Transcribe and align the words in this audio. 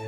Hey 0.00 0.06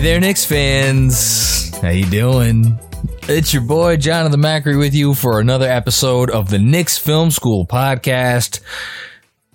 there, 0.00 0.18
Knicks 0.18 0.44
fans. 0.44 1.70
How 1.78 1.90
you 1.90 2.06
doing? 2.06 2.78
It's 3.28 3.54
your 3.54 3.62
boy 3.62 3.96
Jonathan 3.96 4.40
Macri 4.40 4.76
with 4.76 4.92
you 4.92 5.14
for 5.14 5.38
another 5.38 5.70
episode 5.70 6.30
of 6.30 6.50
the 6.50 6.58
Knicks 6.58 6.98
Film 6.98 7.30
School 7.30 7.64
podcast, 7.64 8.60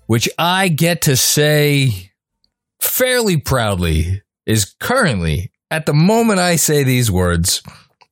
which 0.10 0.28
I 0.40 0.70
get 0.70 1.04
to 1.04 1.16
say 1.16 2.14
fairly 2.82 3.38
proudly 3.38 4.24
is 4.48 4.74
currently, 4.80 5.52
at 5.70 5.86
the 5.86 5.94
moment 5.94 6.40
I 6.40 6.56
say 6.56 6.84
these 6.84 7.12
words, 7.12 7.62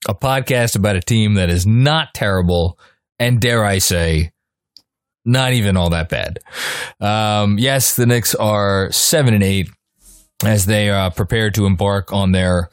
a 0.08 0.14
podcast 0.14 0.76
about 0.76 0.96
a 0.96 1.00
team 1.02 1.34
that 1.34 1.50
is 1.50 1.66
not 1.66 2.14
terrible 2.14 2.78
and 3.18 3.42
dare 3.42 3.66
I 3.66 3.80
say, 3.80 4.32
not 5.26 5.54
even 5.54 5.76
all 5.76 5.90
that 5.90 6.10
bad. 6.10 6.38
Um, 7.00 7.58
yes, 7.58 7.96
the 7.96 8.06
Knicks 8.06 8.36
are 8.36 8.92
seven 8.92 9.34
and 9.34 9.44
eight 9.44 9.72
as 10.46 10.68
they 10.68 10.92
uh, 10.92 11.10
prepare 11.10 11.50
to 11.50 11.66
embark 11.66 12.14
on 12.14 12.32
their 12.32 12.70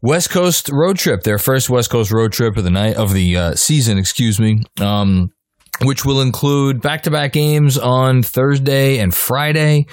West 0.00 0.30
Coast 0.30 0.68
road 0.68 0.98
trip, 0.98 1.22
their 1.22 1.38
first 1.38 1.70
West 1.70 1.90
Coast 1.90 2.10
road 2.10 2.32
trip 2.32 2.56
of 2.56 2.64
the 2.64 2.70
night 2.70 2.96
of 2.96 3.14
the 3.14 3.36
uh, 3.36 3.54
season, 3.54 3.98
excuse 3.98 4.40
me. 4.40 4.64
Um, 4.80 5.32
which 5.80 6.04
will 6.04 6.20
include 6.20 6.80
back-to-back 6.80 7.32
games 7.32 7.78
on 7.78 8.22
Thursday 8.22 8.98
and 8.98 9.14
Friday. 9.14 9.86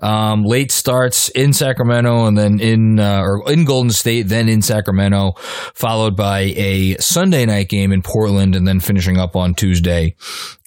Um, 0.00 0.42
late 0.42 0.70
starts 0.70 1.28
in 1.30 1.52
Sacramento 1.52 2.26
and 2.26 2.38
then 2.38 2.60
in 2.60 3.00
uh, 3.00 3.20
or 3.20 3.50
in 3.50 3.64
Golden 3.64 3.90
State, 3.90 4.28
then 4.28 4.48
in 4.48 4.62
Sacramento, 4.62 5.32
followed 5.74 6.16
by 6.16 6.52
a 6.56 6.96
Sunday 6.98 7.44
night 7.46 7.68
game 7.68 7.92
in 7.92 8.00
Portland, 8.00 8.54
and 8.54 8.66
then 8.66 8.80
finishing 8.80 9.18
up 9.18 9.36
on 9.36 9.54
Tuesday 9.54 10.14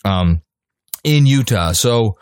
um, 0.06 0.42
in 1.04 1.26
Utah. 1.26 1.72
So 1.72 2.18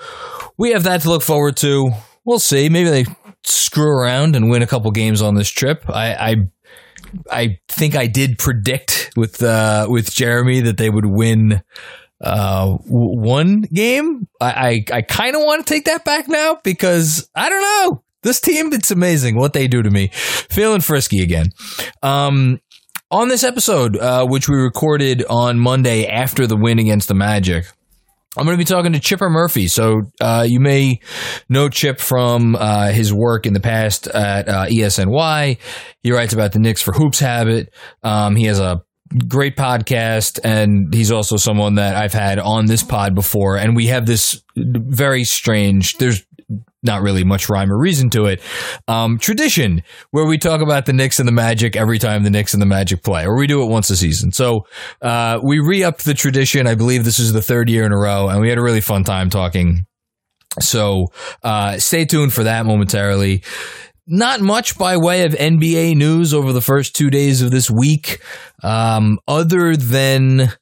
we 0.58 0.72
have 0.72 0.84
that 0.84 1.02
to 1.02 1.10
look 1.10 1.24
forward 1.24 1.58
to. 1.58 1.92
We'll 2.24 2.40
see. 2.40 2.70
Maybe 2.70 2.90
they 2.90 3.06
screw 3.44 3.90
around 3.90 4.36
and 4.36 4.50
win 4.50 4.62
a 4.62 4.68
couple 4.68 4.92
games 4.92 5.22
on 5.22 5.36
this 5.36 5.50
trip. 5.50 5.84
I, 5.90 6.14
I 6.14 6.36
I 7.32 7.60
think 7.68 7.96
I 7.96 8.08
did 8.08 8.38
predict 8.38 9.12
with 9.16 9.42
uh, 9.42 9.88
with 9.90 10.14
Jeremy 10.14 10.62
that 10.62 10.78
they 10.78 10.90
would 10.90 11.06
win 11.06 11.62
uh, 12.22 12.78
one 12.88 13.62
game. 13.62 14.28
I 14.42 14.86
I, 14.92 14.98
I 14.98 15.02
kind 15.02 15.36
of 15.36 15.42
want 15.42 15.66
to 15.66 15.74
take 15.74 15.86
that 15.86 16.06
back 16.06 16.28
now 16.28 16.60
because 16.64 17.30
I 17.36 17.50
don't 17.50 17.62
know 17.62 18.04
this 18.24 18.42
team. 18.42 18.74
It's 18.74 18.92
amazing 18.92 19.38
what 19.38 19.54
they 19.54 19.68
do 19.68 19.82
to 19.82 19.90
me. 19.90 20.10
Feeling 20.14 20.82
frisky 20.82 21.22
again. 21.22 21.48
Um, 22.04 22.60
on 23.12 23.30
this 23.30 23.44
episode, 23.44 23.98
uh, 23.98 24.26
which 24.26 24.50
we 24.50 24.56
recorded 24.56 25.24
on 25.30 25.60
Monday 25.60 26.08
after 26.08 26.48
the 26.48 26.58
win 26.58 26.80
against 26.80 27.08
the 27.08 27.14
Magic. 27.14 27.66
I'm 28.38 28.46
going 28.46 28.58
to 28.58 28.62
be 28.62 28.66
talking 28.66 28.92
to 28.92 29.00
Chipper 29.00 29.30
Murphy. 29.30 29.68
So 29.70 30.12
uh, 30.20 30.46
you 30.46 30.60
may 30.60 31.00
know 31.48 31.70
Chip 31.70 32.00
from 32.00 32.56
uh, 32.56 32.90
his 32.90 33.14
work 33.14 33.46
in 33.46 33.54
the 33.54 33.62
past 33.62 34.08
at 34.08 34.50
uh, 34.50 34.66
ESNY. 34.66 35.58
He 36.04 36.12
writes 36.12 36.34
about 36.34 36.52
the 36.52 36.60
Knicks 36.60 36.82
for 36.82 36.92
Hoops 36.92 37.20
Habit. 37.20 37.74
Um, 38.04 38.36
he 38.36 38.46
has 38.46 38.60
a 38.60 38.84
great 39.28 39.56
podcast, 39.56 40.40
and 40.44 40.94
he's 40.94 41.12
also 41.12 41.38
someone 41.38 41.76
that 41.76 41.96
I've 41.96 42.14
had 42.14 42.40
on 42.40 42.66
this 42.66 42.84
pod 42.84 43.16
before. 43.16 43.58
And 43.58 43.76
we 43.76 43.88
have 43.88 44.06
this 44.06 44.42
very 44.56 45.24
strange. 45.24 45.98
There's 45.98 46.26
not 46.84 47.02
really 47.02 47.24
much 47.24 47.50
rhyme 47.50 47.72
or 47.72 47.78
reason 47.78 48.10
to 48.12 48.26
it. 48.26 48.42
Um, 48.88 49.18
tradition 49.18 49.82
where 50.12 50.26
we 50.26 50.38
talk 50.38 50.62
about 50.62 50.86
the 50.86 50.94
Knicks 50.94 51.20
and 51.20 51.28
the 51.28 51.34
Magic 51.34 51.76
every 51.76 51.98
time 51.98 52.24
the 52.24 52.30
Knicks 52.30 52.54
and 52.54 52.62
the 52.62 52.68
Magic 52.68 53.04
play, 53.04 53.26
or 53.26 53.38
we 53.38 53.48
do 53.48 53.64
it 53.64 53.68
once 53.68 53.90
a 53.90 53.98
season. 53.98 54.32
So 54.32 54.68
uh, 55.02 55.40
we 55.44 55.60
re 55.60 55.84
upped 55.84 56.06
the 56.06 56.14
tradition. 56.14 56.68
I 56.68 56.76
believe 56.76 57.04
this 57.04 57.20
is 57.20 57.34
the 57.34 57.42
third 57.42 57.70
year 57.70 57.86
in 57.86 57.92
a 57.92 57.98
row, 57.98 58.30
and 58.30 58.40
we 58.40 58.50
had 58.50 58.58
a 58.58 58.64
really 58.64 58.82
fun 58.82 59.04
time 59.04 59.30
talking. 59.30 59.86
So 60.60 61.08
uh, 61.44 61.80
stay 61.80 62.06
tuned 62.06 62.34
for 62.34 62.44
that 62.44 62.66
momentarily. 62.66 63.44
Not 64.08 64.40
much 64.40 64.78
by 64.78 64.98
way 64.98 65.24
of 65.24 65.34
NBA 65.34 65.96
news 65.96 66.34
over 66.34 66.54
the 66.54 66.62
first 66.62 66.96
two 66.96 67.10
days 67.10 67.42
of 67.42 67.52
this 67.52 67.70
week, 67.70 68.22
um, 68.64 69.20
other 69.28 69.76
than. 69.76 70.54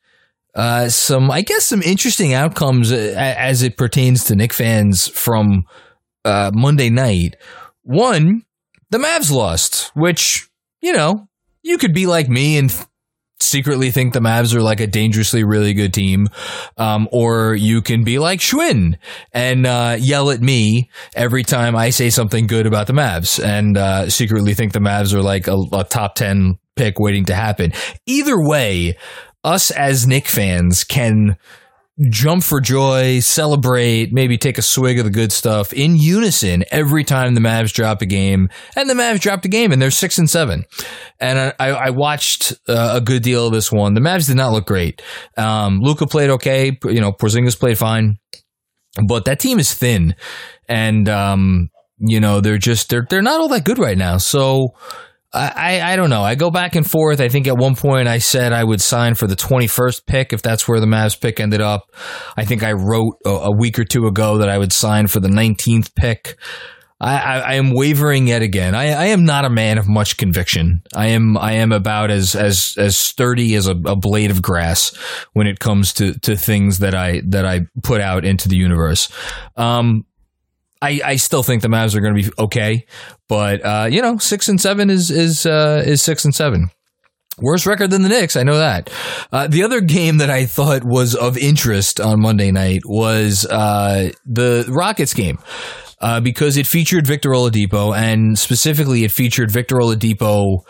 Uh, 0.56 0.88
some, 0.88 1.31
I 1.31 1.42
guess, 1.42 1.66
some 1.66 1.81
interesting 1.81 2.36
outcomes 2.36 2.92
as 2.92 3.63
it 3.63 3.75
pertains 3.75 4.25
to 4.25 4.36
Knick 4.36 4.54
fans 4.54 5.07
from 5.07 5.66
uh, 6.24 6.51
Monday 6.54 6.92
night. 6.92 7.38
One, 7.81 8.44
the 8.92 9.00
Mavs 9.00 9.31
lost, 9.31 9.89
which, 9.96 10.48
you 10.80 10.94
know, 10.94 11.28
you 11.63 11.80
could 11.80 11.94
be 11.94 12.06
like 12.06 12.30
me 12.30 12.57
and 12.57 12.69
th- 12.69 12.86
secretly 13.40 13.92
think 13.92 14.14
the 14.14 14.20
Mavs 14.20 14.56
are 14.56 14.62
like 14.62 14.80
a 14.80 14.88
dangerously 14.88 15.44
really 15.44 15.74
good 15.74 15.94
team. 15.94 16.28
Um, 16.78 17.08
or 17.12 17.54
you 17.54 17.82
can 17.82 18.04
be 18.04 18.20
like 18.20 18.40
Schwinn 18.40 18.98
and 19.32 19.66
uh, 19.66 19.98
yell 20.00 20.32
at 20.32 20.42
me 20.42 20.90
every 21.16 21.44
time 21.44 21.76
I 21.76 21.90
say 21.90 22.10
something 22.10 22.48
good 22.48 22.66
about 22.66 22.88
the 22.88 22.94
Mavs 22.94 23.44
and 23.44 23.78
uh, 23.78 24.10
secretly 24.10 24.54
think 24.54 24.74
the 24.74 24.80
Mavs 24.80 25.14
are 25.14 25.22
like 25.22 25.48
a, 25.48 25.58
a 25.74 25.84
top 25.84 26.16
10 26.16 26.58
pick 26.76 27.00
waiting 27.00 27.26
to 27.26 27.36
happen. 27.36 27.74
Either 28.06 28.36
way, 28.38 28.98
us 29.44 29.72
as 29.72 30.08
Knick 30.08 30.28
fans 30.28 30.84
can 30.84 31.38
jump 32.10 32.44
for 32.44 32.60
joy, 32.60 33.19
celebrate, 33.19 34.12
maybe 34.12 34.38
take 34.38 34.57
a 34.57 34.62
swig 34.62 34.98
of 34.98 35.06
the 35.06 35.12
good 35.12 35.31
stuff 35.31 35.72
in 35.74 35.95
unison 35.95 36.63
every 36.72 37.04
time 37.04 37.36
the 37.36 37.42
Mavs 37.42 37.72
drop 37.72 38.01
a 38.01 38.06
game. 38.06 38.50
And 38.75 38.90
the 38.90 38.95
Mavs 38.95 39.19
dropped 39.19 39.45
a 39.45 39.50
game, 39.50 39.72
and 39.72 39.81
they're 39.81 39.92
six 39.92 40.18
and 40.18 40.30
seven. 40.30 40.66
And 41.19 41.54
I, 41.60 41.69
I 41.69 41.90
watched 41.92 42.54
uh, 42.68 42.94
a 42.95 43.01
good 43.01 43.22
deal 43.22 43.48
of 43.48 43.54
this 43.54 43.72
one. 43.72 43.94
The 43.94 44.01
Mavs 44.01 44.28
did 44.28 44.38
not 44.38 44.51
look 44.51 44.66
great. 44.66 45.01
Um, 45.38 45.80
Luka 45.81 46.07
played 46.07 46.31
okay. 46.31 46.78
You 46.84 47.01
know, 47.01 47.12
Porzingis 47.12 47.60
played 47.60 47.78
fine, 47.78 48.18
but 49.07 49.25
that 49.25 49.39
team 49.39 49.60
is 49.60 49.74
thin, 49.74 50.16
and 50.68 51.07
um, 51.10 51.69
you 52.00 52.19
know 52.19 52.42
they're 52.42 52.57
just 52.57 52.89
they're 52.89 53.06
they're 53.10 53.22
not 53.22 53.39
all 53.39 53.50
that 53.50 53.66
good 53.66 53.80
right 53.80 53.98
now. 53.98 54.18
So 54.18 54.74
I, 55.36 55.94
I 55.94 55.96
don't 55.96 56.12
know. 56.12 56.22
I 56.22 56.36
go 56.36 56.52
back 56.52 56.76
and 56.76 56.90
forth. 56.90 57.20
I 57.20 57.28
think 57.28 57.48
at 57.48 57.58
one 57.58 57.76
point 57.76 58.08
I 58.08 58.20
said 58.20 58.54
I 58.54 58.64
would 58.64 58.82
sign 58.82 59.16
for 59.16 59.26
the 59.26 59.36
21st 59.36 60.06
pick 60.06 60.32
if 60.32 60.44
that's 60.44 60.68
where 60.68 60.80
the 60.80 60.86
Mavs 60.86 61.20
pick 61.20 61.40
ended 61.40 61.62
up. 61.62 61.92
I 62.38 62.46
think 62.46 62.62
I 62.62 62.74
wrote 62.74 63.16
a, 63.26 63.30
a 63.30 63.52
week 63.52 63.80
or 63.80 63.84
two 63.84 64.06
ago 64.06 64.38
that 64.38 64.50
I 64.50 64.58
would 64.58 64.72
sign 64.72 65.08
for 65.08 65.20
the 65.20 65.30
19th 65.30 65.96
pick. 65.96 66.38
I, 67.02 67.18
I, 67.18 67.40
I 67.40 67.54
am 67.56 67.74
wavering 67.74 68.28
yet 68.28 68.42
again. 68.44 68.76
I, 68.76 68.92
I, 68.92 69.06
am 69.06 69.26
not 69.26 69.44
a 69.44 69.50
man 69.50 69.78
of 69.78 69.88
much 69.88 70.16
conviction. 70.16 70.84
I 70.96 71.08
am 71.08 71.38
I 71.38 71.54
am 71.54 71.74
about 71.74 72.12
as 72.12 72.34
as 72.34 72.76
as 72.78 72.96
sturdy 72.96 73.56
as 73.56 73.68
a, 73.68 73.72
a 73.72 73.96
blade 73.96 74.32
of 74.32 74.42
grass 74.42 74.96
when 75.34 75.46
it 75.46 75.60
comes 75.60 75.92
to 75.94 76.18
to 76.20 76.38
things 76.38 76.80
that 76.80 76.96
I 76.96 77.22
that 77.28 77.46
I 77.46 77.62
put 77.82 78.00
out 78.00 78.24
into 78.24 78.48
the 78.48 78.56
universe. 78.56 79.10
Um, 79.58 80.06
I, 80.84 81.00
I 81.04 81.16
still 81.16 81.44
think 81.44 81.62
the 81.62 81.70
Mavs 81.70 81.96
are 81.96 82.02
going 82.02 82.14
to 82.14 82.30
be 82.30 82.34
okay, 82.38 82.86
but 83.30 83.66
uh, 83.66 83.88
you 83.90 84.02
know, 84.02 84.18
six 84.18 84.50
and 84.50 84.60
seven 84.60 84.90
is 84.90 85.10
is 85.10 85.46
uh, 85.46 85.82
is 85.86 86.02
six 86.02 86.26
and 86.26 86.36
seven. 86.36 86.70
Worse 87.40 87.66
record 87.66 87.90
than 87.90 88.04
the 88.04 88.10
Knicks, 88.10 88.36
I 88.36 88.44
know 88.44 88.58
that. 88.58 88.92
Uh, 89.32 89.48
the 89.48 89.64
other 89.64 89.82
game 89.82 90.18
that 90.18 90.30
I 90.30 90.46
thought 90.46 90.84
was 90.84 91.16
of 91.16 91.38
interest 91.38 92.00
on 92.00 92.22
Monday 92.22 92.52
night 92.52 92.82
was 92.86 93.46
uh, 93.46 94.12
the 94.26 94.66
Rockets 94.70 95.14
game. 95.14 95.40
Uh, 96.00 96.20
because 96.20 96.58
it 96.58 96.68
featured 96.68 97.08
Victor 97.08 97.30
Oladipo, 97.30 97.96
and 97.96 98.38
specifically, 98.38 99.06
it 99.06 99.12
featured 99.12 99.50
Victor 99.50 99.78
Oladipo 99.78 100.66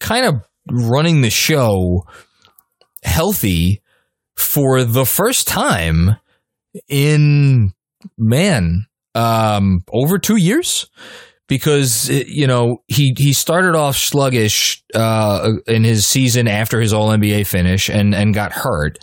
kind 0.00 0.26
of 0.26 0.34
running 0.68 1.20
the 1.20 1.30
show 1.30 2.04
healthy 3.04 3.80
for 4.34 4.82
the 4.82 5.06
first 5.06 5.46
time 5.46 6.16
in 6.88 7.72
man, 8.18 8.86
um, 9.14 9.80
over 9.92 10.18
two 10.18 10.36
years 10.36 10.88
because 11.48 12.08
you 12.08 12.46
know 12.46 12.82
he 12.88 13.14
he 13.16 13.32
started 13.32 13.76
off 13.76 13.96
sluggish 13.96 14.82
uh, 14.94 15.52
in 15.66 15.84
his 15.84 16.06
season 16.06 16.48
after 16.48 16.80
his 16.80 16.92
All 16.92 17.08
NBA 17.10 17.46
finish 17.46 17.88
and 17.88 18.14
and 18.14 18.34
got 18.34 18.52
hurt, 18.52 18.98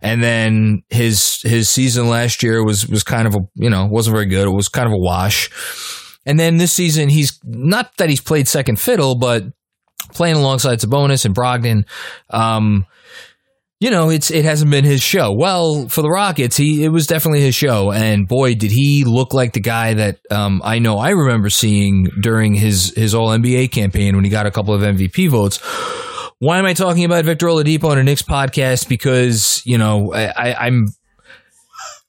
and 0.00 0.22
then 0.22 0.82
his 0.90 1.42
his 1.42 1.68
season 1.68 2.08
last 2.08 2.42
year 2.42 2.64
was 2.64 2.88
was 2.88 3.02
kind 3.02 3.26
of 3.26 3.34
a 3.34 3.40
you 3.54 3.70
know 3.70 3.86
wasn't 3.86 4.14
very 4.14 4.26
good. 4.26 4.46
It 4.46 4.52
was 4.52 4.68
kind 4.68 4.86
of 4.86 4.92
a 4.92 4.98
wash, 4.98 5.50
and 6.26 6.38
then 6.38 6.56
this 6.56 6.72
season 6.72 7.08
he's 7.08 7.38
not 7.44 7.96
that 7.98 8.08
he's 8.08 8.22
played 8.22 8.48
second 8.48 8.80
fiddle, 8.80 9.16
but 9.16 9.44
playing 10.12 10.36
alongside 10.36 10.78
Sabonis 10.78 11.24
and 11.24 11.34
Brogdon. 11.34 11.84
Um, 12.30 12.86
you 13.82 13.90
know, 13.90 14.10
it's 14.10 14.30
it 14.30 14.44
hasn't 14.44 14.70
been 14.70 14.84
his 14.84 15.02
show. 15.02 15.32
Well, 15.32 15.88
for 15.88 16.02
the 16.02 16.08
Rockets, 16.08 16.56
he 16.56 16.84
it 16.84 16.90
was 16.90 17.08
definitely 17.08 17.40
his 17.40 17.56
show, 17.56 17.90
and 17.90 18.28
boy, 18.28 18.54
did 18.54 18.70
he 18.70 19.02
look 19.02 19.34
like 19.34 19.54
the 19.54 19.60
guy 19.60 19.94
that 19.94 20.20
um, 20.30 20.62
I 20.64 20.78
know 20.78 20.98
I 20.98 21.10
remember 21.10 21.50
seeing 21.50 22.06
during 22.20 22.54
his 22.54 22.94
his 22.94 23.12
All 23.12 23.30
NBA 23.30 23.72
campaign 23.72 24.14
when 24.14 24.22
he 24.22 24.30
got 24.30 24.46
a 24.46 24.52
couple 24.52 24.72
of 24.72 24.82
MVP 24.82 25.28
votes. 25.28 25.58
Why 26.38 26.60
am 26.60 26.64
I 26.64 26.74
talking 26.74 27.04
about 27.04 27.24
Victor 27.24 27.46
Oladipo 27.46 27.90
on 27.90 27.98
a 27.98 28.04
Knicks 28.04 28.22
podcast? 28.22 28.88
Because 28.88 29.62
you 29.66 29.78
know 29.78 30.14
I, 30.14 30.54
I'm 30.54 30.86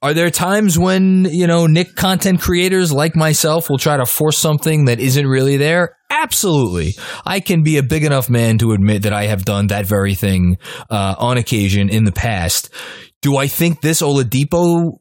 are 0.04 0.14
there 0.14 0.30
times 0.30 0.78
when, 0.78 1.26
you 1.31 1.48
know, 1.48 1.66
Knick 1.66 1.96
content 1.96 2.42
creators 2.42 2.92
like 2.92 3.16
myself 3.16 3.69
will 3.69 3.78
try 3.78 3.96
to 3.96 4.06
force 4.06 4.38
something 4.38 4.86
that 4.86 5.00
isn't 5.00 5.26
really 5.26 5.56
there? 5.56 5.96
Absolutely. 6.24 6.96
I 7.25 7.42
can 7.42 7.64
be 7.64 7.78
a 7.78 7.84
big 7.84 8.06
enough 8.06 8.30
man 8.30 8.58
to 8.60 8.72
admit 8.72 9.04
that 9.04 9.12
I 9.12 9.25
have 9.25 9.44
done 9.44 9.68
that 9.68 9.86
very 9.86 10.16
thing 10.16 10.58
uh, 10.90 11.16
on 11.18 11.38
occasion 11.38 11.90
in 11.90 12.06
the 12.06 12.14
past. 12.14 12.70
Do 13.22 13.36
I 13.36 13.48
think 13.48 13.81
this 13.81 14.02
Oladipo 14.02 15.00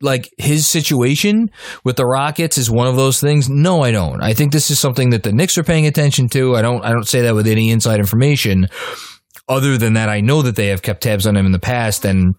like 0.00 0.30
his 0.38 0.66
situation 0.66 1.50
with 1.84 1.96
the 1.96 2.04
Rockets 2.04 2.58
is 2.58 2.70
one 2.70 2.86
of 2.86 2.96
those 2.96 3.20
things. 3.20 3.48
No, 3.48 3.82
I 3.82 3.92
don't. 3.92 4.20
I 4.20 4.34
think 4.34 4.52
this 4.52 4.70
is 4.70 4.78
something 4.78 5.10
that 5.10 5.22
the 5.22 5.32
Knicks 5.32 5.56
are 5.56 5.62
paying 5.62 5.86
attention 5.86 6.28
to. 6.30 6.56
I 6.56 6.62
don't. 6.62 6.84
I 6.84 6.90
don't 6.90 7.08
say 7.08 7.22
that 7.22 7.34
with 7.34 7.46
any 7.46 7.70
inside 7.70 8.00
information. 8.00 8.68
Other 9.48 9.78
than 9.78 9.94
that, 9.94 10.08
I 10.08 10.20
know 10.20 10.42
that 10.42 10.56
they 10.56 10.68
have 10.68 10.82
kept 10.82 11.02
tabs 11.02 11.26
on 11.26 11.36
him 11.36 11.46
in 11.46 11.52
the 11.52 11.58
past, 11.58 12.04
and 12.04 12.34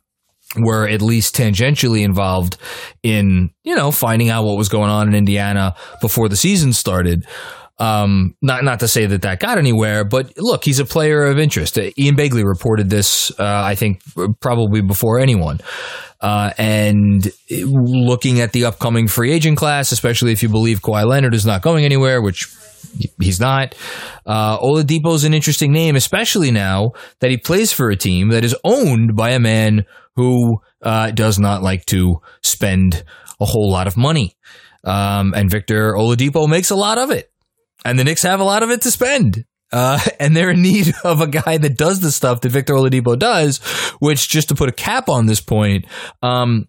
were 0.58 0.88
at 0.88 1.02
least 1.02 1.36
tangentially 1.36 2.04
involved 2.04 2.58
in, 3.04 3.50
you 3.64 3.76
know, 3.76 3.92
finding 3.92 4.30
out 4.30 4.46
what 4.46 4.58
was 4.58 4.70
going 4.70 4.90
on 4.90 5.08
in 5.08 5.16
Indiana 5.16 5.76
before 6.02 6.30
the 6.30 6.38
season 6.38 6.74
started. 6.74 7.26
Um, 7.78 8.36
not 8.42 8.64
not 8.64 8.80
to 8.80 8.88
say 8.88 9.06
that 9.06 9.24
that 9.24 9.40
got 9.40 9.58
anywhere, 9.58 10.06
but 10.06 10.32
look, 10.38 10.64
he's 10.64 10.80
a 10.80 10.86
player 10.86 11.24
of 11.26 11.38
interest. 11.38 11.78
Ian 11.78 12.16
Begley 12.16 12.46
reported 12.46 12.90
this, 12.90 13.32
uh, 13.38 13.44
I 13.44 13.76
think, 13.76 14.02
probably 14.40 14.82
before 14.82 15.20
anyone. 15.20 15.60
Uh, 16.22 16.52
and 16.58 17.30
looking 17.50 18.40
at 18.40 18.54
the 18.54 18.66
upcoming 18.66 19.08
free 19.08 19.32
agent 19.32 19.58
class, 19.58 19.92
especially 19.92 20.32
if 20.32 20.42
you 20.42 20.50
believe 20.50 20.82
Kawhi 20.82 21.06
Leonard 21.06 21.34
is 21.34 21.46
not 21.46 21.62
going 21.62 21.84
anywhere, 21.84 22.22
which 22.22 22.48
he's 23.20 23.40
not. 23.40 23.76
Uh, 24.26 24.58
Oladipo 24.60 25.14
is 25.14 25.26
an 25.26 25.34
interesting 25.34 25.74
name, 25.74 25.96
especially 25.96 26.52
now 26.52 26.92
that 27.20 27.30
he 27.30 27.38
plays 27.38 27.74
for 27.74 27.90
a 27.90 27.98
team 27.98 28.30
that 28.30 28.46
is 28.46 28.56
owned 28.64 29.16
by 29.16 29.32
a 29.32 29.40
man 29.40 29.86
who 30.16 30.62
uh, 30.82 31.12
does 31.12 31.38
not 31.38 31.62
like 31.62 31.86
to 31.88 32.22
spend 32.42 33.04
a 33.42 33.46
whole 33.46 33.70
lot 33.70 33.88
of 33.88 33.98
money. 33.98 34.38
Um, 34.86 35.34
and 35.36 35.50
Victor 35.50 35.94
Oladipo 35.94 36.48
makes 36.48 36.70
a 36.70 36.76
lot 36.76 36.98
of 36.98 37.12
it. 37.12 37.32
And 37.84 38.00
the 38.00 38.04
Knicks 38.04 38.24
have 38.24 38.40
a 38.40 38.44
lot 38.44 38.64
of 38.64 38.70
it 38.70 38.82
to 38.84 38.92
spend. 38.92 39.46
Uh, 39.72 40.00
and 40.20 40.36
they're 40.36 40.52
in 40.52 40.62
need 40.62 40.94
of 41.04 41.22
a 41.22 41.28
guy 41.28 41.58
that 41.58 41.78
does 41.78 42.00
the 42.00 42.12
stuff 42.12 42.42
that 42.42 42.50
Victor 42.50 42.74
Oladipo 42.74 43.18
does, 43.18 43.58
which 44.00 44.30
just 44.30 44.50
to 44.50 44.56
put 44.56 44.70
a 44.70 44.74
cap 44.74 45.10
on 45.10 45.26
this 45.26 45.42
point, 45.42 45.86
um, 46.22 46.68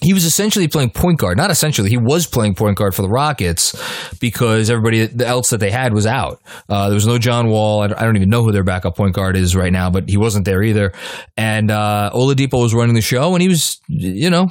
he 0.00 0.14
was 0.14 0.24
essentially 0.24 0.66
playing 0.66 0.90
point 0.90 1.18
guard. 1.18 1.36
Not 1.36 1.50
essentially, 1.50 1.90
he 1.90 1.98
was 1.98 2.26
playing 2.26 2.54
point 2.54 2.78
guard 2.78 2.94
for 2.94 3.02
the 3.02 3.08
Rockets 3.08 3.76
because 4.18 4.70
everybody 4.70 5.08
else 5.22 5.50
that 5.50 5.60
they 5.60 5.70
had 5.70 5.92
was 5.92 6.06
out. 6.06 6.40
Uh, 6.68 6.88
there 6.88 6.94
was 6.94 7.06
no 7.06 7.18
John 7.18 7.48
Wall. 7.48 7.82
I 7.82 7.88
don't 7.88 8.16
even 8.16 8.30
know 8.30 8.42
who 8.42 8.50
their 8.50 8.64
backup 8.64 8.96
point 8.96 9.14
guard 9.14 9.36
is 9.36 9.54
right 9.54 9.72
now, 9.72 9.90
but 9.90 10.08
he 10.08 10.16
wasn't 10.16 10.46
there 10.46 10.62
either. 10.62 10.92
And 11.36 11.70
uh, 11.70 12.10
Oladipo 12.14 12.62
was 12.62 12.72
running 12.72 12.94
the 12.94 13.02
show, 13.02 13.34
and 13.34 13.42
he 13.42 13.48
was, 13.48 13.78
you 13.88 14.30
know, 14.30 14.50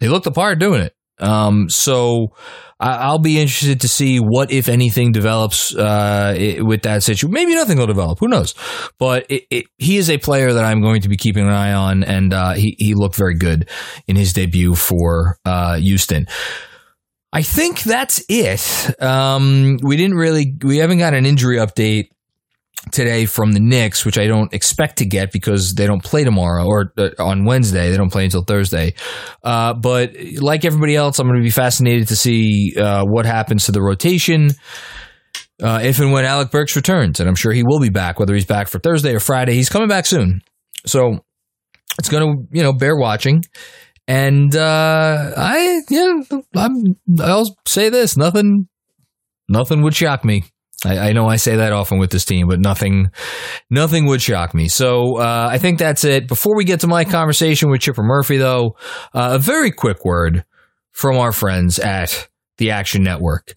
he 0.00 0.08
looked 0.08 0.24
the 0.24 0.32
part 0.32 0.58
doing 0.58 0.80
it. 0.80 0.94
Um, 1.18 1.68
so 1.68 2.34
I'll 2.80 3.20
be 3.20 3.38
interested 3.38 3.82
to 3.82 3.88
see 3.88 4.18
what, 4.18 4.50
if 4.50 4.68
anything, 4.68 5.12
develops 5.12 5.74
uh, 5.74 6.58
with 6.60 6.82
that 6.82 7.04
situation. 7.04 7.30
Maybe 7.30 7.54
nothing 7.54 7.78
will 7.78 7.86
develop. 7.86 8.18
Who 8.18 8.28
knows? 8.28 8.54
But 8.98 9.26
it, 9.30 9.44
it, 9.50 9.66
he 9.78 9.98
is 9.98 10.10
a 10.10 10.18
player 10.18 10.52
that 10.52 10.64
I'm 10.64 10.80
going 10.82 11.02
to 11.02 11.08
be 11.08 11.16
keeping 11.16 11.46
an 11.46 11.52
eye 11.52 11.72
on, 11.72 12.02
and 12.02 12.34
uh, 12.34 12.54
he 12.54 12.74
he 12.78 12.94
looked 12.94 13.14
very 13.14 13.34
good 13.34 13.68
in 14.08 14.16
his 14.16 14.32
debut 14.32 14.74
for 14.74 15.38
uh, 15.44 15.76
Houston. 15.76 16.26
I 17.32 17.42
think 17.42 17.82
that's 17.82 18.22
it. 18.28 19.00
Um, 19.00 19.78
we 19.82 19.96
didn't 19.96 20.16
really, 20.16 20.54
we 20.62 20.78
haven't 20.78 20.98
got 20.98 21.14
an 21.14 21.24
injury 21.24 21.56
update 21.56 22.08
today 22.90 23.26
from 23.26 23.52
the 23.52 23.60
Knicks, 23.60 24.04
which 24.04 24.18
I 24.18 24.26
don't 24.26 24.52
expect 24.52 24.98
to 24.98 25.06
get 25.06 25.32
because 25.32 25.74
they 25.74 25.86
don't 25.86 26.02
play 26.02 26.24
tomorrow 26.24 26.64
or 26.66 26.92
uh, 26.98 27.10
on 27.18 27.44
Wednesday. 27.44 27.90
They 27.90 27.96
don't 27.96 28.10
play 28.10 28.24
until 28.24 28.42
Thursday. 28.42 28.94
Uh, 29.42 29.74
but 29.74 30.14
like 30.40 30.64
everybody 30.64 30.96
else, 30.96 31.18
I'm 31.18 31.28
going 31.28 31.38
to 31.38 31.44
be 31.44 31.50
fascinated 31.50 32.08
to 32.08 32.16
see 32.16 32.74
uh, 32.76 33.04
what 33.04 33.26
happens 33.26 33.66
to 33.66 33.72
the 33.72 33.82
rotation. 33.82 34.50
Uh, 35.62 35.80
if 35.82 36.00
and 36.00 36.12
when 36.12 36.24
Alec 36.24 36.50
Burks 36.50 36.74
returns, 36.74 37.20
and 37.20 37.28
I'm 37.28 37.36
sure 37.36 37.52
he 37.52 37.62
will 37.62 37.78
be 37.78 37.90
back, 37.90 38.18
whether 38.18 38.34
he's 38.34 38.46
back 38.46 38.68
for 38.68 38.80
Thursday 38.80 39.14
or 39.14 39.20
Friday, 39.20 39.54
he's 39.54 39.68
coming 39.68 39.88
back 39.88 40.06
soon. 40.06 40.42
So 40.84 41.24
it's 41.98 42.08
going 42.08 42.22
to, 42.22 42.48
you 42.50 42.62
know, 42.62 42.72
bear 42.72 42.96
watching. 42.96 43.44
And 44.08 44.56
uh, 44.56 45.32
I, 45.36 45.82
yeah, 45.88 46.22
I'm, 46.56 46.96
I'll 47.20 47.56
say 47.66 47.88
this: 47.88 48.16
nothing, 48.16 48.68
nothing 49.48 49.82
would 49.82 49.94
shock 49.94 50.24
me 50.24 50.44
I, 50.84 51.10
I, 51.10 51.12
know 51.12 51.28
I 51.28 51.36
say 51.36 51.56
that 51.56 51.72
often 51.72 51.98
with 51.98 52.10
this 52.10 52.24
team, 52.24 52.48
but 52.48 52.60
nothing, 52.60 53.10
nothing 53.70 54.06
would 54.06 54.22
shock 54.22 54.54
me. 54.54 54.68
So 54.68 55.18
uh, 55.18 55.48
I 55.50 55.58
think 55.58 55.78
that's 55.78 56.04
it. 56.04 56.28
Before 56.28 56.56
we 56.56 56.64
get 56.64 56.80
to 56.80 56.86
my 56.86 57.04
conversation 57.04 57.70
with 57.70 57.80
Chipper 57.80 58.02
Murphy, 58.02 58.36
though, 58.36 58.76
uh, 59.14 59.30
a 59.32 59.38
very 59.38 59.70
quick 59.70 60.04
word 60.04 60.44
from 60.90 61.16
our 61.16 61.32
friends 61.32 61.78
at 61.78 62.28
the 62.58 62.70
Action 62.70 63.02
Network. 63.02 63.54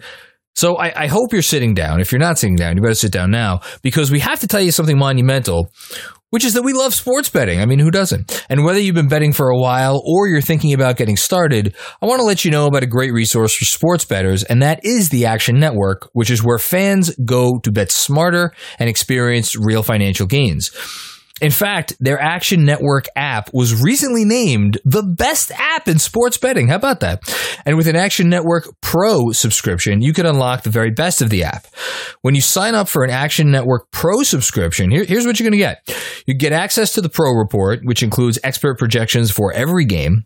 So 0.55 0.77
I, 0.77 1.03
I, 1.03 1.07
hope 1.07 1.33
you're 1.33 1.41
sitting 1.41 1.73
down. 1.73 1.99
If 1.99 2.11
you're 2.11 2.19
not 2.19 2.39
sitting 2.39 2.55
down, 2.55 2.75
you 2.75 2.81
better 2.81 2.95
sit 2.95 3.11
down 3.11 3.29
now 3.29 3.59
because 3.81 4.09
we 4.09 4.19
have 4.21 4.39
to 4.39 4.47
tell 4.47 4.61
you 4.61 4.71
something 4.71 4.97
monumental 4.97 5.69
which 6.35 6.43
is 6.43 6.53
that 6.53 6.63
we 6.63 6.73
love 6.73 6.93
sports 6.93 7.29
betting. 7.29 7.61
I 7.61 7.65
mean, 7.65 7.79
who 7.79 7.89
doesn't? 7.89 8.45
And 8.49 8.65
whether 8.65 8.77
you've 8.77 8.93
been 8.93 9.07
betting 9.07 9.31
for 9.31 9.47
a 9.47 9.57
while 9.57 10.01
or 10.05 10.27
you're 10.27 10.41
thinking 10.41 10.73
about 10.73 10.97
getting 10.97 11.15
started, 11.15 11.73
I 12.01 12.07
want 12.07 12.19
to 12.19 12.25
let 12.25 12.43
you 12.43 12.51
know 12.51 12.65
about 12.65 12.83
a 12.83 12.87
great 12.87 13.13
resource 13.13 13.55
for 13.55 13.63
sports 13.63 14.03
bettors, 14.03 14.43
and 14.43 14.61
that 14.61 14.83
is 14.83 15.11
the 15.11 15.27
Action 15.27 15.57
Network, 15.59 16.09
which 16.11 16.29
is 16.29 16.43
where 16.43 16.57
fans 16.57 17.15
go 17.23 17.57
to 17.59 17.71
bet 17.71 17.89
smarter 17.89 18.51
and 18.79 18.89
experience 18.89 19.55
real 19.55 19.81
financial 19.81 20.27
gains. 20.27 20.71
In 21.41 21.51
fact, 21.51 21.97
their 21.99 22.17
Action 22.17 22.63
Network 22.63 23.07
app 23.17 23.53
was 23.53 23.81
recently 23.81 24.23
named 24.23 24.79
the 24.85 25.03
best 25.03 25.51
app 25.51 25.89
in 25.89 25.99
sports 25.99 26.37
betting. 26.37 26.69
How 26.69 26.77
about 26.77 27.01
that? 27.01 27.19
And 27.65 27.75
with 27.75 27.87
an 27.87 27.97
Action 27.97 28.29
Network 28.29 28.69
Pro 28.79 29.31
subscription, 29.31 30.01
you 30.01 30.13
can 30.13 30.25
unlock 30.25 30.63
the 30.63 30.69
very 30.69 30.91
best 30.91 31.21
of 31.21 31.29
the 31.29 31.43
app. 31.43 31.67
When 32.21 32.35
you 32.35 32.41
sign 32.41 32.73
up 32.73 32.87
for 32.87 33.03
an 33.03 33.09
Action 33.09 33.51
Network 33.51 33.91
Pro 33.91 34.23
subscription, 34.23 34.91
here, 34.91 35.03
here's 35.03 35.25
what 35.25 35.37
you're 35.37 35.49
going 35.49 35.51
to 35.51 35.57
get. 35.57 36.23
You 36.25 36.35
get 36.35 36.53
access 36.53 36.93
to 36.93 37.01
the 37.01 37.09
Pro 37.09 37.33
Report, 37.33 37.81
which 37.83 38.01
includes 38.01 38.39
expert 38.41 38.79
projections 38.79 39.29
for 39.29 39.51
every 39.51 39.83
game. 39.83 40.25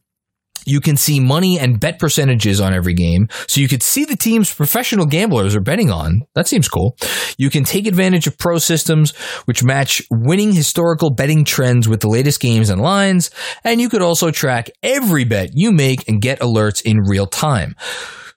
You 0.65 0.81
can 0.81 0.97
see 0.97 1.19
money 1.19 1.59
and 1.59 1.79
bet 1.79 1.99
percentages 1.99 2.59
on 2.59 2.73
every 2.73 2.93
game. 2.93 3.27
So 3.47 3.61
you 3.61 3.67
could 3.67 3.83
see 3.83 4.05
the 4.05 4.15
teams 4.15 4.53
professional 4.53 5.05
gamblers 5.05 5.55
are 5.55 5.61
betting 5.61 5.91
on. 5.91 6.21
That 6.35 6.47
seems 6.47 6.67
cool. 6.67 6.97
You 7.37 7.49
can 7.49 7.63
take 7.63 7.87
advantage 7.87 8.27
of 8.27 8.37
pro 8.37 8.57
systems, 8.57 9.15
which 9.45 9.63
match 9.63 10.01
winning 10.11 10.51
historical 10.51 11.09
betting 11.09 11.45
trends 11.45 11.87
with 11.87 12.01
the 12.01 12.09
latest 12.09 12.39
games 12.39 12.69
and 12.69 12.81
lines. 12.81 13.29
And 13.63 13.81
you 13.81 13.89
could 13.89 14.01
also 14.01 14.31
track 14.31 14.69
every 14.83 15.23
bet 15.23 15.51
you 15.53 15.71
make 15.71 16.07
and 16.07 16.21
get 16.21 16.39
alerts 16.39 16.81
in 16.81 16.99
real 16.99 17.27
time. 17.27 17.75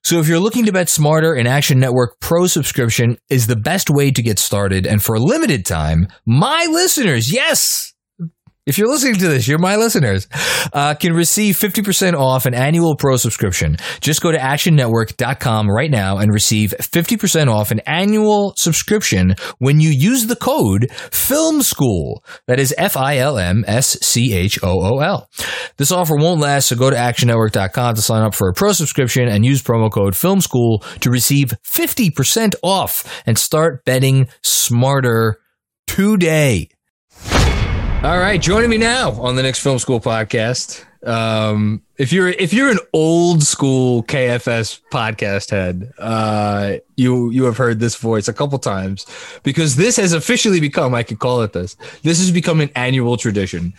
So 0.04 0.18
if 0.18 0.26
you're 0.26 0.40
looking 0.40 0.64
to 0.66 0.72
bet 0.72 0.88
smarter, 0.88 1.34
an 1.34 1.46
Action 1.46 1.78
Network 1.78 2.18
Pro 2.18 2.48
subscription 2.48 3.18
is 3.30 3.46
the 3.46 3.54
best 3.54 3.88
way 3.88 4.10
to 4.10 4.20
get 4.20 4.40
started. 4.40 4.84
And 4.84 5.00
for 5.00 5.14
a 5.14 5.20
limited 5.20 5.64
time, 5.64 6.08
my 6.26 6.66
listeners, 6.68 7.32
yes, 7.32 7.91
if 8.64 8.78
you're 8.78 8.88
listening 8.88 9.16
to 9.16 9.28
this, 9.28 9.48
you're 9.48 9.58
my 9.58 9.76
listeners, 9.76 10.28
uh, 10.72 10.94
can 10.94 11.14
receive 11.14 11.56
50% 11.56 12.14
off 12.14 12.46
an 12.46 12.54
annual 12.54 12.96
pro 12.96 13.16
subscription. 13.16 13.76
Just 14.00 14.20
go 14.22 14.30
to 14.30 14.38
actionnetwork.com 14.38 15.68
right 15.68 15.90
now 15.90 16.18
and 16.18 16.32
receive 16.32 16.72
50% 16.78 17.48
off 17.48 17.72
an 17.72 17.80
annual 17.80 18.54
subscription 18.56 19.34
when 19.58 19.80
you 19.80 19.90
use 19.90 20.26
the 20.26 20.36
code 20.36 20.92
Film 21.10 21.62
School. 21.62 22.22
That 22.46 22.60
is 22.60 22.72
F 22.78 22.96
I 22.96 23.18
L 23.18 23.36
M 23.36 23.64
S 23.66 23.98
C 24.00 24.32
H 24.32 24.60
O 24.62 24.80
O 24.80 25.00
L. 25.00 25.28
This 25.76 25.90
offer 25.90 26.14
won't 26.14 26.40
last, 26.40 26.68
so 26.68 26.76
go 26.76 26.90
to 26.90 26.96
actionnetwork.com 26.96 27.94
to 27.96 28.02
sign 28.02 28.22
up 28.22 28.34
for 28.34 28.48
a 28.48 28.54
pro 28.54 28.72
subscription 28.72 29.26
and 29.28 29.44
use 29.44 29.62
promo 29.62 29.90
code 29.90 30.14
Film 30.14 30.40
School 30.40 30.84
to 31.00 31.10
receive 31.10 31.52
50% 31.64 32.54
off 32.62 33.22
and 33.26 33.36
start 33.36 33.84
betting 33.84 34.28
smarter 34.42 35.40
today. 35.88 36.68
All 38.04 38.18
right, 38.18 38.42
joining 38.42 38.68
me 38.68 38.78
now 38.78 39.12
on 39.12 39.36
the 39.36 39.44
Knicks 39.44 39.60
Film 39.60 39.78
School 39.78 40.00
podcast. 40.00 40.84
Um, 41.06 41.82
if 41.98 42.12
you're 42.12 42.30
if 42.30 42.52
you're 42.52 42.68
an 42.68 42.80
old 42.92 43.44
school 43.44 44.02
KFS 44.02 44.80
podcast 44.90 45.50
head, 45.52 45.92
uh, 45.98 46.78
you 46.96 47.30
you 47.30 47.44
have 47.44 47.56
heard 47.56 47.78
this 47.78 47.94
voice 47.94 48.26
a 48.26 48.32
couple 48.32 48.58
times 48.58 49.06
because 49.44 49.76
this 49.76 49.96
has 49.98 50.14
officially 50.14 50.58
become 50.58 50.96
I 50.96 51.04
could 51.04 51.20
call 51.20 51.42
it 51.42 51.52
this. 51.52 51.76
This 52.02 52.18
has 52.18 52.32
become 52.32 52.60
an 52.60 52.70
annual 52.74 53.16
tradition. 53.16 53.72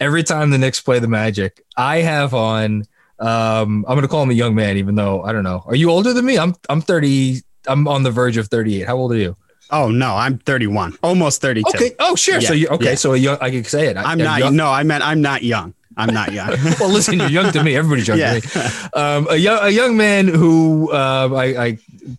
Every 0.00 0.24
time 0.24 0.50
the 0.50 0.58
Knicks 0.58 0.80
play 0.80 0.98
the 0.98 1.06
Magic, 1.06 1.64
I 1.76 1.98
have 1.98 2.34
on. 2.34 2.84
Um, 3.20 3.84
I'm 3.86 3.94
gonna 3.94 4.08
call 4.08 4.24
him 4.24 4.30
a 4.30 4.34
young 4.34 4.56
man, 4.56 4.76
even 4.76 4.96
though 4.96 5.22
I 5.22 5.30
don't 5.30 5.44
know. 5.44 5.62
Are 5.66 5.76
you 5.76 5.88
older 5.88 6.12
than 6.12 6.24
me? 6.24 6.36
I'm 6.36 6.56
I'm 6.68 6.80
30. 6.80 7.42
I'm 7.68 7.86
on 7.86 8.02
the 8.02 8.10
verge 8.10 8.38
of 8.38 8.48
38. 8.48 8.88
How 8.88 8.96
old 8.96 9.12
are 9.12 9.16
you? 9.16 9.36
Oh 9.70 9.90
no, 9.90 10.14
I'm 10.16 10.38
31, 10.38 10.98
almost 11.02 11.40
32. 11.42 11.68
Okay. 11.74 11.90
Oh 11.98 12.14
sure. 12.16 12.38
Yeah, 12.40 12.48
so 12.48 12.54
you 12.54 12.68
okay? 12.68 12.84
yeah. 12.90 12.94
So 12.94 13.12
young, 13.14 13.38
I 13.40 13.50
can 13.50 13.64
say 13.64 13.86
it. 13.88 13.96
I, 13.96 14.02
I'm 14.12 14.18
not. 14.18 14.38
young- 14.40 14.56
No, 14.56 14.68
I 14.70 14.82
meant 14.82 15.04
I'm 15.06 15.20
not 15.20 15.42
young. 15.42 15.74
I'm 15.96 16.14
not 16.14 16.32
young. 16.32 16.50
well, 16.80 16.90
listen, 16.90 17.18
you're 17.18 17.28
young 17.28 17.52
to 17.52 17.62
me. 17.64 17.74
Everybody's 17.74 18.06
young 18.06 18.18
Yeah. 18.18 18.38
to 18.38 18.58
me. 18.58 18.64
Um, 18.94 19.26
a 19.30 19.36
young 19.36 19.58
a 19.62 19.68
young 19.70 19.96
man 19.96 20.28
who 20.28 20.92
uh, 20.92 21.28
I, 21.34 21.44
I 21.66 21.78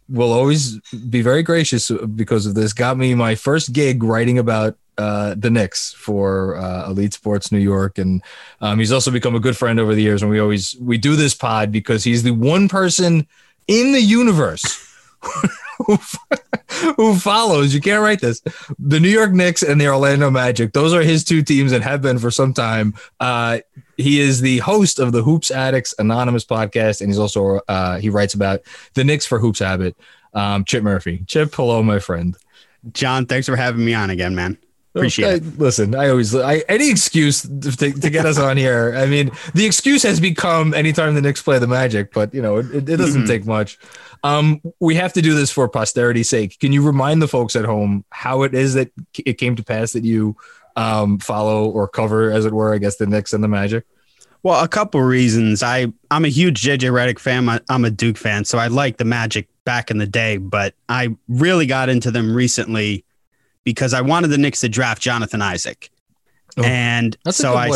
will 0.09 0.33
always 0.33 0.79
be 1.09 1.21
very 1.21 1.43
gracious 1.43 1.89
because 2.15 2.45
of 2.45 2.55
this. 2.55 2.73
Got 2.73 2.97
me 2.97 3.15
my 3.15 3.35
first 3.35 3.71
gig 3.73 4.03
writing 4.03 4.37
about. 4.37 4.75
Uh, 4.97 5.33
the 5.33 5.49
Knicks 5.49 5.93
for 5.93 6.57
uh, 6.57 6.89
Elite 6.89 7.13
Sports 7.13 7.53
New 7.53 7.57
York, 7.59 7.97
and 7.97 8.21
um, 8.59 8.79
he's 8.79 8.91
also 8.91 9.11
become 9.11 9.33
a 9.33 9.39
good 9.39 9.55
friend 9.55 9.79
over 9.79 9.95
the 9.95 10.01
years. 10.01 10.21
And 10.21 10.29
we 10.29 10.41
always 10.41 10.75
we 10.81 10.97
do 10.97 11.15
this 11.15 11.33
pod 11.33 11.71
because 11.71 12.03
he's 12.03 12.23
the 12.23 12.31
one 12.31 12.67
person 12.67 13.25
in 13.69 13.93
the 13.93 14.01
universe 14.01 14.65
who, 16.95 17.15
follows. 17.15 17.73
You 17.73 17.81
can't 17.81 18.01
write 18.01 18.21
this. 18.21 18.41
The 18.79 18.99
New 18.99 19.09
York 19.09 19.31
Knicks 19.31 19.63
and 19.63 19.79
the 19.79 19.87
Orlando 19.87 20.29
Magic. 20.29 20.73
Those 20.73 20.93
are 20.93 21.01
his 21.01 21.23
two 21.23 21.41
teams 21.41 21.71
and 21.71 21.83
have 21.83 22.01
been 22.01 22.19
for 22.19 22.31
some 22.31 22.53
time. 22.53 22.93
Uh, 23.19 23.59
he 23.97 24.19
is 24.19 24.41
the 24.41 24.59
host 24.59 24.99
of 24.99 25.11
the 25.11 25.23
Hoops 25.23 25.51
Addicts 25.51 25.93
Anonymous 25.99 26.45
podcast, 26.45 27.01
and 27.01 27.09
he's 27.09 27.19
also 27.19 27.59
uh, 27.67 27.97
he 27.97 28.09
writes 28.09 28.33
about 28.33 28.61
the 28.93 29.03
Knicks 29.03 29.25
for 29.25 29.39
Hoops 29.39 29.59
Habit. 29.59 29.97
Um, 30.33 30.63
Chip 30.63 30.83
Murphy. 30.83 31.23
Chip, 31.27 31.53
hello, 31.53 31.81
my 31.83 31.99
friend. 31.99 32.37
John, 32.93 33.25
thanks 33.25 33.47
for 33.47 33.55
having 33.55 33.83
me 33.83 33.93
on 33.93 34.09
again, 34.09 34.35
man. 34.35 34.57
Appreciate 34.99 35.27
I- 35.27 35.33
it. 35.35 35.57
Listen, 35.59 35.95
I 35.95 36.09
always 36.09 36.33
I, 36.35 36.63
any 36.69 36.89
excuse 36.89 37.41
to, 37.41 37.91
to 37.91 38.09
get 38.09 38.25
us 38.25 38.37
on 38.39 38.57
here. 38.57 38.93
I 38.95 39.05
mean, 39.05 39.31
the 39.53 39.65
excuse 39.65 40.03
has 40.03 40.19
become 40.19 40.73
anytime 40.73 41.15
the 41.15 41.21
Knicks 41.21 41.41
play 41.41 41.59
the 41.59 41.67
Magic, 41.67 42.13
but 42.13 42.33
you 42.33 42.41
know 42.41 42.57
it, 42.57 42.73
it 42.89 42.97
doesn't 42.97 43.23
Mhm. 43.23 43.27
take 43.27 43.45
much. 43.45 43.77
Um, 44.23 44.61
we 44.79 44.95
have 44.95 45.13
to 45.13 45.21
do 45.21 45.33
this 45.33 45.49
for 45.49 45.67
posterity's 45.69 46.27
sake. 46.29 46.59
Can 46.59 46.73
you 46.73 46.81
remind 46.81 47.21
the 47.21 47.27
folks 47.27 47.55
at 47.55 47.63
home 47.65 48.03
how 48.11 48.43
it 48.43 48.53
is 48.53 48.73
that 48.73 48.91
it 49.17 49.37
came 49.37 49.55
to 49.55 49.63
pass 49.63 49.93
that 49.93 50.03
you 50.03 50.35
um, 50.75 51.19
follow 51.19 51.69
or 51.69 51.87
cover, 51.87 52.29
as 52.31 52.45
it 52.45 52.53
were, 52.53 52.73
I 52.73 52.77
guess 52.77 52.97
the 52.97 53.05
Knicks 53.07 53.33
and 53.33 53.43
the 53.43 53.47
Magic? 53.47 53.85
Well, 54.43 54.63
a 54.63 54.67
couple 54.69 55.01
reasons. 55.01 55.61
I 55.63 55.91
I'm 56.11 56.23
a 56.25 56.29
huge 56.29 56.61
JJ 56.61 56.89
Redick 56.91 57.19
fan. 57.19 57.47
I- 57.49 57.59
I'm 57.69 57.83
a 57.85 57.89
Duke 57.91 58.17
fan, 58.17 58.45
so 58.45 58.57
I 58.57 58.67
like 58.67 58.97
the 58.97 59.05
Magic 59.05 59.47
back 59.65 59.91
in 59.91 59.97
the 59.97 60.07
day, 60.07 60.37
but 60.37 60.73
I 60.87 61.15
really 61.27 61.65
got 61.65 61.89
into 61.89 62.09
them 62.11 62.33
recently 62.33 63.03
because 63.73 63.93
I 63.93 64.01
wanted 64.01 64.29
the 64.29 64.37
Knicks 64.39 64.61
to 64.61 64.69
draft 64.69 64.99
Jonathan 65.01 65.41
Isaac, 65.43 65.91
Oh, 66.57 66.63
and 66.63 67.15
so 67.29 67.53
I 67.53 67.67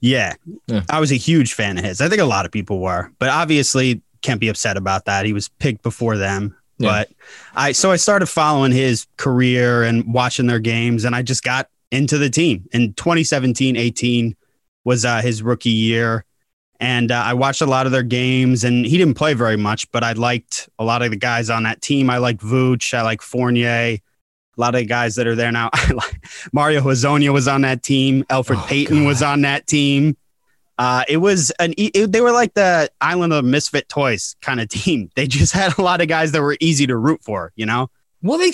yeah, 0.00 0.34
Yeah. 0.66 0.82
I 0.88 1.00
was 1.00 1.12
a 1.12 1.16
huge 1.16 1.52
fan 1.52 1.76
of 1.76 1.84
his. 1.84 2.00
I 2.00 2.08
think 2.08 2.22
a 2.22 2.24
lot 2.24 2.46
of 2.46 2.50
people 2.52 2.80
were, 2.80 3.12
but 3.18 3.28
obviously 3.28 4.00
can't 4.22 4.40
be 4.40 4.48
upset 4.48 4.76
about 4.76 5.04
that. 5.04 5.26
He 5.26 5.32
was 5.34 5.48
picked 5.48 5.82
before 5.82 6.16
them. 6.16 6.56
Yeah. 6.78 6.88
But 6.88 7.10
I 7.54 7.72
so 7.72 7.90
I 7.90 7.96
started 7.96 8.26
following 8.26 8.72
his 8.72 9.06
career 9.18 9.82
and 9.82 10.12
watching 10.12 10.46
their 10.46 10.60
games, 10.60 11.04
and 11.04 11.14
I 11.14 11.22
just 11.22 11.42
got 11.42 11.68
into 11.90 12.16
the 12.16 12.30
team. 12.30 12.66
In 12.72 12.94
2017, 12.94 13.76
18 13.76 14.34
was 14.84 15.04
uh, 15.04 15.20
his 15.20 15.42
rookie 15.42 15.70
year, 15.70 16.24
and 16.80 17.10
uh, 17.12 17.22
I 17.26 17.34
watched 17.34 17.60
a 17.60 17.66
lot 17.66 17.86
of 17.86 17.92
their 17.92 18.02
games. 18.02 18.64
And 18.64 18.86
he 18.86 18.96
didn't 18.96 19.14
play 19.14 19.34
very 19.34 19.56
much, 19.56 19.90
but 19.90 20.02
I 20.02 20.12
liked 20.12 20.68
a 20.78 20.84
lot 20.84 21.02
of 21.02 21.10
the 21.10 21.16
guys 21.16 21.50
on 21.50 21.64
that 21.64 21.82
team. 21.82 22.08
I 22.08 22.18
like 22.18 22.38
Vooch, 22.38 22.94
I 22.94 23.02
like 23.02 23.20
Fournier. 23.20 23.98
A 24.58 24.60
lot 24.60 24.74
of 24.74 24.88
guys 24.88 25.14
that 25.14 25.26
are 25.28 25.36
there 25.36 25.52
now. 25.52 25.70
Mario 26.52 26.80
Hezonja 26.80 27.32
was 27.32 27.46
on 27.46 27.60
that 27.62 27.82
team. 27.82 28.24
Elfrid 28.24 28.56
Oh, 28.62 28.66
Payton 28.66 29.04
was 29.04 29.22
on 29.22 29.42
that 29.42 29.66
team. 29.68 30.16
Uh, 30.78 31.04
it 31.08 31.18
was 31.18 31.50
an 31.58 31.74
it, 31.76 32.12
they 32.12 32.20
were 32.20 32.32
like 32.32 32.54
the 32.54 32.90
Island 33.00 33.32
of 33.32 33.44
Misfit 33.44 33.88
Toys 33.88 34.36
kind 34.42 34.60
of 34.60 34.68
team. 34.70 35.10
They 35.14 35.26
just 35.26 35.52
had 35.52 35.76
a 35.78 35.82
lot 35.82 36.00
of 36.00 36.08
guys 36.08 36.32
that 36.32 36.42
were 36.42 36.56
easy 36.60 36.86
to 36.88 36.96
root 36.96 37.22
for. 37.22 37.52
You 37.56 37.66
know, 37.66 37.90
Well, 38.22 38.38
they 38.38 38.52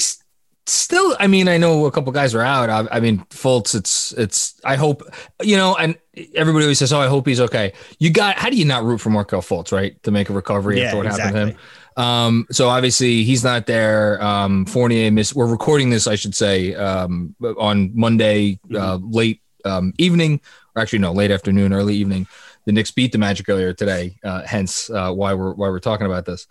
still. 0.67 1.17
I 1.21 1.27
mean, 1.27 1.49
I 1.49 1.57
know 1.59 1.87
a 1.87 1.91
couple 1.91 2.13
guys 2.13 2.35
are 2.35 2.43
out. 2.43 2.71
I, 2.71 2.97
I 2.97 3.01
mean, 3.01 3.19
Fultz. 3.31 3.75
It's 3.75 4.13
it's. 4.13 4.61
I 4.65 4.77
hope 4.77 5.03
you 5.43 5.57
know. 5.57 5.75
And 5.77 5.97
everybody 6.35 6.65
always 6.65 6.79
says, 6.79 6.93
"Oh, 6.93 7.01
I 7.01 7.09
hope 7.09 7.27
he's 7.27 7.41
okay." 7.41 7.73
You 7.99 8.11
got. 8.11 8.37
How 8.37 8.51
do 8.51 8.57
you 8.57 8.65
not 8.65 8.85
root 8.85 8.99
for 9.03 9.11
Markelle 9.11 9.43
Fultz, 9.43 9.73
right? 9.73 10.03
To 10.05 10.11
make 10.11 10.31
a 10.31 10.33
recovery 10.33 10.83
after 10.83 10.97
what 10.99 11.07
happened 11.07 11.33
to 11.35 11.47
him. 11.49 11.57
Um, 11.97 12.47
so 12.51 12.69
obviously 12.69 13.25
he's 13.25 13.45
not 13.45 13.67
there. 13.67 14.23
Um, 14.23 14.67
Fournier 14.67 15.11
missed. 15.11 15.35
We're 15.35 15.47
recording 15.47 15.91
this, 15.91 16.07
I 16.07 16.17
should 16.17 16.35
say, 16.35 16.75
um, 16.75 17.35
on 17.59 17.93
Monday 17.95 18.59
uh, 18.75 18.97
late 18.97 19.41
um, 19.65 19.93
evening, 19.99 20.41
or 20.75 20.83
actually 20.83 20.99
no, 21.01 21.13
late 21.13 21.31
afternoon, 21.31 21.73
early 21.73 21.95
evening. 21.95 22.27
The 22.67 22.73
Knicks 22.73 22.91
beat 22.91 23.13
the 23.13 23.19
Magic 23.19 23.49
earlier 23.49 23.73
today, 23.73 24.19
uh, 24.25 24.43
hence 24.43 24.89
uh, 24.91 25.13
why 25.13 25.35
we're 25.35 25.53
why 25.53 25.69
we're 25.69 25.81
talking 25.81 26.07
about 26.07 26.25
this. 26.25 26.47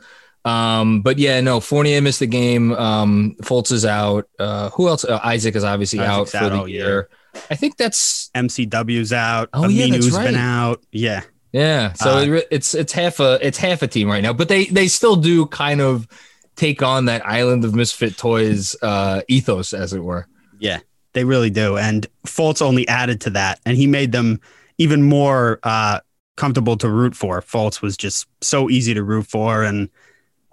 Um, 0.46 1.02
but 1.02 1.18
yeah, 1.18 1.40
no, 1.42 1.60
Fournier 1.60 2.02
missed 2.02 2.20
the 2.20 2.28
game. 2.28 2.74
Um, 2.74 3.36
Fultz 3.42 3.72
is 3.72 3.86
out. 3.86 4.28
Uh, 4.38 4.70
who 4.72 4.88
else? 4.88 5.06
Uh, 5.06 5.20
Isaac 5.24 5.56
is 5.56 5.64
obviously 5.64 6.00
Isaac's 6.00 6.36
out 6.36 6.50
for 6.50 6.54
out 6.54 6.66
the 6.66 6.72
year. 6.72 6.86
year. 6.86 7.10
I 7.50 7.56
think 7.56 7.78
that's 7.78 8.30
MCW's 8.36 9.14
out. 9.14 9.50
Oh, 9.54 9.68
yeah, 9.68 9.88
that's 9.88 10.06
Aminu's 10.06 10.12
right. 10.12 10.26
been 10.26 10.36
out. 10.36 10.84
Yeah, 10.92 11.24
Yeah, 11.53 11.93
so 11.93 12.17
Uh, 12.17 12.22
it 12.22 12.48
it's 12.51 12.74
it's 12.74 12.91
half 12.93 13.19
a 13.19 13.38
it's 13.45 13.57
half 13.60 13.81
a 13.83 13.88
team 13.88 14.10
right 14.10 14.24
now, 14.24 14.33
but 14.33 14.50
they 14.50 14.65
they 14.65 14.88
still 14.88 15.15
do 15.15 15.45
kind 15.48 15.81
of 15.81 16.07
take 16.55 16.81
on 16.83 17.05
that 17.05 17.25
island 17.25 17.63
of 17.63 17.75
misfit 17.75 18.17
toys 18.17 18.75
uh, 18.81 19.22
ethos, 19.27 19.74
as 19.74 19.93
it 19.93 20.03
were. 20.03 20.27
yeah, 20.60 20.79
they 21.13 21.24
really 21.24 21.50
do. 21.51 21.77
And 21.77 22.07
Fultz 22.25 22.62
only 22.62 22.88
added 22.88 23.22
to 23.22 23.29
that, 23.31 23.60
and 23.65 23.77
he 23.77 23.88
made 23.88 24.12
them 24.12 24.41
even 24.79 25.03
more 25.03 25.60
uh, 25.63 26.00
comfortable 26.38 26.75
to 26.77 26.89
root 26.89 27.15
for. 27.15 27.41
Fultz 27.41 27.81
was 27.81 27.95
just 27.98 28.27
so 28.41 28.69
easy 28.69 28.95
to 28.95 29.03
root 29.03 29.27
for, 29.27 29.63
and 29.63 29.89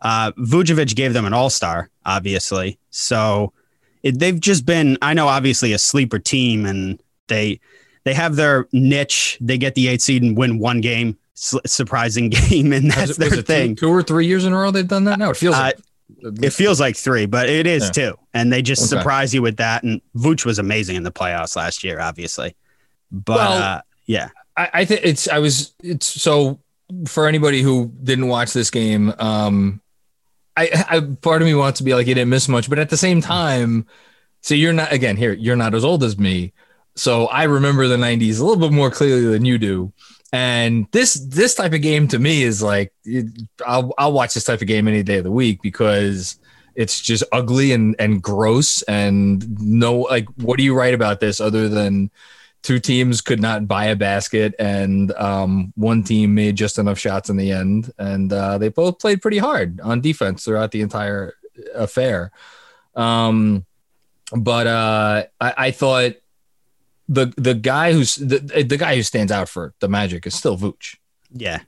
uh, 0.03 0.33
Vucevic 0.33 0.95
gave 0.95 1.15
them 1.15 1.25
an 1.25 1.33
All 1.33 1.49
Star, 1.51 1.89
obviously. 2.05 2.79
So 2.91 3.55
it, 4.03 4.19
they've 4.19 4.39
just 4.41 4.67
been, 4.67 4.99
I 5.01 5.15
know, 5.15 5.29
obviously 5.29 5.73
a 5.73 5.79
sleeper 5.79 6.19
team, 6.19 6.67
and 6.67 7.03
they 7.29 7.61
they 8.05 8.15
have 8.15 8.37
their 8.37 8.67
niche. 8.73 9.39
They 9.41 9.59
get 9.59 9.75
the 9.75 9.89
eight 9.89 10.03
seed 10.03 10.23
and 10.23 10.37
win 10.37 10.59
one 10.59 10.81
game, 10.81 11.17
s- 11.37 11.55
surprising 11.67 12.29
game, 12.31 12.73
and 12.73 12.91
that's 12.91 13.13
it- 13.13 13.17
their 13.19 13.33
it 13.33 13.37
two- 13.37 13.43
thing. 13.43 13.77
Two, 13.77 13.89
or 13.91 14.03
three 14.03 14.27
years 14.27 14.45
in 14.45 14.53
a 14.53 14.57
row 14.59 14.71
they've 14.71 14.87
done 14.89 15.05
that. 15.05 15.19
Now 15.19 15.31
it 15.31 15.37
feels 15.37 15.55
Uh, 15.57 15.73
like 15.73 15.79
It 16.43 16.53
feels 16.53 16.81
like 16.81 16.97
three, 16.97 17.27
but 17.27 17.49
it 17.49 17.67
is 17.67 17.85
Yeah. 17.85 17.91
two. 17.91 18.19
And 18.35 18.53
they 18.53 18.63
just 18.63 18.83
Okay. 18.83 18.99
surprise 19.01 19.33
you 19.33 19.43
with 19.43 19.57
that. 19.59 19.85
And 19.85 20.01
Vooch 20.17 20.45
was 20.45 20.59
amazing 20.59 20.97
in 20.97 21.03
the 21.05 21.13
playoffs 21.13 21.55
last 21.57 21.85
year, 21.85 22.01
obviously. 22.01 22.57
But 23.13 23.37
Well, 23.37 23.63
uh, 23.63 23.81
yeah, 24.07 24.29
I, 24.57 24.69
I 24.75 24.85
think 24.85 25.03
it's 25.05 25.29
I 25.29 25.39
was 25.39 25.73
it's 25.83 26.07
so 26.07 26.59
for 27.07 27.29
anybody 27.29 27.63
who 27.63 27.93
didn't 28.03 28.27
watch 28.27 28.53
this 28.53 28.71
game, 28.71 29.15
um 29.19 29.81
I, 30.57 30.85
I 30.91 31.01
part 31.23 31.41
of 31.43 31.47
me 31.47 31.55
wants 31.55 31.79
to 31.79 31.85
be 31.85 31.95
like 31.95 32.07
you 32.09 32.15
didn't 32.15 32.29
miss 32.31 32.49
much, 32.49 32.69
but 32.69 32.79
at 32.81 32.91
the 32.91 32.97
same 32.97 33.21
time, 33.21 33.87
so 34.43 34.55
you're 34.55 34.73
not 34.73 34.93
again 34.93 35.17
here, 35.17 35.33
you're 35.33 35.55
not 35.57 35.75
as 35.75 35.85
old 35.85 36.03
as 36.03 36.19
me. 36.19 36.53
So 36.97 37.27
I 37.27 37.45
remember 37.45 37.87
the 37.89 37.97
90s 37.97 38.41
a 38.41 38.45
little 38.45 38.57
bit 38.57 38.73
more 38.73 38.91
clearly 38.91 39.27
than 39.27 39.45
you 39.45 39.59
do. 39.59 39.93
And 40.33 40.87
this 40.93 41.15
this 41.15 41.57
type 41.57 41.73
of 41.73 41.83
game 41.83 42.07
to 42.09 42.19
me 42.19 42.45
is 42.45 42.63
like 42.63 42.93
I'll 43.67 43.93
I'll 43.99 44.13
watch 44.13 44.35
this 44.35 44.45
type 44.45 44.61
of 44.61 44.69
game 44.69 44.87
any 44.87 45.03
day 45.03 45.19
of 45.19 45.25
the 45.25 45.31
week 45.31 45.61
because 45.61 46.39
it's 46.77 47.01
just 47.01 47.25
ugly 47.33 47.73
and 47.73 47.97
and 47.99 48.23
gross 48.23 48.83
and 48.83 49.61
no 49.61 50.01
like 50.03 50.29
what 50.37 50.57
do 50.57 50.63
you 50.63 50.75
write 50.75 50.95
about 50.95 51.19
this 51.19 51.41
other 51.41 51.69
than 51.69 52.11
two 52.63 52.79
teams 52.79 53.21
could 53.21 53.41
not 53.41 53.67
buy 53.67 53.87
a 53.87 53.97
basket 53.97 54.55
and 54.59 55.13
um, 55.13 55.73
one 55.77 56.03
team 56.03 56.35
made 56.35 56.57
just 56.57 56.79
enough 56.79 56.99
shots 56.99 57.31
in 57.31 57.37
the 57.37 57.51
end 57.51 57.91
and 57.99 58.33
uh, 58.33 58.59
they 58.59 58.69
both 58.69 58.99
played 58.99 59.23
pretty 59.23 59.39
hard 59.39 59.81
on 59.81 60.01
defense 60.01 60.45
throughout 60.45 60.71
the 60.71 60.83
entire 60.83 61.35
affair 61.75 62.31
um, 62.95 63.65
but 64.33 64.67
uh, 64.67 65.25
I, 65.41 65.55
I 65.57 65.71
thought 65.71 66.13
the 67.11 67.35
the 67.37 67.55
guy 67.55 67.93
who's 67.93 68.15
the, 68.17 68.39
the 68.39 68.77
guy 68.79 68.95
who 68.95 69.03
stands 69.03 69.31
out 69.33 69.49
for 69.49 69.75
the 69.81 69.89
magic 69.89 70.27
is 70.27 70.35
still 70.35 70.57
Vooch 70.57 70.97
yeah. 71.33 71.61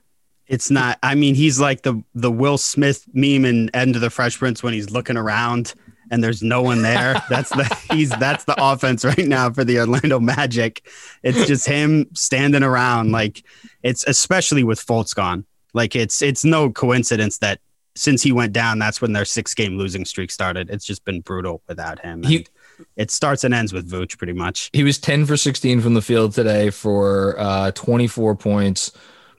It's 0.45 0.69
not. 0.69 0.99
I 1.01 1.15
mean, 1.15 1.35
he's 1.35 1.57
like 1.59 1.83
the 1.83 2.03
the 2.13 2.29
Will 2.31 2.57
Smith 2.57 3.05
meme 3.13 3.45
in 3.45 3.69
End 3.73 3.95
of 3.95 4.01
the 4.01 4.09
Fresh 4.09 4.37
Prince 4.39 4.61
when 4.61 4.73
he's 4.73 4.89
looking 4.91 5.15
around 5.15 5.73
and 6.11 6.21
there's 6.21 6.43
no 6.43 6.61
one 6.61 6.81
there. 6.81 7.13
That's 7.29 7.49
the 7.49 7.63
he's 7.91 8.09
that's 8.09 8.43
the 8.43 8.55
offense 8.57 9.05
right 9.05 9.25
now 9.25 9.51
for 9.51 9.63
the 9.63 9.79
Orlando 9.79 10.19
Magic. 10.19 10.85
It's 11.23 11.47
just 11.47 11.65
him 11.65 12.07
standing 12.13 12.61
around. 12.61 13.11
Like 13.13 13.43
it's 13.83 14.03
especially 14.05 14.65
with 14.65 14.85
Fultz 14.85 15.15
gone. 15.15 15.45
Like 15.73 15.95
it's 15.95 16.21
it's 16.21 16.43
no 16.43 16.69
coincidence 16.69 17.37
that 17.37 17.59
since 17.95 18.21
he 18.21 18.31
went 18.33 18.51
down, 18.51 18.79
that's 18.79 19.01
when 19.01 19.13
their 19.13 19.25
six 19.25 19.53
game 19.53 19.77
losing 19.77 20.03
streak 20.03 20.29
started. 20.29 20.69
It's 20.69 20.85
just 20.85 21.05
been 21.05 21.21
brutal 21.21 21.61
without 21.69 21.99
him. 21.99 22.21
He- 22.23 22.37
And 22.37 22.49
it 22.95 23.11
starts 23.11 23.43
and 23.43 23.53
ends 23.53 23.73
with 23.73 23.89
Vooch 23.89 24.17
pretty 24.17 24.33
much. 24.33 24.69
he 24.73 24.83
was 24.83 24.97
10 24.97 25.25
for 25.25 25.37
16 25.37 25.81
from 25.81 25.93
the 25.93 26.01
field 26.01 26.33
today 26.33 26.69
for 26.69 27.35
uh, 27.39 27.71
24 27.71 28.35
points 28.35 28.91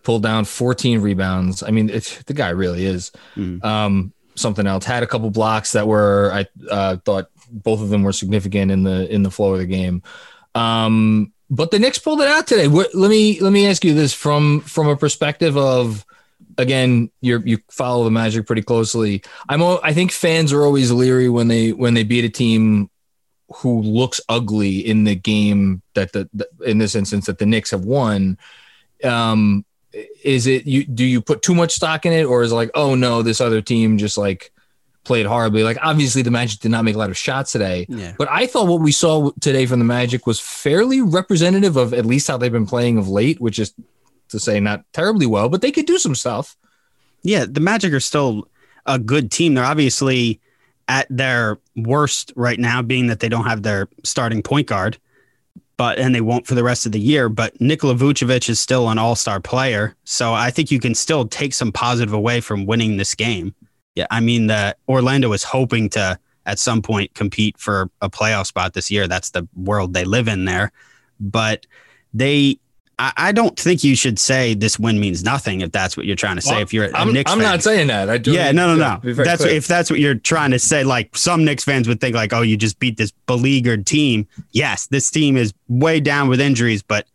pulled 0.02 0.22
down 0.22 0.44
14 0.44 1.00
rebounds 1.00 1.62
i 1.62 1.70
mean 1.70 1.88
it's, 1.90 2.22
the 2.24 2.34
guy 2.34 2.50
really 2.50 2.84
is 2.86 3.10
Mhm. 3.36 3.64
um, 3.64 4.12
something 4.34 4.66
else 4.66 4.84
had 4.84 5.02
a 5.02 5.06
couple 5.06 5.30
blocks 5.30 5.72
that 5.72 5.86
were 5.86 6.30
i 6.32 6.46
uh, 6.70 6.96
thought 7.04 7.28
both 7.50 7.80
of 7.80 7.88
them 7.90 8.02
were 8.02 8.12
significant 8.12 8.70
in 8.70 8.82
the 8.82 9.12
in 9.12 9.22
the 9.22 9.30
flow 9.30 9.52
of 9.54 9.58
the 9.60 9.66
game 9.66 10.02
um, 10.54 11.32
but 11.50 11.70
the 11.70 11.78
Knicks 11.78 11.98
pulled 11.98 12.20
it 12.20 12.28
out 12.28 12.46
today. 12.46 12.68
What, 12.68 12.94
let 12.94 13.10
me 13.10 13.40
let 13.40 13.52
me 13.52 13.66
ask 13.66 13.84
you 13.84 13.92
this 13.94 14.12
from 14.14 14.60
from 14.60 14.88
a 14.88 14.96
perspective 14.96 15.56
of 15.56 16.04
again, 16.58 17.10
you 17.20 17.42
you 17.44 17.58
follow 17.70 18.04
the 18.04 18.10
Magic 18.10 18.46
pretty 18.46 18.62
closely. 18.62 19.22
I'm 19.48 19.62
I 19.82 19.92
think 19.92 20.10
fans 20.12 20.52
are 20.52 20.64
always 20.64 20.90
leery 20.90 21.28
when 21.28 21.48
they 21.48 21.72
when 21.72 21.94
they 21.94 22.02
beat 22.04 22.24
a 22.24 22.28
team 22.28 22.88
who 23.56 23.80
looks 23.82 24.20
ugly 24.28 24.78
in 24.78 25.04
the 25.04 25.14
game 25.14 25.82
that 25.94 26.12
the, 26.12 26.28
the 26.34 26.48
in 26.64 26.78
this 26.78 26.94
instance 26.94 27.26
that 27.26 27.38
the 27.38 27.46
Knicks 27.46 27.70
have 27.70 27.84
won. 27.84 28.38
Um, 29.02 29.64
is 30.24 30.46
it 30.46 30.66
you? 30.66 30.84
Do 30.84 31.04
you 31.04 31.20
put 31.20 31.42
too 31.42 31.54
much 31.54 31.72
stock 31.72 32.04
in 32.04 32.12
it, 32.12 32.24
or 32.24 32.42
is 32.42 32.52
it 32.52 32.56
like, 32.56 32.70
oh 32.74 32.94
no, 32.94 33.22
this 33.22 33.40
other 33.40 33.60
team 33.60 33.98
just 33.98 34.18
like 34.18 34.52
played 35.04 35.26
horribly? 35.26 35.62
Like 35.62 35.78
obviously 35.82 36.22
the 36.22 36.30
Magic 36.30 36.60
did 36.60 36.70
not 36.70 36.84
make 36.84 36.96
a 36.96 36.98
lot 36.98 37.10
of 37.10 37.16
shots 37.16 37.52
today. 37.52 37.86
Yeah. 37.88 38.14
But 38.18 38.28
I 38.30 38.46
thought 38.46 38.66
what 38.66 38.80
we 38.80 38.92
saw 38.92 39.30
today 39.40 39.66
from 39.66 39.78
the 39.78 39.84
Magic 39.84 40.26
was 40.26 40.40
fairly 40.40 41.00
representative 41.00 41.76
of 41.76 41.94
at 41.94 42.06
least 42.06 42.26
how 42.26 42.36
they've 42.36 42.50
been 42.50 42.66
playing 42.66 42.98
of 42.98 43.08
late, 43.08 43.40
which 43.40 43.58
is 43.58 43.72
to 44.30 44.40
say 44.40 44.58
not 44.58 44.84
terribly 44.92 45.26
well, 45.26 45.48
but 45.48 45.62
they 45.62 45.70
could 45.70 45.86
do 45.86 45.98
some 45.98 46.14
stuff. 46.14 46.56
Yeah, 47.22 47.46
the 47.48 47.60
Magic 47.60 47.92
are 47.92 48.00
still 48.00 48.48
a 48.84 48.98
good 48.98 49.30
team. 49.30 49.54
They're 49.54 49.64
obviously 49.64 50.40
at 50.88 51.06
their 51.10 51.58
worst 51.76 52.32
right 52.36 52.58
now, 52.58 52.82
being 52.82 53.06
that 53.06 53.20
they 53.20 53.28
don't 53.28 53.46
have 53.46 53.62
their 53.62 53.88
starting 54.02 54.42
point 54.42 54.66
guard, 54.66 54.98
but 55.76 55.98
and 55.98 56.14
they 56.14 56.20
won't 56.20 56.46
for 56.46 56.54
the 56.54 56.64
rest 56.64 56.86
of 56.86 56.92
the 56.92 57.00
year. 57.00 57.28
But 57.28 57.60
Nikola 57.60 57.94
Vucevic 57.94 58.48
is 58.48 58.60
still 58.60 58.88
an 58.88 58.98
all-star 58.98 59.40
player, 59.40 59.94
so 60.04 60.32
I 60.34 60.50
think 60.50 60.70
you 60.70 60.80
can 60.80 60.94
still 60.94 61.26
take 61.26 61.54
some 61.54 61.72
positive 61.72 62.12
away 62.12 62.40
from 62.40 62.66
winning 62.66 62.96
this 62.96 63.14
game. 63.14 63.54
Yeah, 63.94 64.06
I 64.10 64.20
mean 64.20 64.46
that 64.48 64.78
Orlando 64.88 65.32
is 65.32 65.44
hoping 65.44 65.88
to 65.90 66.18
at 66.46 66.58
some 66.58 66.82
point 66.82 67.14
compete 67.14 67.58
for 67.58 67.90
a 68.00 68.10
playoff 68.10 68.46
spot 68.46 68.74
this 68.74 68.90
year. 68.90 69.08
That's 69.08 69.30
the 69.30 69.48
world 69.54 69.94
they 69.94 70.04
live 70.04 70.28
in 70.28 70.44
there, 70.44 70.72
but 71.20 71.66
they. 72.12 72.58
I 72.98 73.12
I 73.16 73.32
don't 73.32 73.58
think 73.58 73.82
you 73.84 73.96
should 73.96 74.18
say 74.18 74.54
this 74.54 74.78
win 74.78 75.00
means 75.00 75.24
nothing 75.24 75.60
if 75.62 75.72
that's 75.72 75.96
what 75.96 76.06
you're 76.06 76.16
trying 76.16 76.36
to 76.36 76.42
say. 76.42 76.52
Well, 76.52 76.62
if 76.62 76.72
you're 76.72 76.86
a 76.86 76.96
I'm, 76.96 77.12
Knicks 77.12 77.30
I'm 77.30 77.38
fan. 77.38 77.48
not 77.50 77.62
saying 77.62 77.86
that. 77.88 78.08
I 78.10 78.18
do. 78.18 78.32
Yeah, 78.32 78.52
no, 78.52 78.74
no, 78.74 79.00
no. 79.02 79.12
That's 79.14 79.42
clear. 79.42 79.54
if 79.54 79.66
that's 79.66 79.90
what 79.90 80.00
you're 80.00 80.14
trying 80.14 80.50
to 80.52 80.58
say. 80.58 80.84
Like 80.84 81.16
some 81.16 81.44
Knicks 81.44 81.64
fans 81.64 81.88
would 81.88 82.00
think, 82.00 82.14
like, 82.14 82.32
oh, 82.32 82.42
you 82.42 82.56
just 82.56 82.78
beat 82.78 82.96
this 82.96 83.10
beleaguered 83.26 83.86
team. 83.86 84.26
Yes, 84.52 84.86
this 84.88 85.10
team 85.10 85.36
is 85.36 85.52
way 85.68 86.00
down 86.00 86.28
with 86.28 86.40
injuries, 86.40 86.82
but 86.82 87.06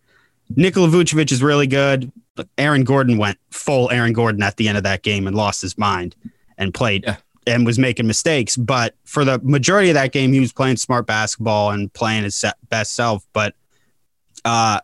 Nikola 0.56 0.88
Vucevic 0.88 1.32
is 1.32 1.42
really 1.44 1.68
good. 1.68 2.12
Aaron 2.58 2.84
Gordon 2.86 3.18
went 3.18 3.38
full 3.52 3.92
Aaron 3.92 4.14
Gordon 4.14 4.42
at 4.44 4.56
the 4.58 4.68
end 4.70 4.78
of 4.78 4.84
that 4.84 5.04
game 5.04 5.28
and 5.28 5.36
lost 5.36 5.62
his 5.62 5.78
mind 5.78 6.16
and 6.58 6.74
played 6.74 7.04
Yeah. 7.06 7.18
and 7.46 7.66
was 7.66 7.78
making 7.78 8.08
mistakes. 8.08 8.56
But 8.56 8.96
for 9.04 9.26
the 9.26 9.40
majority 9.44 9.90
of 9.90 9.96
that 9.96 10.12
game, 10.14 10.32
he 10.32 10.40
was 10.40 10.54
playing 10.54 10.78
smart 10.78 11.06
basketball 11.06 11.72
and 11.72 11.92
playing 11.92 12.24
his 12.24 12.44
best 12.70 12.94
self. 12.96 13.26
But 13.34 13.56
uh, 14.46 14.80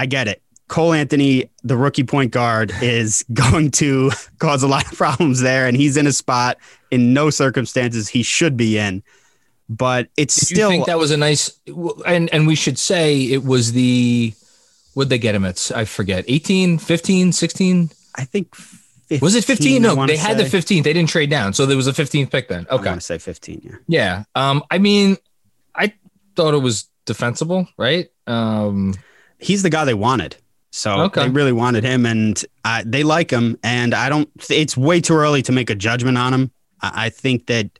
I 0.00 0.06
get 0.06 0.28
it. 0.28 0.42
Cole 0.68 0.92
Anthony, 0.94 1.50
the 1.62 1.76
rookie 1.76 2.04
point 2.04 2.30
guard, 2.30 2.72
is 2.80 3.24
going 3.32 3.70
to 3.72 4.10
cause 4.38 4.62
a 4.62 4.68
lot 4.68 4.90
of 4.90 4.96
problems 4.96 5.40
there, 5.40 5.66
and 5.66 5.76
he's 5.76 5.96
in 5.96 6.06
a 6.06 6.12
spot 6.12 6.56
in 6.90 7.12
no 7.12 7.28
circumstances 7.28 8.08
he 8.08 8.22
should 8.22 8.56
be 8.56 8.78
in. 8.78 9.02
But 9.68 10.08
it's 10.16 10.50
you 10.50 10.56
still 10.56 10.70
think 10.70 10.86
that 10.86 10.98
was 10.98 11.10
a 11.10 11.16
nice 11.16 11.60
and 12.06 12.32
and 12.32 12.46
we 12.46 12.56
should 12.56 12.78
say 12.78 13.22
it 13.22 13.44
was 13.44 13.72
the 13.72 14.32
Would 14.96 15.10
they 15.10 15.18
get 15.18 15.34
him 15.34 15.44
at 15.44 15.70
I 15.72 15.84
forget 15.84 16.24
18 16.26 16.78
15 16.78 17.30
16 17.30 17.90
I 18.16 18.24
think 18.24 18.52
15, 18.56 19.20
was 19.20 19.36
it 19.36 19.44
15 19.44 19.80
no 19.80 20.06
they 20.06 20.16
had 20.16 20.38
the 20.38 20.48
say. 20.48 20.58
15th 20.58 20.82
they 20.82 20.92
didn't 20.92 21.08
trade 21.08 21.30
down 21.30 21.52
so 21.52 21.66
there 21.66 21.76
was 21.76 21.86
a 21.86 21.92
15th 21.92 22.32
pick 22.32 22.48
then 22.48 22.66
Okay. 22.68 22.88
I 22.88 22.90
want 22.90 23.00
to 23.00 23.06
say 23.06 23.18
15, 23.18 23.60
yeah. 23.62 23.76
yeah 23.86 24.24
um 24.34 24.64
I 24.72 24.78
mean 24.78 25.16
I 25.72 25.92
thought 26.34 26.54
it 26.54 26.62
was 26.62 26.88
defensible 27.06 27.68
right 27.76 28.08
um 28.26 28.94
He's 29.40 29.62
the 29.62 29.70
guy 29.70 29.84
they 29.84 29.94
wanted. 29.94 30.36
So 30.72 30.92
Okay. 31.02 31.22
they 31.24 31.28
really 31.28 31.52
wanted 31.52 31.82
him, 31.82 32.06
and 32.06 32.40
uh, 32.64 32.82
they 32.86 33.02
like 33.02 33.30
him. 33.30 33.58
And 33.64 33.92
I 33.94 34.08
don't. 34.08 34.28
It's 34.48 34.76
way 34.76 35.00
too 35.00 35.14
early 35.14 35.42
to 35.42 35.52
make 35.52 35.68
a 35.70 35.74
judgment 35.74 36.16
on 36.16 36.32
him. 36.32 36.50
I, 36.80 37.06
I 37.06 37.10
think 37.10 37.46
that 37.46 37.70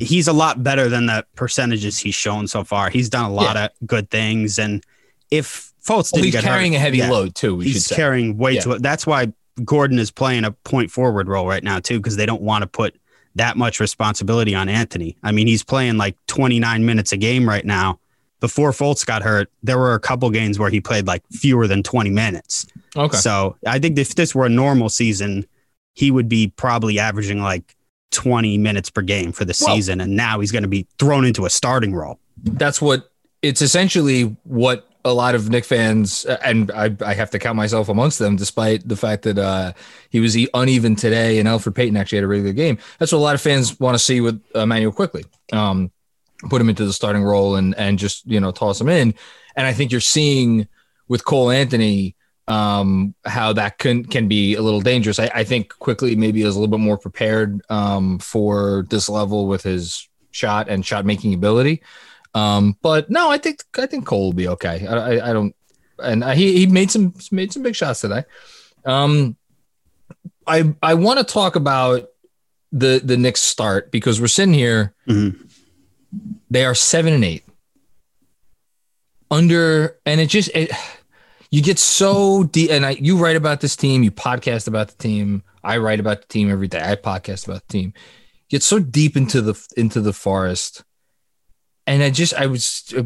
he's 0.00 0.26
a 0.28 0.32
lot 0.32 0.62
better 0.62 0.88
than 0.88 1.06
the 1.06 1.24
percentages 1.36 1.98
he's 1.98 2.14
shown 2.16 2.48
so 2.48 2.64
far. 2.64 2.90
He's 2.90 3.08
done 3.08 3.24
a 3.24 3.32
lot 3.32 3.56
of 3.56 3.70
good 3.86 4.10
things, 4.10 4.58
and 4.58 4.84
if 5.30 5.72
Fultz 5.80 6.12
well, 6.12 6.22
didn't 6.22 6.24
he's 6.34 6.40
carrying 6.40 6.72
hurt, 6.72 6.78
a 6.78 6.80
heavy 6.80 6.98
yeah, 6.98 7.10
load 7.10 7.34
too 7.34 7.54
we 7.54 7.64
should 7.66 7.72
he's 7.74 7.86
say 7.86 7.96
carrying 7.96 8.36
way 8.36 8.54
Yeah. 8.54 8.60
too. 8.62 8.78
That's 8.78 9.06
why 9.06 9.32
Gordon 9.64 9.98
is 9.98 10.10
playing 10.10 10.44
a 10.44 10.50
point 10.50 10.90
forward 10.90 11.28
role 11.28 11.46
right 11.46 11.62
now 11.62 11.78
too, 11.78 11.98
because 11.98 12.16
they 12.16 12.26
don't 12.26 12.42
want 12.42 12.62
to 12.62 12.66
put 12.66 12.96
that 13.36 13.56
much 13.56 13.78
responsibility 13.78 14.54
on 14.54 14.68
Anthony. 14.68 15.16
I 15.22 15.30
mean, 15.32 15.46
he's 15.46 15.62
playing 15.62 15.96
like 15.98 16.16
29 16.26 16.84
minutes 16.84 17.12
a 17.12 17.16
game 17.16 17.48
right 17.48 17.64
now. 17.64 18.00
Before 18.40 18.70
Fultz 18.70 19.04
got 19.04 19.22
hurt, 19.22 19.50
there 19.62 19.78
were 19.78 19.94
a 19.94 20.00
couple 20.00 20.30
games 20.30 20.58
where 20.58 20.70
he 20.70 20.80
played 20.80 21.06
like 21.06 21.22
fewer 21.32 21.66
than 21.66 21.82
20 21.82 22.10
minutes. 22.10 22.66
okay 22.96 23.16
So 23.16 23.56
I 23.66 23.78
think 23.78 23.98
if 23.98 24.14
this 24.14 24.34
were 24.34 24.46
a 24.46 24.50
normal 24.50 24.88
season, 24.88 25.46
he 25.94 26.10
would 26.10 26.28
be 26.28 26.52
probably 26.56 26.98
averaging 26.98 27.40
like 27.42 27.74
20 28.12 28.56
minutes 28.58 28.90
per 28.90 29.02
game 29.02 29.32
for 29.32 29.44
the 29.44 29.56
Well- 29.60 29.74
season. 29.74 30.00
And 30.00 30.14
now 30.16 30.40
he's 30.40 30.52
going 30.52 30.62
to 30.62 30.68
be 30.68 30.86
thrown 30.98 31.24
into 31.24 31.46
a 31.46 31.50
starting 31.50 31.94
role. 31.94 32.18
that's 32.44 32.80
what 32.80 33.10
it's 33.42 33.60
essentially 33.62 34.36
what 34.44 34.84
a 35.04 35.12
lot 35.12 35.34
of 35.34 35.48
Knick 35.48 35.64
fans 35.64 36.24
and 36.24 36.70
I, 36.72 36.94
I 37.04 37.14
have 37.14 37.30
to 37.30 37.38
count 37.38 37.56
myself 37.56 37.88
amongst 37.88 38.18
them, 38.18 38.36
despite 38.36 38.86
the 38.88 38.96
fact 38.96 39.22
that 39.22 39.38
uh, 39.38 39.72
he 40.10 40.20
was 40.20 40.36
uneven 40.54 40.94
today 40.96 41.38
and 41.38 41.48
Elfrid 41.48 41.74
Payton 41.74 41.96
actually 41.96 42.18
had 42.18 42.24
a 42.24 42.28
really 42.28 42.42
good 42.42 42.56
game. 42.56 42.78
That's 42.98 43.12
what 43.12 43.18
a 43.18 43.22
lot 43.22 43.34
of 43.34 43.40
fans 43.40 43.78
want 43.80 43.94
to 43.94 43.98
see 43.98 44.20
with 44.20 44.40
Immanuel 44.54 44.92
Quickley. 44.92 45.24
Um, 45.52 45.90
put 46.48 46.60
him 46.60 46.68
into 46.68 46.84
the 46.84 46.92
starting 46.92 47.22
role 47.22 47.56
and 47.56 47.74
and 47.76 47.98
just 47.98 48.26
you 48.26 48.40
know 48.40 48.50
toss 48.50 48.80
him 48.80 48.88
in. 48.88 49.14
And 49.56 49.66
I 49.66 49.72
think 49.72 49.90
you're 49.90 50.00
seeing 50.00 50.68
with 51.08 51.24
Cole 51.24 51.50
Anthony 51.50 52.14
um, 52.46 53.14
how 53.24 53.52
that 53.52 53.78
can 53.78 54.04
can 54.04 54.28
be 54.28 54.54
a 54.54 54.62
little 54.62 54.80
dangerous. 54.80 55.18
I, 55.18 55.30
I 55.34 55.44
think 55.44 55.74
Quickley 55.78 56.16
maybe 56.16 56.42
is 56.42 56.56
a 56.56 56.58
little 56.58 56.76
bit 56.76 56.80
more 56.82 56.98
prepared 56.98 57.60
um, 57.68 58.18
for 58.18 58.86
this 58.88 59.08
level 59.08 59.46
with 59.46 59.62
his 59.62 60.08
shot 60.30 60.68
and 60.68 60.84
shot 60.84 61.04
making 61.04 61.34
ability. 61.34 61.82
Um, 62.34 62.76
but 62.82 63.10
no, 63.10 63.30
I 63.30 63.38
think 63.38 63.64
I 63.76 63.86
think 63.86 64.06
Cole 64.06 64.26
will 64.26 64.32
be 64.32 64.48
okay. 64.48 64.86
I, 64.86 64.94
I, 64.94 65.30
I 65.30 65.32
don't, 65.32 65.54
and 65.98 66.24
I, 66.24 66.34
he 66.34 66.58
he 66.58 66.66
made 66.66 66.90
some 66.90 67.14
made 67.30 67.52
some 67.52 67.62
big 67.62 67.74
shots 67.74 68.00
today. 68.00 68.24
Um, 68.84 69.36
I 70.46 70.74
I 70.82 70.94
want 70.94 71.18
to 71.18 71.24
talk 71.24 71.56
about 71.56 72.08
the 72.72 73.00
the 73.02 73.16
Knicks 73.16 73.40
start 73.40 73.90
because 73.90 74.20
we're 74.20 74.28
sitting 74.28 74.54
here. 74.54 74.94
Mhm. 75.08 75.47
They 76.50 76.64
are 76.64 76.74
seven 76.74 77.12
and 77.12 77.24
eight. 77.24 77.44
Under 79.30 79.98
and 80.06 80.20
it 80.20 80.28
just 80.28 80.50
it, 80.54 80.70
you 81.50 81.62
get 81.62 81.78
so 81.78 82.44
deep. 82.44 82.70
And 82.70 82.84
I, 82.86 82.90
you 82.90 83.18
write 83.18 83.36
about 83.36 83.60
this 83.60 83.76
team, 83.76 84.02
you 84.02 84.10
podcast 84.10 84.68
about 84.68 84.88
the 84.88 84.96
team. 84.96 85.42
I 85.62 85.78
write 85.78 86.00
about 86.00 86.22
the 86.22 86.28
team 86.28 86.50
every 86.50 86.68
day. 86.68 86.80
I 86.82 86.96
podcast 86.96 87.46
about 87.46 87.66
the 87.68 87.72
team. 87.72 87.92
Get 88.48 88.62
so 88.62 88.78
deep 88.78 89.16
into 89.16 89.42
the 89.42 89.66
into 89.76 90.00
the 90.00 90.14
forest, 90.14 90.82
and 91.86 92.02
I 92.02 92.08
just 92.08 92.32
I 92.32 92.46
was 92.46 92.94
uh, 92.96 93.02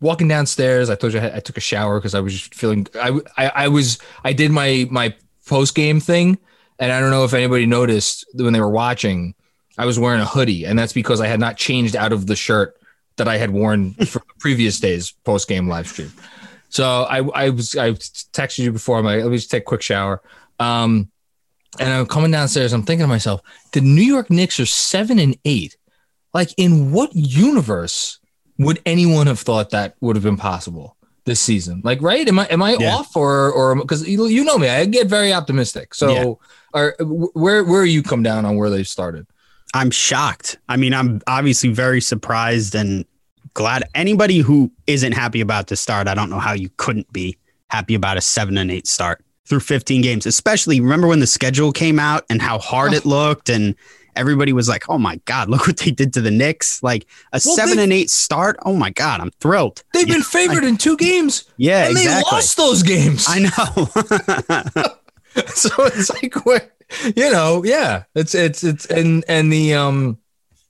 walking 0.00 0.28
downstairs. 0.28 0.88
I 0.88 0.94
told 0.94 1.12
you 1.12 1.20
I, 1.20 1.36
I 1.36 1.40
took 1.40 1.58
a 1.58 1.60
shower 1.60 1.98
because 1.98 2.14
I 2.14 2.20
was 2.20 2.32
just 2.32 2.54
feeling. 2.54 2.86
I, 2.94 3.20
I 3.36 3.48
I 3.48 3.68
was 3.68 3.98
I 4.24 4.32
did 4.32 4.50
my 4.50 4.86
my 4.90 5.14
post 5.46 5.74
game 5.74 6.00
thing, 6.00 6.38
and 6.78 6.90
I 6.90 7.00
don't 7.00 7.10
know 7.10 7.24
if 7.24 7.34
anybody 7.34 7.66
noticed 7.66 8.24
when 8.32 8.54
they 8.54 8.60
were 8.60 8.70
watching. 8.70 9.34
I 9.76 9.84
was 9.84 9.98
wearing 9.98 10.22
a 10.22 10.26
hoodie, 10.26 10.64
and 10.64 10.78
that's 10.78 10.94
because 10.94 11.20
I 11.20 11.26
had 11.26 11.40
not 11.40 11.58
changed 11.58 11.94
out 11.94 12.14
of 12.14 12.26
the 12.26 12.36
shirt 12.36 12.78
that 13.16 13.28
I 13.28 13.36
had 13.38 13.50
worn 13.50 13.92
for 14.06 14.18
the 14.20 14.34
previous 14.38 14.80
days 14.80 15.12
post 15.24 15.48
game 15.48 15.68
live 15.68 15.88
stream. 15.88 16.12
So 16.68 17.04
I 17.04 17.18
I 17.46 17.50
was 17.50 17.76
I 17.76 17.92
texted 17.92 18.58
you 18.58 18.72
before. 18.72 18.98
I'm 18.98 19.04
like, 19.04 19.22
let 19.22 19.30
me 19.30 19.36
just 19.36 19.50
take 19.50 19.62
a 19.62 19.66
quick 19.66 19.82
shower. 19.82 20.22
Um, 20.58 21.10
and 21.78 21.90
I'm 21.90 22.06
coming 22.06 22.30
downstairs. 22.30 22.72
I'm 22.72 22.82
thinking 22.82 23.04
to 23.04 23.08
myself, 23.08 23.40
the 23.72 23.80
New 23.80 24.02
York 24.02 24.30
Knicks 24.30 24.58
are 24.60 24.66
seven 24.66 25.18
and 25.18 25.36
eight. 25.44 25.76
Like, 26.32 26.52
in 26.56 26.92
what 26.92 27.14
universe 27.14 28.18
would 28.58 28.80
anyone 28.86 29.26
have 29.26 29.38
thought 29.40 29.70
that 29.70 29.94
would 30.00 30.16
have 30.16 30.22
been 30.22 30.36
possible 30.36 30.96
this 31.24 31.40
season? 31.40 31.80
Like, 31.84 32.00
right? 32.02 32.26
Am 32.28 32.38
I 32.38 32.46
am 32.46 32.62
I 32.62 32.76
Yeah. 32.78 32.94
off 32.94 33.16
or 33.16 33.50
or 33.52 33.76
because 33.76 34.06
you, 34.08 34.26
you 34.26 34.44
know 34.44 34.58
me, 34.58 34.68
I 34.68 34.84
get 34.86 35.06
very 35.06 35.32
optimistic. 35.32 35.94
So, 35.94 36.40
Yeah. 36.74 36.80
are 36.80 36.96
where 37.00 37.64
where 37.64 37.84
you 37.84 38.02
come 38.02 38.22
down 38.22 38.44
on 38.44 38.56
where 38.56 38.70
they 38.70 38.82
started? 38.82 39.26
I'm 39.74 39.90
shocked. 39.90 40.58
I 40.68 40.76
mean, 40.76 40.94
I'm 40.94 41.20
obviously 41.26 41.70
very 41.70 42.00
surprised 42.00 42.74
and 42.74 43.04
glad. 43.54 43.84
Anybody 43.94 44.38
who 44.38 44.70
isn't 44.86 45.12
happy 45.12 45.40
about 45.40 45.66
the 45.66 45.76
start, 45.76 46.08
I 46.08 46.14
don't 46.14 46.30
know 46.30 46.38
how 46.38 46.52
you 46.52 46.70
couldn't 46.76 47.12
be 47.12 47.36
happy 47.70 47.94
about 47.94 48.16
a 48.16 48.20
seven 48.20 48.56
and 48.58 48.70
eight 48.70 48.86
start 48.86 49.22
through 49.46 49.60
15 49.60 50.02
games. 50.02 50.26
Especially 50.26 50.80
remember 50.80 51.06
when 51.08 51.20
the 51.20 51.26
schedule 51.26 51.72
came 51.72 51.98
out 51.98 52.24
and 52.30 52.40
how 52.40 52.58
hard 52.58 52.92
it 52.94 53.04
oh. 53.04 53.10
looked, 53.10 53.48
and 53.48 53.74
everybody 54.14 54.52
was 54.52 54.68
like, 54.68 54.88
"Oh 54.88 54.98
my 54.98 55.16
god, 55.24 55.48
look 55.50 55.66
what 55.66 55.76
they 55.78 55.90
did 55.90 56.12
to 56.14 56.20
the 56.20 56.30
Knicks!" 56.30 56.82
Like 56.82 57.06
a 57.32 57.40
Well, 57.44 57.56
seven 57.56 57.78
and 57.78 57.92
eight 57.92 58.10
start. 58.10 58.56
Oh 58.64 58.74
my 58.74 58.90
god, 58.90 59.20
I'm 59.20 59.30
thrilled. 59.40 59.82
They've 59.92 60.06
Yeah, 60.08 60.14
been 60.14 60.22
favored 60.22 60.64
in 60.64 60.76
two 60.76 60.96
games, 60.96 61.44
Yeah, 61.56 61.84
and 61.88 61.96
exactly. 61.96 62.22
they 62.30 62.36
lost 62.36 62.56
those 62.56 62.82
games. 62.82 63.26
I 63.28 63.40
know. 63.40 64.94
so 65.48 65.68
it's 65.86 66.10
like 66.10 66.34
what 66.46 66.70
you 67.16 67.30
know 67.30 67.64
yeah 67.64 68.04
it's 68.14 68.34
it's 68.34 68.62
it's 68.64 68.86
and 68.86 69.24
and 69.28 69.52
the 69.52 69.74
um 69.74 70.18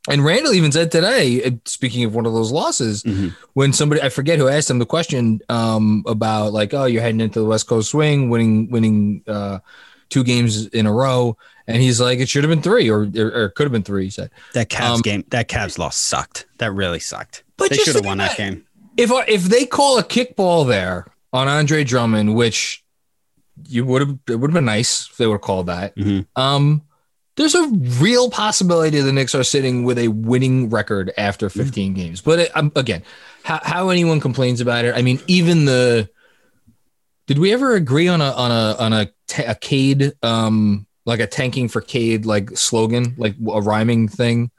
and 0.08 0.24
Randall 0.24 0.52
even 0.54 0.70
said 0.72 0.90
today 0.92 1.42
uh, 1.44 1.50
speaking 1.64 2.04
of 2.04 2.14
one 2.14 2.26
of 2.26 2.32
those 2.32 2.52
losses 2.52 3.02
Mhm. 3.02 3.34
when 3.54 3.72
somebody 3.72 4.00
I 4.02 4.08
forget 4.08 4.38
who 4.38 4.48
asked 4.48 4.70
him 4.70 4.78
the 4.78 4.86
question 4.86 5.40
um 5.48 6.04
about 6.06 6.52
like 6.52 6.72
oh 6.74 6.84
you're 6.86 7.02
heading 7.02 7.20
into 7.20 7.40
the 7.40 7.46
West 7.46 7.66
Coast 7.66 7.90
swing 7.90 8.30
winning 8.30 8.70
winning 8.70 9.22
uh 9.26 9.58
two 10.08 10.22
games 10.24 10.66
in 10.68 10.86
a 10.86 10.92
row 10.92 11.36
and 11.66 11.82
he's 11.82 12.00
like 12.00 12.18
it 12.20 12.28
should 12.28 12.44
have 12.44 12.50
been 12.50 12.62
three 12.62 12.88
or 12.88 13.08
or, 13.16 13.32
or 13.44 13.48
could 13.50 13.64
have 13.64 13.72
been 13.72 13.82
three 13.82 14.04
he 14.04 14.10
said 14.10 14.30
that 14.54 14.68
Cavs 14.70 14.94
Um, 14.96 15.00
game, 15.02 15.24
that 15.30 15.48
Cavs 15.48 15.78
loss 15.78 15.96
sucked. 15.96 16.46
That 16.58 16.72
really 16.72 17.00
sucked. 17.00 17.42
But 17.56 17.70
they 17.70 17.76
should 17.76 17.96
have 17.96 18.04
won 18.06 18.18
that 18.18 18.26
about 18.26 18.36
game. 18.38 18.66
if 18.96 19.10
if 19.28 19.44
they 19.44 19.66
call 19.66 19.98
a 19.98 20.04
kickball 20.04 20.66
there 20.66 21.06
on 21.32 21.48
Andre 21.48 21.82
Drummond 21.84 22.34
which 22.36 22.84
you 23.68 23.84
would 23.84 24.02
have 24.02 24.18
it 24.28 24.36
would 24.36 24.50
have 24.50 24.54
been 24.54 24.64
nice 24.64 25.08
if 25.10 25.16
they 25.16 25.26
would 25.26 25.34
have 25.34 25.40
called 25.40 25.66
that 25.66 25.94
Mhm. 25.96 26.26
Um, 26.36 26.82
there's 27.36 27.54
a 27.54 27.68
real 28.00 28.30
possibility 28.30 28.98
the 29.00 29.12
Knicks 29.12 29.34
are 29.34 29.44
sitting 29.44 29.84
with 29.84 29.98
a 29.98 30.08
winning 30.08 30.70
record 30.70 31.12
after 31.18 31.50
15 31.50 31.92
games. 31.92 32.22
But 32.22 32.38
it, 32.38 32.56
um, 32.56 32.72
again, 32.76 33.02
how, 33.44 33.60
how 33.62 33.88
anyone 33.90 34.20
complains 34.20 34.62
about 34.62 34.86
it? 34.86 34.94
I 34.96 35.02
mean, 35.02 35.20
even 35.26 35.66
the 35.66 36.08
did 37.26 37.38
we 37.38 37.52
ever 37.52 37.74
agree 37.74 38.08
on 38.08 38.20
a 38.22 38.30
on 38.30 38.50
a 38.50 38.76
on 38.78 38.92
a, 38.92 39.06
ta- 39.26 39.44
a 39.48 39.54
Cade 39.54 40.12
um 40.22 40.86
like 41.04 41.20
a 41.20 41.26
tanking 41.26 41.68
for 41.68 41.80
Cade 41.80 42.24
like 42.26 42.56
slogan 42.56 43.14
like 43.18 43.34
a 43.50 43.60
rhyming 43.60 44.08
thing 44.08 44.50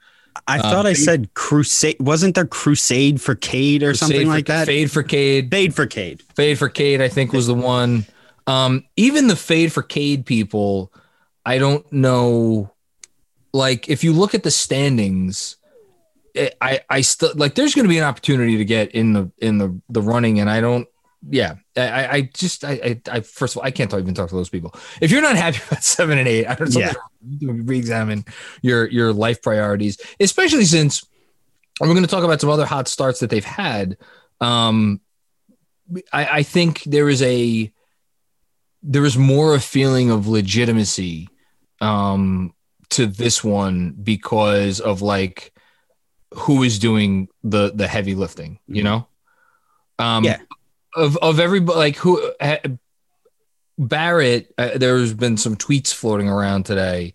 I 0.47 0.57
Um, 0.59 0.61
thought 0.69 0.85
I 0.85 0.93
said 0.93 1.33
crusade. 1.33 1.97
Wasn't 1.99 2.35
there 2.35 2.45
crusade 2.45 3.19
for 3.19 3.33
Cade 3.33 3.81
or 3.81 3.95
something 3.95 4.19
Fade 4.19 4.27
like 4.27 4.45
that? 4.45 4.67
Fade 4.67 4.91
for 4.91 5.01
Cade, 5.01 5.49
Fade 5.49 5.73
for 5.73 5.87
Cade. 5.87 6.21
fade 6.35 6.59
for 6.59 6.69
Cade. 6.69 7.01
I 7.01 7.07
think 7.09 7.33
was 7.33 7.47
the 7.47 7.55
one. 7.55 8.05
Um, 8.47 8.85
even 8.95 9.27
the 9.27 9.35
fade 9.35 9.73
for 9.73 9.83
Cade 9.83 10.25
people, 10.25 10.93
I 11.45 11.57
don't 11.57 11.89
know. 11.91 12.73
Like, 13.53 13.89
if 13.89 14.03
you 14.03 14.13
look 14.13 14.33
at 14.33 14.43
the 14.43 14.51
standings, 14.51 15.57
eh, 16.35 16.49
I 16.61 16.81
I 16.89 17.01
still 17.01 17.31
like. 17.35 17.55
There's 17.55 17.75
going 17.75 17.85
to 17.85 17.89
be 17.89 17.97
an 17.97 18.03
opportunity 18.03 18.57
to 18.57 18.65
get 18.65 18.91
in 18.91 19.13
the 19.13 19.31
in 19.37 19.57
the 19.57 19.79
the 19.89 20.01
running, 20.01 20.39
and 20.39 20.49
I 20.49 20.61
don't. 20.61 20.87
Yeah, 21.29 21.55
I 21.75 22.07
I- 22.07 22.29
just 22.33 22.63
I 22.63 22.71
I, 22.71 23.01
I 23.11 23.19
first 23.21 23.55
of 23.55 23.59
all 23.59 23.65
I 23.65 23.71
can't 23.71 23.89
talk, 23.91 23.99
even 23.99 24.13
talk 24.13 24.29
to 24.29 24.35
those 24.35 24.49
people. 24.49 24.73
If 25.01 25.11
you're 25.11 25.21
not 25.21 25.35
happy 25.35 25.59
about 25.67 25.83
seven 25.83 26.17
and 26.17 26.27
eight, 26.27 26.45
I 26.45 26.55
don't 26.55 26.73
know. 26.73 26.79
Yeah. 26.79 26.93
You 27.39 27.51
re-examine 27.51 28.23
your 28.61 28.87
your 28.87 29.11
life 29.11 29.41
priorities, 29.41 29.97
especially 30.19 30.65
since 30.65 31.05
and 31.79 31.89
we're 31.89 31.95
going 31.95 32.05
to 32.05 32.09
talk 32.11 32.23
about 32.23 32.41
some 32.41 32.49
other 32.49 32.65
hot 32.65 32.87
starts 32.87 33.19
that 33.19 33.29
they've 33.29 33.43
had. 33.43 33.97
Um, 34.41 34.99
I, 36.11 36.25
I 36.25 36.43
think 36.43 36.83
there 36.83 37.09
is 37.09 37.21
a 37.21 37.71
there 38.83 39.05
is 39.05 39.17
more 39.17 39.55
a 39.55 39.59
feeling 39.59 40.11
of 40.11 40.27
legitimacy 40.27 41.29
um, 41.81 42.53
to 42.89 43.05
this 43.05 43.43
one 43.43 43.91
because 43.91 44.79
of 44.79 45.01
like 45.01 45.53
who 46.33 46.63
is 46.63 46.79
doing 46.79 47.27
the 47.43 47.71
the 47.73 47.87
heavy 47.87 48.15
lifting. 48.15 48.59
You 48.67 48.83
know, 48.83 49.07
um, 49.99 50.23
Yeah. 50.23 50.39
Of 50.95 51.17
of 51.17 51.39
everybody, 51.39 51.77
like 51.77 51.95
who 51.97 52.31
ha, 52.41 52.57
Barrett. 53.77 54.53
Uh, 54.57 54.77
there's 54.77 55.13
been 55.13 55.37
some 55.37 55.55
tweets 55.55 55.93
floating 55.93 56.27
around 56.27 56.65
today. 56.65 57.13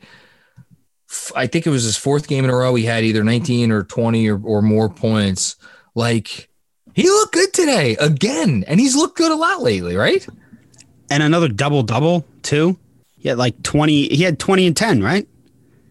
F- 1.10 1.32
I 1.34 1.46
think 1.46 1.66
it 1.66 1.70
was 1.70 1.82
his 1.82 1.96
fourth 1.96 2.28
game 2.28 2.44
in 2.44 2.50
a 2.50 2.56
row. 2.56 2.74
He 2.74 2.84
had 2.84 3.02
either 3.04 3.24
19 3.24 3.72
or 3.72 3.82
20 3.82 4.28
or, 4.30 4.40
or 4.44 4.62
more 4.62 4.88
points. 4.88 5.56
Like 5.94 6.48
he 6.94 7.08
looked 7.08 7.34
good 7.34 7.52
today 7.52 7.96
again, 7.96 8.64
and 8.68 8.78
he's 8.78 8.94
looked 8.94 9.16
good 9.16 9.32
a 9.32 9.36
lot 9.36 9.62
lately, 9.62 9.96
right? 9.96 10.24
And 11.10 11.22
another 11.22 11.48
double 11.48 11.82
double 11.82 12.26
too. 12.42 12.78
He 13.18 13.28
had 13.28 13.38
like 13.38 13.62
twenty. 13.62 14.08
He 14.08 14.22
had 14.22 14.38
twenty 14.38 14.66
and 14.66 14.76
ten, 14.76 15.02
right? 15.02 15.26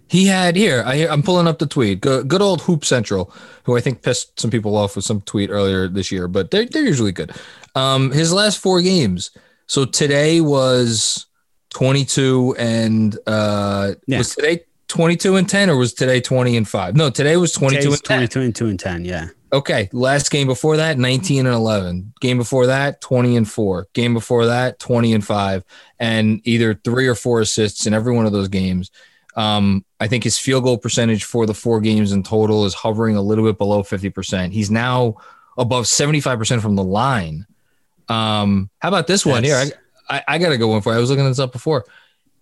He 0.08 0.26
had 0.26 0.58
here. 0.58 0.84
I, 0.86 1.08
I'm 1.08 1.24
pulling 1.24 1.47
up 1.47 1.60
the 1.60 1.65
tweet. 1.65 2.02
Good, 2.02 2.28
good 2.28 2.41
old 2.41 2.62
Hoop 2.63 2.84
Central, 2.84 3.32
who 3.63 3.78
I 3.78 3.82
think 3.82 4.02
pissed 4.02 4.38
some 4.39 4.52
people 4.52 4.76
off 4.76 4.97
with 4.97 5.06
some 5.06 5.21
tweet 5.21 5.50
earlier 5.50 5.88
this 5.88 6.12
year, 6.12 6.28
but 6.28 6.52
they're 6.52 6.65
they're 6.65 6.84
usually 6.84 7.13
good. 7.13 7.32
Um, 7.76 8.12
his 8.12 8.34
last 8.34 8.58
four 8.60 8.82
games. 8.82 9.32
So 9.67 9.86
today 9.86 10.41
was 10.41 11.28
22 11.69 12.56
and 12.60 13.17
uh, 13.26 13.93
Yeah. 14.06 14.17
was 14.17 14.36
today 14.36 14.65
22 14.89 15.38
and 15.38 15.47
10 15.47 15.69
or 15.69 15.78
was 15.78 15.93
today 15.93 16.19
20 16.19 16.58
and 16.58 16.67
five? 16.67 16.97
No, 16.97 17.10
today 17.10 17.38
was 17.38 17.54
22 17.54 17.80
Today's 17.82 17.93
and 17.93 18.04
10. 18.04 18.17
twenty-two 18.17 18.41
and 18.41 18.56
two 18.56 18.67
and 18.67 18.80
ten. 18.80 19.06
Yeah. 19.06 19.28
Okay. 19.53 19.89
Last 19.91 20.31
game 20.31 20.47
before 20.47 20.77
that, 20.77 20.97
19 20.97 21.45
and 21.45 21.55
11. 21.55 22.13
Game 22.21 22.37
before 22.37 22.67
that, 22.67 23.01
20 23.01 23.35
and 23.35 23.49
4. 23.49 23.87
Game 23.93 24.13
before 24.13 24.45
that, 24.45 24.79
20 24.79 25.13
and 25.13 25.25
5. 25.25 25.65
And 25.99 26.41
either 26.45 26.73
three 26.73 27.07
or 27.07 27.15
four 27.15 27.41
assists 27.41 27.85
in 27.85 27.93
every 27.93 28.13
one 28.13 28.25
of 28.25 28.31
those 28.31 28.47
games. 28.47 28.91
Um, 29.35 29.85
I 29.99 30.07
think 30.07 30.23
his 30.23 30.37
field 30.37 30.63
goal 30.63 30.77
percentage 30.77 31.23
for 31.23 31.45
the 31.45 31.53
four 31.53 31.81
games 31.81 32.11
in 32.11 32.23
total 32.23 32.65
is 32.65 32.73
hovering 32.73 33.15
a 33.15 33.21
little 33.21 33.45
bit 33.45 33.57
below 33.57 33.83
50%. 33.83 34.51
He's 34.51 34.71
now 34.71 35.17
above 35.57 35.85
75% 35.85 36.61
from 36.61 36.75
the 36.75 36.83
line. 36.83 37.45
Um, 38.07 38.69
how 38.79 38.89
about 38.89 39.07
this 39.07 39.25
one 39.25 39.43
here? 39.43 39.55
I, 39.55 39.71
I, 40.09 40.23
I 40.27 40.37
got 40.37 40.49
to 40.49 40.57
go 40.57 40.69
one 40.69 40.81
for 40.81 40.93
it. 40.93 40.97
I 40.97 40.99
was 40.99 41.09
looking 41.09 41.25
this 41.25 41.39
up 41.39 41.53
before. 41.53 41.85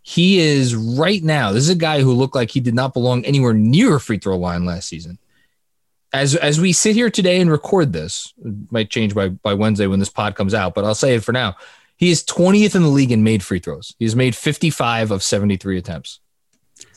He 0.02 0.40
is 0.40 0.76
right 0.76 1.24
now. 1.24 1.52
This 1.52 1.64
is 1.64 1.70
a 1.70 1.76
guy 1.76 2.02
who 2.02 2.14
looked 2.14 2.34
like 2.34 2.50
he 2.50 2.60
did 2.60 2.74
not 2.74 2.94
belong 2.94 3.24
anywhere 3.26 3.54
near 3.54 3.96
a 3.96 4.00
free 4.00 4.18
throw 4.18 4.38
line 4.38 4.66
last 4.66 4.88
season 4.88 5.20
as 6.14 6.36
as 6.36 6.60
we 6.60 6.74
sit 6.74 6.96
here 6.96 7.10
today 7.10 7.40
and 7.40 7.52
record 7.52 7.94
this, 7.94 8.34
it 8.44 8.72
might 8.72 8.90
change 8.90 9.14
by 9.14 9.30
by 9.30 9.54
Wednesday 9.54 9.88
when 9.88 10.00
this 10.00 10.10
pod 10.10 10.36
comes 10.36 10.54
out, 10.54 10.74
but 10.74 10.86
I'll 10.86 10.96
say 10.96 11.16
it 11.16 11.24
for 11.24 11.32
now. 11.32 11.56
He 11.98 12.12
is 12.12 12.24
20th 12.24 12.76
in 12.76 12.82
the 12.82 12.88
league 12.88 13.12
in 13.12 13.24
made 13.24 13.44
free 13.44 13.60
throws. 13.60 13.94
He's 14.00 14.16
made 14.16 14.34
55 14.34 15.12
of 15.12 15.22
73 15.22 15.78
attempts. 15.78 16.22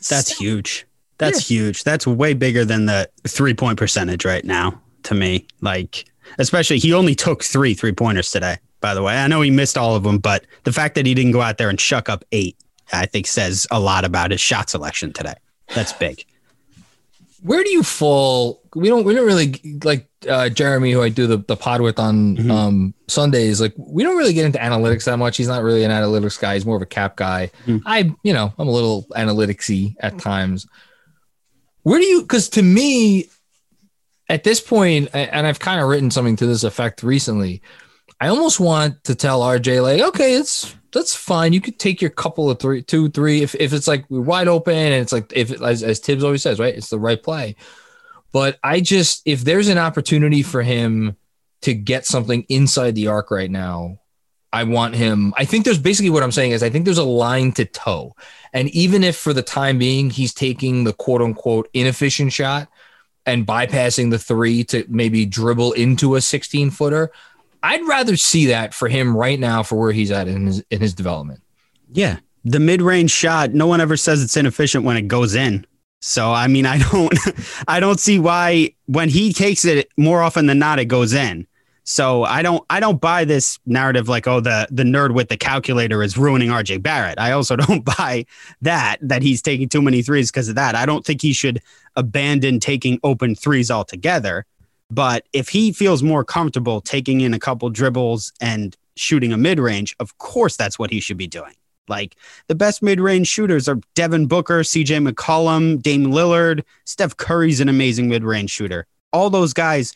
That's 0.09 0.37
huge. 0.37 0.87
That's 1.17 1.49
huge. 1.49 1.83
That's 1.83 2.07
way 2.07 2.33
bigger 2.33 2.63
than 2.63 2.85
the 2.85 3.09
three 3.27 3.53
point 3.53 3.77
percentage 3.77 4.25
right 4.25 4.43
now 4.43 4.81
to 5.03 5.13
me. 5.13 5.47
Like, 5.61 6.05
especially 6.39 6.79
he 6.79 6.93
only 6.93 7.15
took 7.15 7.43
three 7.43 7.73
three 7.73 7.91
pointers 7.91 8.31
today, 8.31 8.57
by 8.81 8.93
the 8.93 9.03
way. 9.03 9.15
I 9.15 9.27
know 9.27 9.41
he 9.41 9.51
missed 9.51 9.77
all 9.77 9.95
of 9.95 10.03
them, 10.03 10.17
but 10.17 10.45
the 10.63 10.71
fact 10.71 10.95
that 10.95 11.05
he 11.05 11.13
didn't 11.13 11.31
go 11.31 11.41
out 11.41 11.57
there 11.57 11.69
and 11.69 11.79
shuck 11.79 12.09
up 12.09 12.23
eight, 12.31 12.57
I 12.91 13.05
think 13.05 13.27
says 13.27 13.67
a 13.71 13.79
lot 13.79 14.05
about 14.05 14.31
his 14.31 14.41
shot 14.41 14.69
selection 14.69 15.13
today. 15.13 15.35
That's 15.75 15.93
big. 15.93 16.25
Where 17.43 17.63
do 17.63 17.69
you 17.71 17.83
fall? 17.83 18.61
We 18.75 18.87
don't 18.89 19.03
we 19.03 19.13
don't 19.13 19.25
really 19.25 19.79
like 19.83 20.07
uh, 20.27 20.49
Jeremy, 20.49 20.91
who 20.93 21.01
I 21.01 21.09
do 21.09 21.27
the, 21.27 21.37
the 21.37 21.55
pod 21.57 21.81
with 21.81 21.99
on 21.99 22.37
Mhm. 22.37 22.49
um, 22.51 22.93
Sundays. 23.07 23.59
Like 23.61 23.73
we 23.77 24.01
don't 24.03 24.15
really 24.17 24.33
get 24.33 24.45
into 24.45 24.57
analytics 24.59 25.03
that 25.05 25.17
much. 25.17 25.37
He's 25.37 25.49
not 25.49 25.61
really 25.61 25.83
an 25.83 25.91
analytics 25.91 26.39
guy. 26.39 26.53
He's 26.55 26.65
more 26.65 26.77
of 26.77 26.81
a 26.81 26.85
cap 26.87 27.15
guy. 27.17 27.51
Mm. 27.67 27.81
I 27.85 28.13
you 28.23 28.33
know 28.33 28.53
I'm 28.57 28.67
a 28.67 28.71
little 28.71 29.05
analyticsy 29.15 29.95
at 29.99 30.17
times. 30.19 30.65
Where 31.83 31.99
do 31.99 32.05
you? 32.05 32.21
Because 32.21 32.47
to 32.49 32.61
me, 32.63 33.27
at 34.29 34.45
this 34.45 34.61
point, 34.61 35.09
and 35.13 35.45
I've 35.45 35.59
kind 35.59 35.81
of 35.81 35.89
written 35.89 36.09
something 36.11 36.37
to 36.37 36.45
this 36.45 36.63
effect 36.63 37.03
recently. 37.03 37.61
I 38.21 38.29
almost 38.29 38.57
want 38.59 39.03
to 39.03 39.15
tell 39.15 39.41
RJ 39.41 39.83
like, 39.83 40.01
okay, 40.01 40.35
it's 40.35 40.73
that's 40.93 41.15
fine. 41.15 41.53
You 41.53 41.61
could 41.61 41.79
take 41.79 42.01
your 42.01 42.11
couple 42.11 42.49
of 42.49 42.59
three, 42.59 42.81
two, 42.81 43.09
three. 43.09 43.41
If, 43.41 43.55
if 43.55 43.73
it's 43.73 43.87
like 43.87 44.05
we're 44.09 44.21
wide 44.21 44.47
open 44.47 44.75
and 44.75 44.93
it's 44.93 45.11
like 45.11 45.33
if 45.35 45.61
as, 45.61 45.83
as 45.83 45.99
Thibs 45.99 46.23
always 46.23 46.41
says, 46.41 46.59
right, 46.59 46.75
it's 46.75 46.89
the 46.89 46.99
right 46.99 47.21
play. 47.21 47.55
But 48.31 48.59
I 48.63 48.79
just 48.79 49.21
if 49.25 49.41
there's 49.41 49.69
an 49.69 49.77
opportunity 49.77 50.43
for 50.43 50.61
him 50.61 51.17
to 51.61 51.73
get 51.73 52.05
something 52.05 52.45
inside 52.49 52.95
the 52.95 53.07
arc 53.07 53.31
right 53.31 53.49
now, 53.49 53.99
I 54.51 54.63
want 54.65 54.95
him. 54.95 55.33
I 55.35 55.45
think 55.45 55.65
there's 55.65 55.79
basically 55.79 56.11
what 56.11 56.23
I'm 56.23 56.31
saying 56.31 56.51
is 56.51 56.61
I 56.61 56.69
think 56.69 56.85
there's 56.85 56.97
a 56.99 57.03
line 57.03 57.51
to 57.53 57.65
toe. 57.65 58.15
And 58.53 58.69
even 58.69 59.03
if 59.03 59.17
for 59.17 59.33
the 59.33 59.41
time 59.41 59.79
being 59.79 60.11
he's 60.11 60.33
taking 60.33 60.83
the 60.83 60.93
quote 60.93 61.21
unquote 61.21 61.69
inefficient 61.73 62.33
shot 62.33 62.69
and 63.25 63.47
bypassing 63.47 64.11
the 64.11 64.19
three 64.19 64.63
to 64.65 64.85
maybe 64.87 65.25
dribble 65.25 65.73
into 65.73 66.15
a 66.15 66.21
16 66.21 66.69
footer, 66.69 67.11
I'd 67.63 67.87
rather 67.87 68.17
see 68.17 68.47
that 68.47 68.73
for 68.73 68.89
him 68.89 69.15
right 69.15 69.39
now 69.39 69.63
for 69.63 69.77
where 69.77 69.93
he's 69.93 70.11
at 70.11 70.27
in 70.27 70.45
his 70.45 70.59
in 70.69 70.81
his 70.81 70.93
development. 70.93 71.41
Yeah. 71.91 72.19
The 72.43 72.59
mid-range 72.59 73.09
shot, 73.09 73.51
no 73.51 73.67
one 73.67 73.79
ever 73.79 73.95
says 73.95 74.21
it's 74.21 74.35
inefficient 74.35 74.83
when 74.83 74.97
it 74.97 75.07
goes 75.07 75.33
in. 75.33 75.65
So 76.01 76.33
I 76.33 76.47
mean, 76.47 76.65
I 76.67 76.77
don't 76.77 77.17
I 77.67 77.79
don't 77.79 77.99
see 77.99 78.19
why 78.19 78.75
when 78.85 79.09
he 79.09 79.31
takes 79.31 79.63
it 79.63 79.87
more 79.97 80.21
often 80.21 80.45
than 80.45 80.59
not 80.59 80.79
it 80.79 80.85
goes 80.85 81.13
in. 81.13 81.47
So 81.85 82.23
I 82.23 82.41
don't 82.41 82.63
I 82.69 82.79
don't 82.79 82.99
buy 82.99 83.25
this 83.25 83.59
narrative 83.65 84.09
like 84.09 84.27
oh 84.27 84.41
the 84.41 84.67
the 84.69 84.83
nerd 84.83 85.13
with 85.13 85.29
the 85.29 85.37
calculator 85.37 86.03
is 86.03 86.17
ruining 86.17 86.49
RJ 86.49 86.81
Barrett. 86.83 87.19
I 87.19 87.31
also 87.31 87.55
don't 87.57 87.85
buy 87.85 88.25
that 88.61 88.97
that 89.01 89.21
he's 89.21 89.41
taking 89.41 89.69
too 89.69 89.81
many 89.81 90.01
threes 90.01 90.31
because 90.31 90.49
of 90.49 90.55
that. 90.55 90.75
I 90.75 90.85
don't 90.85 91.05
think 91.05 91.21
he 91.21 91.31
should 91.31 91.61
abandon 91.95 92.59
taking 92.59 92.99
open 93.03 93.35
threes 93.35 93.71
altogether. 93.71 94.45
But 94.89 95.25
if 95.33 95.49
he 95.49 95.71
feels 95.71 96.03
more 96.03 96.23
comfortable 96.23 96.81
taking 96.81 97.21
in 97.21 97.33
a 97.33 97.39
couple 97.39 97.69
dribbles 97.69 98.31
and 98.39 98.75
shooting 98.95 99.33
a 99.33 99.37
mid 99.37 99.59
range, 99.59 99.95
of 99.99 100.17
course 100.17 100.55
that's 100.55 100.77
what 100.77 100.91
he 100.91 100.99
should 100.99 101.17
be 101.17 101.27
doing. 101.27 101.53
Like 101.87 102.15
the 102.47 102.55
best 102.55 102.81
mid 102.81 102.99
range 102.99 103.27
shooters 103.27 103.67
are 103.67 103.79
Devin 103.95 104.27
Booker, 104.27 104.61
CJ 104.61 105.07
McCollum, 105.09 105.81
Dame 105.81 106.05
Lillard, 106.05 106.63
Steph 106.85 107.17
Curry's 107.17 107.59
an 107.59 107.69
amazing 107.69 108.07
mid 108.07 108.23
range 108.23 108.51
shooter. 108.51 108.85
All 109.11 109.29
those 109.29 109.53
guys 109.53 109.93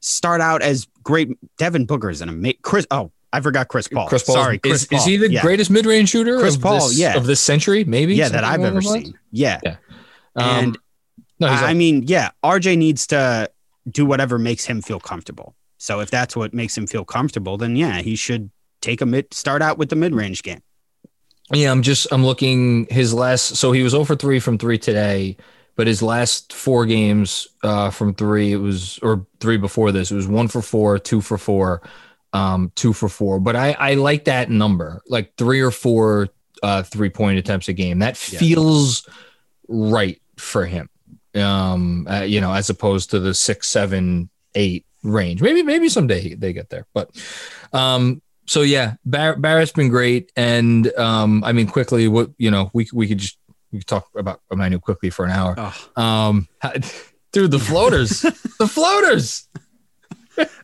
start 0.00 0.40
out 0.40 0.62
as 0.62 0.86
great. 1.02 1.28
Devin 1.58 1.86
Booker's 1.86 2.20
an 2.20 2.28
amazing. 2.28 2.58
Chris. 2.62 2.86
Oh, 2.90 3.12
I 3.32 3.40
forgot 3.40 3.68
Chris 3.68 3.88
Paul. 3.88 4.08
Chris 4.08 4.22
Paul. 4.22 4.36
Sorry, 4.36 4.58
Chris 4.58 4.82
is, 4.82 4.88
Paul. 4.88 4.98
is 4.98 5.04
he 5.04 5.16
the 5.16 5.30
yeah. 5.30 5.42
greatest 5.42 5.70
mid 5.70 5.86
range 5.86 6.08
shooter? 6.08 6.38
Chris 6.38 6.56
of 6.56 6.62
Paul, 6.62 6.88
this, 6.88 6.98
yeah. 6.98 7.16
of 7.16 7.26
this 7.26 7.40
century, 7.40 7.84
maybe. 7.84 8.14
Yeah, 8.14 8.30
that 8.30 8.44
I've 8.44 8.62
ever 8.62 8.80
seen. 8.80 9.18
Yeah, 9.30 9.60
Yeah. 9.62 9.76
and 10.34 10.76
um, 10.76 10.82
no, 11.38 11.46
I 11.48 11.60
like- 11.60 11.76
mean, 11.76 12.04
yeah, 12.06 12.30
RJ 12.42 12.78
needs 12.78 13.06
to 13.08 13.50
do 13.90 14.06
whatever 14.06 14.38
makes 14.38 14.64
him 14.66 14.82
feel 14.82 15.00
comfortable. 15.00 15.54
So 15.78 16.00
if 16.00 16.10
that's 16.10 16.34
what 16.36 16.52
makes 16.52 16.76
him 16.76 16.86
feel 16.86 17.04
comfortable, 17.04 17.56
then 17.56 17.76
yeah, 17.76 18.00
he 18.00 18.16
should 18.16 18.50
take 18.80 19.00
a 19.00 19.06
mid. 19.06 19.32
Start 19.32 19.62
out 19.62 19.78
with 19.78 19.90
the 19.90 19.96
mid 19.96 20.14
range 20.14 20.42
game. 20.42 20.60
Yeah, 21.52 21.70
I'm 21.70 21.82
just 21.82 22.06
I'm 22.12 22.24
looking 22.24 22.86
his 22.90 23.14
last. 23.14 23.56
So 23.56 23.72
he 23.72 23.82
was 23.82 23.94
over 23.94 24.14
three 24.16 24.40
from 24.40 24.58
three 24.58 24.76
today, 24.78 25.36
but 25.76 25.86
his 25.86 26.02
last 26.02 26.52
four 26.52 26.84
games 26.84 27.48
uh, 27.62 27.90
from 27.90 28.14
three, 28.14 28.52
it 28.52 28.56
was 28.56 28.98
or 29.02 29.26
three 29.40 29.56
before 29.56 29.92
this, 29.92 30.10
it 30.10 30.16
was 30.16 30.28
one 30.28 30.48
for 30.48 30.60
four, 30.60 30.98
two 30.98 31.20
for 31.22 31.38
four, 31.38 31.80
um, 32.32 32.70
two 32.74 32.92
for 32.92 33.08
four. 33.08 33.40
But 33.40 33.56
I 33.56 33.72
I 33.78 33.94
like 33.94 34.24
that 34.24 34.50
number, 34.50 35.00
like 35.08 35.36
three 35.36 35.60
or 35.60 35.70
four 35.70 36.28
uh, 36.62 36.82
three 36.82 37.08
point 37.08 37.38
attempts 37.38 37.68
a 37.68 37.72
game. 37.72 38.00
That 38.00 38.18
Yeah. 38.30 38.40
feels 38.40 39.08
right 39.68 40.20
for 40.36 40.66
him. 40.66 40.90
Um, 41.34 42.06
uh, 42.08 42.20
you 42.22 42.40
know, 42.40 42.52
as 42.52 42.70
opposed 42.70 43.10
to 43.10 43.20
the 43.20 43.34
six, 43.34 43.68
seven, 43.68 44.30
eight 44.54 44.84
range. 45.02 45.40
Maybe 45.42 45.62
maybe 45.62 45.88
someday 45.88 46.34
they 46.34 46.52
get 46.52 46.70
there, 46.70 46.86
but 46.94 47.10
um 47.72 48.20
so 48.46 48.62
yeah, 48.62 48.94
Bar- 49.04 49.36
Barrett's 49.36 49.72
been 49.72 49.90
great, 49.90 50.32
and 50.34 50.90
um, 50.96 51.44
I 51.44 51.52
mean, 51.52 51.66
quickly, 51.66 52.08
what 52.08 52.30
you 52.38 52.50
know, 52.50 52.70
we 52.72 52.88
we 52.94 53.06
could 53.06 53.18
just 53.18 53.36
we 53.72 53.80
could 53.80 53.86
talk 53.86 54.08
about 54.16 54.40
Immanuel 54.50 54.80
Quickley 54.80 55.10
for 55.10 55.26
an 55.26 55.30
hour. 55.32 55.54
Oh, 55.58 56.02
Um, 56.02 56.48
dude, 57.32 57.50
the 57.50 57.58
floaters, 57.58 58.22
the 58.22 58.66
floaters. 58.66 59.46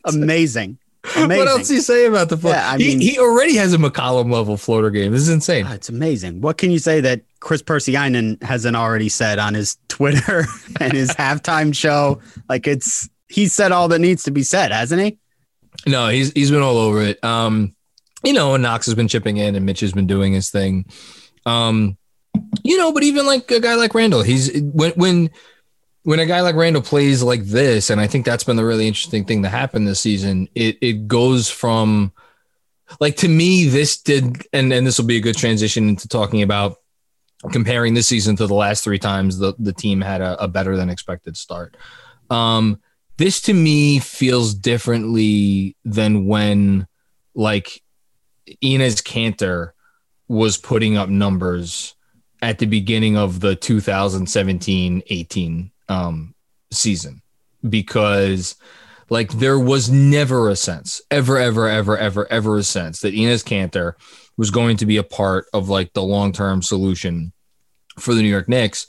amazing. 0.05 0.79
Amazing. 1.17 1.37
What 1.37 1.49
else 1.49 1.69
do 1.69 1.75
you 1.75 1.83
say 1.83 2.07
about 2.07 2.31
the 2.31 2.39
floater? 2.39 2.57
Yeah, 2.57 2.71
I 2.73 2.79
he, 2.79 2.89
mean- 2.89 3.01
he 3.01 3.19
already 3.19 3.57
has 3.57 3.75
a 3.75 3.77
McCollum 3.77 4.33
level 4.33 4.57
floater 4.57 4.89
game. 4.89 5.13
This 5.13 5.21
is 5.21 5.29
insane. 5.29 5.67
Ah, 5.69 5.75
it's 5.75 5.91
amazing. 5.91 6.41
What 6.41 6.57
can 6.57 6.71
you 6.71 6.79
say 6.79 7.03
that 7.03 7.21
Chris 7.41 7.61
Percy 7.61 7.93
Persianen 7.93 8.43
hasn't 8.43 8.75
already 8.75 9.11
said 9.11 9.39
on 9.39 9.53
his 9.53 9.77
Twitter 9.95 10.47
and 10.81 10.93
his 10.93 11.11
halftime 11.11 11.75
show? 11.75 12.21
Like 12.49 12.67
it's 12.67 13.09
he 13.29 13.47
said 13.47 13.73
all 13.73 13.89
that 13.89 14.01
needs 14.01 14.25
to 14.25 14.31
be 14.31 14.43
said, 14.43 14.73
hasn't 14.73 15.01
he? 15.01 15.19
No, 15.87 16.09
he's 16.09 16.33
he's 16.33 16.51
been 16.51 16.63
all 16.63 16.79
over 16.79 17.03
it. 17.03 17.23
Um, 17.23 17.75
you 18.25 18.33
know, 18.33 18.55
and 18.55 18.63
Knox 18.63 18.87
has 18.87 18.95
been 18.95 19.09
chipping 19.09 19.37
in, 19.37 19.55
and 19.55 19.65
Mitch 19.65 19.81
has 19.81 19.93
been 19.93 20.07
doing 20.07 20.33
his 20.33 20.51
thing. 20.51 20.87
Um, 21.47 21.97
you 22.63 22.77
know, 22.77 22.93
but 22.93 23.03
even 23.03 23.27
like 23.27 23.51
a 23.51 23.61
guy 23.61 23.75
like 23.75 23.95
Randall, 23.95 24.23
he's 24.23 24.61
when 24.61 24.93
when 24.93 25.31
when 26.03 26.19
a 26.19 26.27
guy 26.27 26.41
like 26.41 26.57
Randall 26.57 26.83
plays 26.83 27.23
like 27.23 27.45
this, 27.45 27.91
and 27.91 28.01
I 28.01 28.07
think 28.07 28.25
that's 28.25 28.45
been 28.45 28.57
the 28.57 28.65
really 28.65 28.89
interesting 28.89 29.25
thing 29.25 29.43
that 29.43 29.51
happened 29.51 29.87
this 29.87 30.01
season. 30.01 30.49
It 30.55 30.79
it 30.81 31.07
goes 31.07 31.49
from 31.49 32.13
like 33.01 33.17
to 33.19 33.29
me, 33.29 33.69
this 33.69 34.01
did, 34.01 34.47
and 34.53 34.73
and 34.73 34.87
this 34.87 34.99
will 34.99 35.07
be 35.07 35.19
a 35.19 35.21
good 35.23 35.37
transition 35.37 35.89
into 35.89 36.09
talking 36.09 36.43
about 36.43 36.79
comparing 37.53 37.95
this 37.95 38.09
season 38.09 38.37
to 38.37 38.47
the 38.47 38.55
last 38.55 38.85
three 38.85 38.99
times 38.99 39.39
the 39.39 39.55
the 39.59 39.73
team 39.73 40.01
had 40.01 40.21
a, 40.21 40.43
a 40.43 40.49
better 40.49 40.77
than 40.77 40.91
expected 40.91 41.37
start. 41.37 41.77
Um, 42.31 42.81
this 43.17 43.41
to 43.43 43.53
me 43.53 44.01
feels 44.01 44.55
differently 44.55 45.77
than 45.85 46.27
when 46.27 46.87
like 47.35 47.83
Enes 48.63 49.03
Kanter 49.03 49.73
was 50.29 50.57
putting 50.57 50.97
up 50.97 51.09
numbers 51.09 51.97
at 52.43 52.59
the 52.59 52.67
beginning 52.67 53.17
of 53.17 53.41
the 53.41 53.57
2017-18 53.57 55.71
um, 55.89 56.35
season 56.71 57.23
because 57.69 58.57
like 59.11 59.33
there 59.33 59.59
was 59.59 59.91
never 59.91 60.49
a 60.49 60.57
sense 60.57 61.03
ever 61.11 61.39
ever 61.39 61.69
ever 61.69 61.97
ever 61.97 62.31
ever 62.31 62.59
a 62.59 62.63
sense 62.63 63.01
that 63.01 63.15
Enes 63.15 63.45
Kanter 63.45 63.95
was 64.37 64.51
going 64.51 64.77
to 64.79 64.87
be 64.87 64.97
a 64.97 65.03
part 65.03 65.47
of 65.53 65.69
like 65.69 65.93
the 65.93 66.03
long-term 66.03 66.63
solution 66.63 67.33
for 67.99 68.15
the 68.15 68.23
New 68.23 68.29
York 68.29 68.49
Knicks 68.49 68.87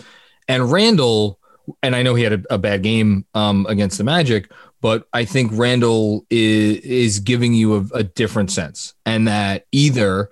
and 0.48 0.72
Randall 0.72 1.40
and 1.82 1.96
I 1.96 2.04
know 2.04 2.16
he 2.16 2.24
had 2.24 2.34
a, 2.34 2.54
a 2.56 2.58
bad 2.58 2.84
game 2.84 3.26
um, 3.34 3.66
against 3.68 3.98
the 3.98 4.04
Magic, 4.04 4.52
but 4.82 5.08
I 5.14 5.26
think 5.26 5.52
Randall 5.54 6.26
is 6.30 6.78
is 6.80 7.20
giving 7.20 7.54
you 7.54 7.76
a, 7.76 7.98
a 7.98 8.04
different 8.04 8.52
sense, 8.52 8.94
and 9.06 9.28
that 9.28 9.66
either 9.72 10.30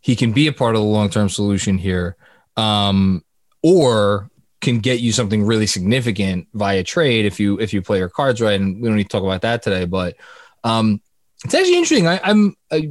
he 0.00 0.16
can 0.16 0.32
be 0.32 0.46
a 0.46 0.52
part 0.52 0.74
of 0.74 0.82
the 0.82 0.86
long 0.86 1.10
term 1.10 1.28
solution 1.28 1.78
here, 1.78 2.16
um, 2.56 3.24
or 3.62 4.30
can 4.60 4.78
get 4.78 5.00
you 5.00 5.10
something 5.10 5.44
really 5.44 5.66
significant 5.66 6.46
via 6.54 6.84
trade 6.84 7.26
if 7.26 7.40
you 7.40 7.58
if 7.58 7.72
you 7.72 7.82
play 7.82 7.98
your 7.98 8.08
cards 8.08 8.40
right. 8.40 8.60
And 8.60 8.80
we 8.80 8.88
don't 8.88 8.96
need 8.96 9.04
to 9.04 9.08
talk 9.08 9.24
about 9.24 9.42
that 9.42 9.62
today, 9.62 9.84
but 9.84 10.16
um, 10.64 11.00
it's 11.44 11.54
actually 11.54 11.76
interesting. 11.76 12.06
I, 12.06 12.20
I'm 12.22 12.56
I, 12.70 12.90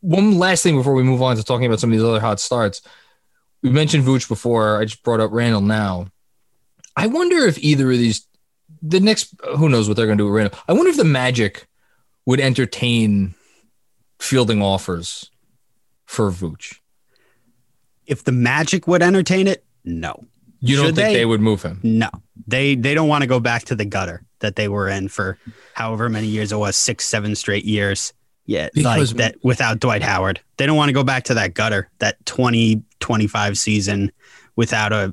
one 0.00 0.38
last 0.38 0.62
thing 0.62 0.76
before 0.76 0.94
we 0.94 1.02
move 1.02 1.22
on 1.22 1.36
to 1.36 1.42
talking 1.42 1.66
about 1.66 1.80
some 1.80 1.90
of 1.90 1.98
these 1.98 2.06
other 2.06 2.20
hot 2.20 2.40
starts. 2.40 2.82
We 3.62 3.70
mentioned 3.70 4.04
Vooch 4.04 4.28
before. 4.28 4.80
I 4.80 4.84
just 4.84 5.02
brought 5.02 5.20
up 5.20 5.32
Randall 5.32 5.62
now. 5.62 6.08
I 6.94 7.06
wonder 7.06 7.38
if 7.38 7.58
either 7.58 7.90
of 7.90 7.98
these, 7.98 8.26
the 8.82 9.00
next, 9.00 9.34
who 9.56 9.68
knows 9.68 9.88
what 9.88 9.96
they're 9.96 10.06
going 10.06 10.18
to 10.18 10.22
do 10.22 10.30
with 10.30 10.36
Randall. 10.36 10.58
I 10.68 10.72
wonder 10.72 10.90
if 10.90 10.96
the 10.96 11.04
Magic 11.04 11.66
would 12.26 12.40
entertain 12.40 13.34
fielding 14.18 14.62
offers 14.62 15.30
for 16.04 16.30
Vooch. 16.30 16.78
If 18.06 18.24
the 18.24 18.32
Magic 18.32 18.86
would 18.86 19.02
entertain 19.02 19.46
it, 19.46 19.64
no. 19.84 20.26
You 20.68 20.76
don't 20.76 20.86
Should 20.86 20.94
think 20.96 21.08
they? 21.08 21.14
they? 21.14 21.24
would 21.24 21.40
move 21.40 21.62
him? 21.62 21.80
No. 21.82 22.10
They 22.46 22.74
they 22.74 22.94
don't 22.94 23.08
want 23.08 23.22
to 23.22 23.26
go 23.26 23.40
back 23.40 23.64
to 23.64 23.74
the 23.74 23.84
gutter 23.84 24.22
that 24.40 24.56
they 24.56 24.68
were 24.68 24.88
in 24.88 25.08
for 25.08 25.38
however 25.74 26.08
many 26.08 26.26
years 26.26 26.52
it 26.52 26.56
was, 26.56 26.76
six, 26.76 27.04
seven 27.04 27.34
straight 27.34 27.64
years. 27.64 28.12
Yeah, 28.44 28.68
Because- 28.72 29.12
like 29.12 29.16
that 29.18 29.36
without 29.44 29.80
Dwight 29.80 30.02
Howard. 30.02 30.40
They 30.56 30.66
don't 30.66 30.76
want 30.76 30.88
to 30.88 30.92
go 30.92 31.02
back 31.02 31.24
to 31.24 31.34
that 31.34 31.54
gutter, 31.54 31.90
that 31.98 32.24
20, 32.26 32.82
25 33.00 33.58
season 33.58 34.12
without 34.54 34.92
a 34.92 35.12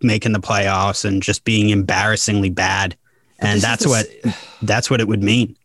making 0.00 0.32
the 0.32 0.40
playoffs 0.40 1.04
and 1.04 1.22
just 1.22 1.44
being 1.44 1.68
embarrassingly 1.70 2.50
bad. 2.50 2.96
And 3.38 3.60
that's 3.60 3.82
the 3.84 3.88
what 3.90 4.06
that's 4.62 4.88
what 4.90 5.00
it 5.00 5.08
would 5.08 5.22
mean. 5.22 5.56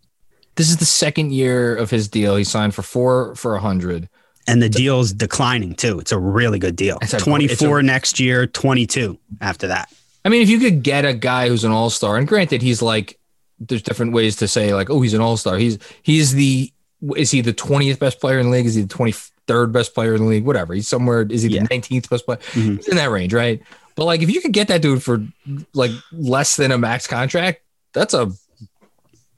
This 0.56 0.70
is 0.70 0.78
the 0.78 0.86
second 0.86 1.32
year 1.32 1.74
of 1.76 1.90
his 1.90 2.10
deal. 2.10 2.36
He 2.36 2.44
signed 2.44 2.76
for 2.76 2.82
four 2.82 3.34
for 3.36 3.56
a 3.56 3.62
hundred. 3.62 4.10
And 4.50 4.62
the 4.62 4.70
deal's 4.70 5.14
declining 5.14 5.76
too. 5.76 6.00
It's 6.00 6.12
a 6.12 6.18
really 6.20 6.60
good 6.60 6.76
deal. 6.76 6.98
A- 7.02 7.08
24 7.20 7.82
next 7.84 8.20
year, 8.20 8.48
22 8.48 9.18
after 9.42 9.68
that. 9.68 9.92
I 10.26 10.30
mean, 10.30 10.42
if 10.42 10.50
you 10.50 10.60
could 10.60 10.84
get 10.84 11.06
a 11.06 11.14
guy 11.14 11.48
who's 11.48 11.64
an 11.64 11.72
all 11.72 11.90
star, 11.90 12.18
and 12.18 12.28
granted, 12.28 12.62
he's 12.62 12.82
like, 12.82 13.18
there's 13.60 13.82
different 13.82 14.14
ways 14.14 14.36
to 14.38 14.48
say 14.48 14.74
like, 14.74 14.90
oh, 14.90 15.02
he's 15.02 15.14
an 15.14 15.22
all 15.22 15.38
star. 15.38 15.58
He's 15.58 15.78
he's 16.04 16.34
the 16.34 16.72
is 17.16 17.32
he 17.32 17.42
the 17.42 17.54
twentieth 17.54 18.00
best 18.00 18.20
player 18.20 18.40
in 18.40 18.46
the 18.48 18.52
league? 18.52 18.66
Is 18.66 18.76
he 18.76 18.82
the 18.82 18.88
twenty 18.88 19.14
third 19.48 19.72
best 19.72 19.94
player 19.96 20.16
in 20.16 20.22
the 20.24 20.28
league? 20.28 20.46
Whatever. 20.46 20.74
He's 20.74 20.88
somewhere. 20.88 21.22
Is 21.30 21.44
he 21.44 21.50
Yeah. 21.50 21.64
the 21.64 21.68
nineteenth 21.72 22.10
best 22.10 22.26
player? 22.26 22.40
Mhm. 22.54 22.78
He's 22.78 22.88
in 22.90 22.98
that 22.98 23.10
range, 23.10 23.34
right? 23.34 23.62
But 23.96 24.06
like, 24.06 24.22
if 24.22 24.30
you 24.30 24.40
could 24.42 24.54
get 24.54 24.68
that 24.70 24.82
dude 24.82 25.02
for 25.04 25.26
like 25.74 25.92
less 26.12 26.56
than 26.58 26.72
a 26.72 26.78
max 26.78 27.08
contract, 27.08 27.62
that's 27.94 28.14
a 28.14 28.32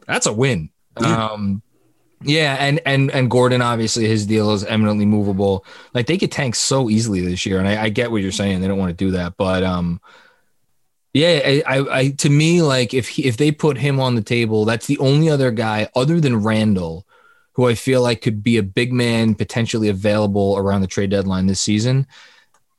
that's 0.08 0.26
a 0.26 0.34
win. 0.34 0.70
Yeah. 1.00 1.26
Um, 1.32 1.62
yeah, 2.24 2.58
and 2.60 2.82
and 2.86 3.12
and 3.12 3.30
Gordon 3.30 3.62
obviously 3.62 4.08
his 4.08 4.26
deal 4.26 4.52
is 4.52 4.64
eminently 4.64 5.06
movable. 5.06 5.66
Like 5.94 6.08
they 6.08 6.18
could 6.18 6.32
tank 6.32 6.56
so 6.56 6.90
easily 6.90 7.22
this 7.22 7.46
year, 7.46 7.60
and 7.60 7.68
I, 7.68 7.84
I 7.84 7.90
get 7.90 8.12
what 8.12 8.22
you're 8.22 8.32
saying. 8.32 8.62
They 8.62 8.68
don't 8.68 8.78
want 8.78 8.98
to 8.98 9.06
do 9.06 9.12
that, 9.12 9.36
but 9.38 9.64
um, 9.64 10.00
yeah, 11.14 11.42
I, 11.44 11.64
I, 11.68 11.98
I 12.00 12.10
to 12.10 12.30
me 12.30 12.62
like 12.62 12.94
if 12.94 13.10
he, 13.10 13.26
if 13.26 13.38
they 13.38 13.52
put 13.52 13.78
him 13.78 14.00
on 14.00 14.16
the 14.16 14.22
table, 14.22 14.66
that's 14.66 14.88
the 14.88 14.98
only 15.00 15.30
other 15.30 15.52
guy 15.52 15.90
other 15.96 16.20
than 16.20 16.44
Randall 16.44 17.06
who 17.54 17.68
I 17.68 17.76
feel 17.76 18.02
like 18.02 18.22
could 18.22 18.44
be 18.44 18.58
a 18.58 18.64
big 18.64 18.94
man 18.94 19.36
potentially 19.36 19.90
available 19.90 20.58
around 20.58 20.82
the 20.82 20.88
trade 20.88 21.10
deadline 21.10 21.48
this 21.48 21.60
season. 21.60 22.08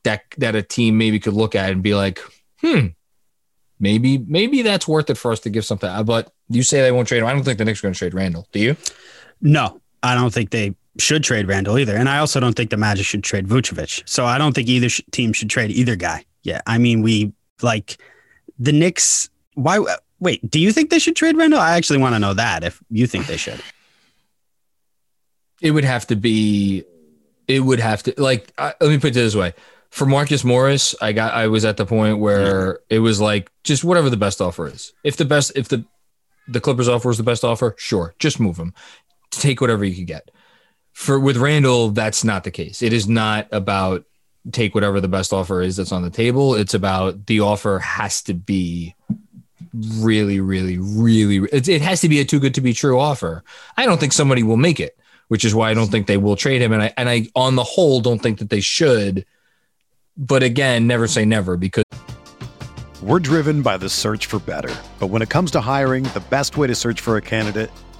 That 0.04 0.22
that 0.38 0.56
a 0.56 0.62
team 0.62 0.98
maybe 0.98 1.20
could 1.20 1.34
look 1.34 1.54
at 1.54 1.70
and 1.70 1.82
be 1.82 1.94
like, 1.94 2.20
hmm, 2.60 2.88
maybe 3.78 4.18
maybe 4.18 4.62
that's 4.62 4.88
worth 4.88 5.10
it 5.10 5.18
for 5.18 5.30
us 5.30 5.40
to 5.40 5.50
give 5.50 5.64
something. 5.64 6.04
But 6.04 6.32
you 6.48 6.62
say 6.62 6.80
they 6.80 6.92
won't 6.92 7.08
trade 7.08 7.18
him. 7.18 7.26
I 7.26 7.32
don't 7.32 7.44
think 7.44 7.58
the 7.58 7.64
Knicks 7.64 7.80
are 7.80 7.82
going 7.82 7.94
to 7.94 7.98
trade 7.98 8.14
Randall. 8.14 8.48
Do 8.52 8.60
you? 8.60 8.76
No, 9.42 9.80
I 10.02 10.14
don't 10.14 10.32
think 10.32 10.50
they 10.50 10.74
should 10.98 11.24
trade 11.24 11.48
Randle 11.48 11.78
either. 11.78 11.96
And 11.96 12.08
I 12.08 12.18
also 12.18 12.40
don't 12.40 12.54
think 12.54 12.70
the 12.70 12.76
Magic 12.76 13.04
should 13.04 13.24
trade 13.24 13.46
Vucevic. 13.48 14.08
So 14.08 14.24
I 14.24 14.38
don't 14.38 14.54
think 14.54 14.68
either 14.68 14.88
sh- 14.88 15.00
team 15.10 15.32
should 15.32 15.50
trade 15.50 15.70
either 15.70 15.96
guy. 15.96 16.24
Yeah. 16.42 16.60
I 16.66 16.78
mean, 16.78 17.02
we 17.02 17.32
like 17.60 17.96
the 18.58 18.72
Knicks. 18.72 19.30
Why? 19.54 19.84
Wait, 20.20 20.48
do 20.50 20.60
you 20.60 20.72
think 20.72 20.90
they 20.90 20.98
should 20.98 21.16
trade 21.16 21.36
Randle? 21.36 21.60
I 21.60 21.76
actually 21.76 21.98
want 21.98 22.14
to 22.14 22.18
know 22.18 22.34
that 22.34 22.62
if 22.62 22.80
you 22.90 23.06
think 23.06 23.26
they 23.26 23.36
should. 23.36 23.60
It 25.60 25.72
would 25.72 25.84
have 25.84 26.06
to 26.08 26.16
be, 26.16 26.84
it 27.48 27.60
would 27.60 27.80
have 27.80 28.02
to, 28.04 28.14
like, 28.16 28.52
uh, 28.58 28.72
let 28.80 28.90
me 28.90 28.98
put 28.98 29.10
it 29.10 29.14
this 29.14 29.34
way. 29.34 29.54
For 29.90 30.06
Marcus 30.06 30.42
Morris, 30.42 30.94
I 31.00 31.12
got, 31.12 31.34
I 31.34 31.48
was 31.48 31.64
at 31.64 31.76
the 31.76 31.86
point 31.86 32.18
where 32.18 32.80
yeah. 32.88 32.96
it 32.96 32.98
was 32.98 33.20
like, 33.20 33.50
just 33.62 33.84
whatever 33.84 34.10
the 34.10 34.16
best 34.16 34.40
offer 34.40 34.66
is. 34.66 34.92
If 35.04 35.16
the 35.16 35.24
best, 35.24 35.52
if 35.54 35.68
the, 35.68 35.84
the 36.48 36.60
Clippers 36.60 36.88
offer 36.88 37.10
is 37.10 37.16
the 37.16 37.22
best 37.22 37.44
offer, 37.44 37.74
sure, 37.78 38.14
just 38.18 38.40
move 38.40 38.56
him 38.56 38.74
take 39.32 39.60
whatever 39.60 39.84
you 39.84 39.94
can 39.94 40.04
get. 40.04 40.30
For 40.92 41.18
with 41.18 41.36
Randle, 41.36 41.90
that's 41.90 42.22
not 42.22 42.44
the 42.44 42.50
case. 42.50 42.82
It 42.82 42.92
is 42.92 43.08
not 43.08 43.48
about 43.50 44.04
take 44.50 44.74
whatever 44.74 45.00
the 45.00 45.08
best 45.08 45.32
offer 45.32 45.62
is 45.62 45.76
that's 45.76 45.92
on 45.92 46.02
the 46.02 46.10
table. 46.10 46.54
It's 46.54 46.74
about 46.74 47.26
the 47.26 47.40
offer 47.40 47.78
has 47.78 48.22
to 48.22 48.34
be 48.34 48.94
really, 49.72 50.40
really, 50.40 50.78
really. 50.78 51.48
It, 51.52 51.68
it 51.68 51.82
has 51.82 52.00
to 52.02 52.08
be 52.08 52.20
a 52.20 52.24
too 52.24 52.40
good 52.40 52.54
to 52.54 52.60
be 52.60 52.72
true 52.72 52.98
offer. 52.98 53.42
I 53.76 53.86
don't 53.86 53.98
think 53.98 54.12
somebody 54.12 54.42
will 54.42 54.56
make 54.56 54.80
it, 54.80 54.98
which 55.28 55.44
is 55.44 55.54
why 55.54 55.70
I 55.70 55.74
don't 55.74 55.90
think 55.90 56.06
they 56.06 56.16
will 56.16 56.36
trade 56.36 56.60
him. 56.60 56.72
And 56.72 56.82
I 56.82 56.94
and 56.96 57.08
I 57.08 57.28
on 57.34 57.56
the 57.56 57.64
whole 57.64 58.00
don't 58.00 58.20
think 58.20 58.38
that 58.38 58.50
they 58.50 58.60
should. 58.60 59.24
But 60.16 60.42
again, 60.42 60.86
never 60.86 61.06
say 61.06 61.24
never 61.24 61.56
because. 61.56 61.84
We're 63.00 63.18
driven 63.18 63.62
by 63.62 63.78
the 63.78 63.88
search 63.88 64.26
for 64.26 64.38
better. 64.38 64.72
But 65.00 65.08
when 65.08 65.22
it 65.22 65.28
comes 65.28 65.50
to 65.52 65.60
hiring, 65.60 66.04
the 66.04 66.22
best 66.30 66.56
way 66.56 66.68
to 66.68 66.74
search 66.74 67.00
for 67.00 67.16
a 67.16 67.20
candidate 67.20 67.68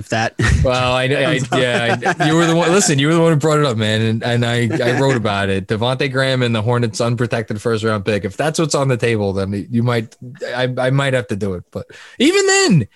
if 0.00 0.08
that. 0.08 0.34
Well, 0.62 0.92
I, 0.92 1.04
I 1.04 1.40
yeah, 1.56 2.14
I, 2.18 2.26
you 2.26 2.34
were 2.34 2.44
the 2.44 2.54
one. 2.54 2.70
Listen, 2.72 2.98
you 2.98 3.06
were 3.06 3.14
the 3.14 3.20
one 3.20 3.32
who 3.32 3.38
brought 3.38 3.60
it 3.60 3.64
up, 3.64 3.78
man, 3.78 4.02
and, 4.02 4.22
and 4.22 4.44
I, 4.44 4.68
I 4.68 5.00
wrote 5.00 5.16
about 5.16 5.48
it. 5.48 5.68
Devonte 5.68 6.12
Graham 6.12 6.42
and 6.42 6.54
the 6.54 6.60
Hornets' 6.60 7.00
unprotected 7.00 7.62
first 7.62 7.82
round 7.82 8.04
pick. 8.04 8.26
If 8.26 8.36
that's 8.36 8.58
what's 8.58 8.74
on 8.74 8.88
the 8.88 8.98
table, 8.98 9.32
then 9.32 9.66
you 9.70 9.82
might, 9.82 10.16
I, 10.54 10.74
I 10.76 10.90
might 10.90 11.14
have 11.14 11.28
to 11.28 11.36
do 11.36 11.54
it. 11.54 11.64
But 11.70 11.86
even 12.18 12.46
then, 12.46 12.88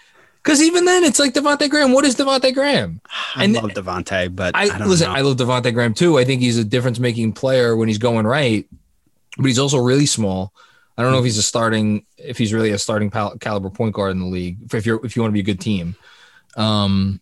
because 0.42 0.62
even 0.62 0.84
then, 0.84 1.04
it's 1.04 1.18
like 1.18 1.32
Devonte 1.32 1.70
Graham. 1.70 1.92
What 1.92 2.04
is 2.04 2.16
Devonte 2.16 2.52
Graham? 2.52 3.00
I 3.34 3.46
love 3.46 3.70
Devonte, 3.70 4.36
but 4.36 4.54
I, 4.54 4.68
I 4.68 4.84
listen. 4.84 5.08
Know. 5.08 5.14
I 5.14 5.20
love 5.22 5.38
Devonte 5.38 5.72
Graham 5.72 5.94
too. 5.94 6.18
I 6.18 6.24
think 6.24 6.42
he's 6.42 6.58
a 6.58 6.64
difference 6.64 6.98
making 6.98 7.32
player 7.32 7.76
when 7.76 7.88
he's 7.88 7.98
going 7.98 8.26
right 8.26 8.68
but 9.36 9.46
he's 9.46 9.58
also 9.58 9.78
really 9.78 10.06
small. 10.06 10.52
I 10.96 11.02
don't 11.02 11.12
know 11.12 11.18
if 11.18 11.24
he's 11.24 11.38
a 11.38 11.42
starting, 11.42 12.06
if 12.16 12.38
he's 12.38 12.52
really 12.52 12.70
a 12.70 12.78
starting 12.78 13.10
pal- 13.10 13.36
caliber 13.38 13.70
point 13.70 13.94
guard 13.94 14.12
in 14.12 14.20
the 14.20 14.26
league. 14.26 14.72
If 14.72 14.86
you're, 14.86 15.04
if 15.04 15.16
you 15.16 15.22
want 15.22 15.32
to 15.32 15.34
be 15.34 15.40
a 15.40 15.44
good 15.44 15.60
team, 15.60 15.96
um, 16.56 17.20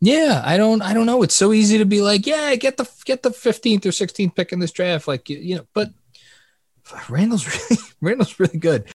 yeah, 0.00 0.42
I 0.44 0.56
don't, 0.56 0.82
I 0.82 0.94
don't 0.94 1.06
know. 1.06 1.22
It's 1.22 1.34
so 1.34 1.52
easy 1.52 1.78
to 1.78 1.84
be 1.84 2.00
like, 2.00 2.26
yeah, 2.26 2.54
get 2.54 2.76
the 2.76 2.88
get 3.04 3.22
the 3.22 3.32
fifteenth 3.32 3.84
or 3.84 3.92
sixteenth 3.92 4.34
pick 4.34 4.52
in 4.52 4.60
this 4.60 4.72
draft, 4.72 5.08
like 5.08 5.28
you 5.28 5.56
know. 5.56 5.66
But 5.74 5.90
Randle's 7.08 7.46
really, 7.70 7.82
Randle's 8.00 8.38
really 8.38 8.58
good. 8.58 8.90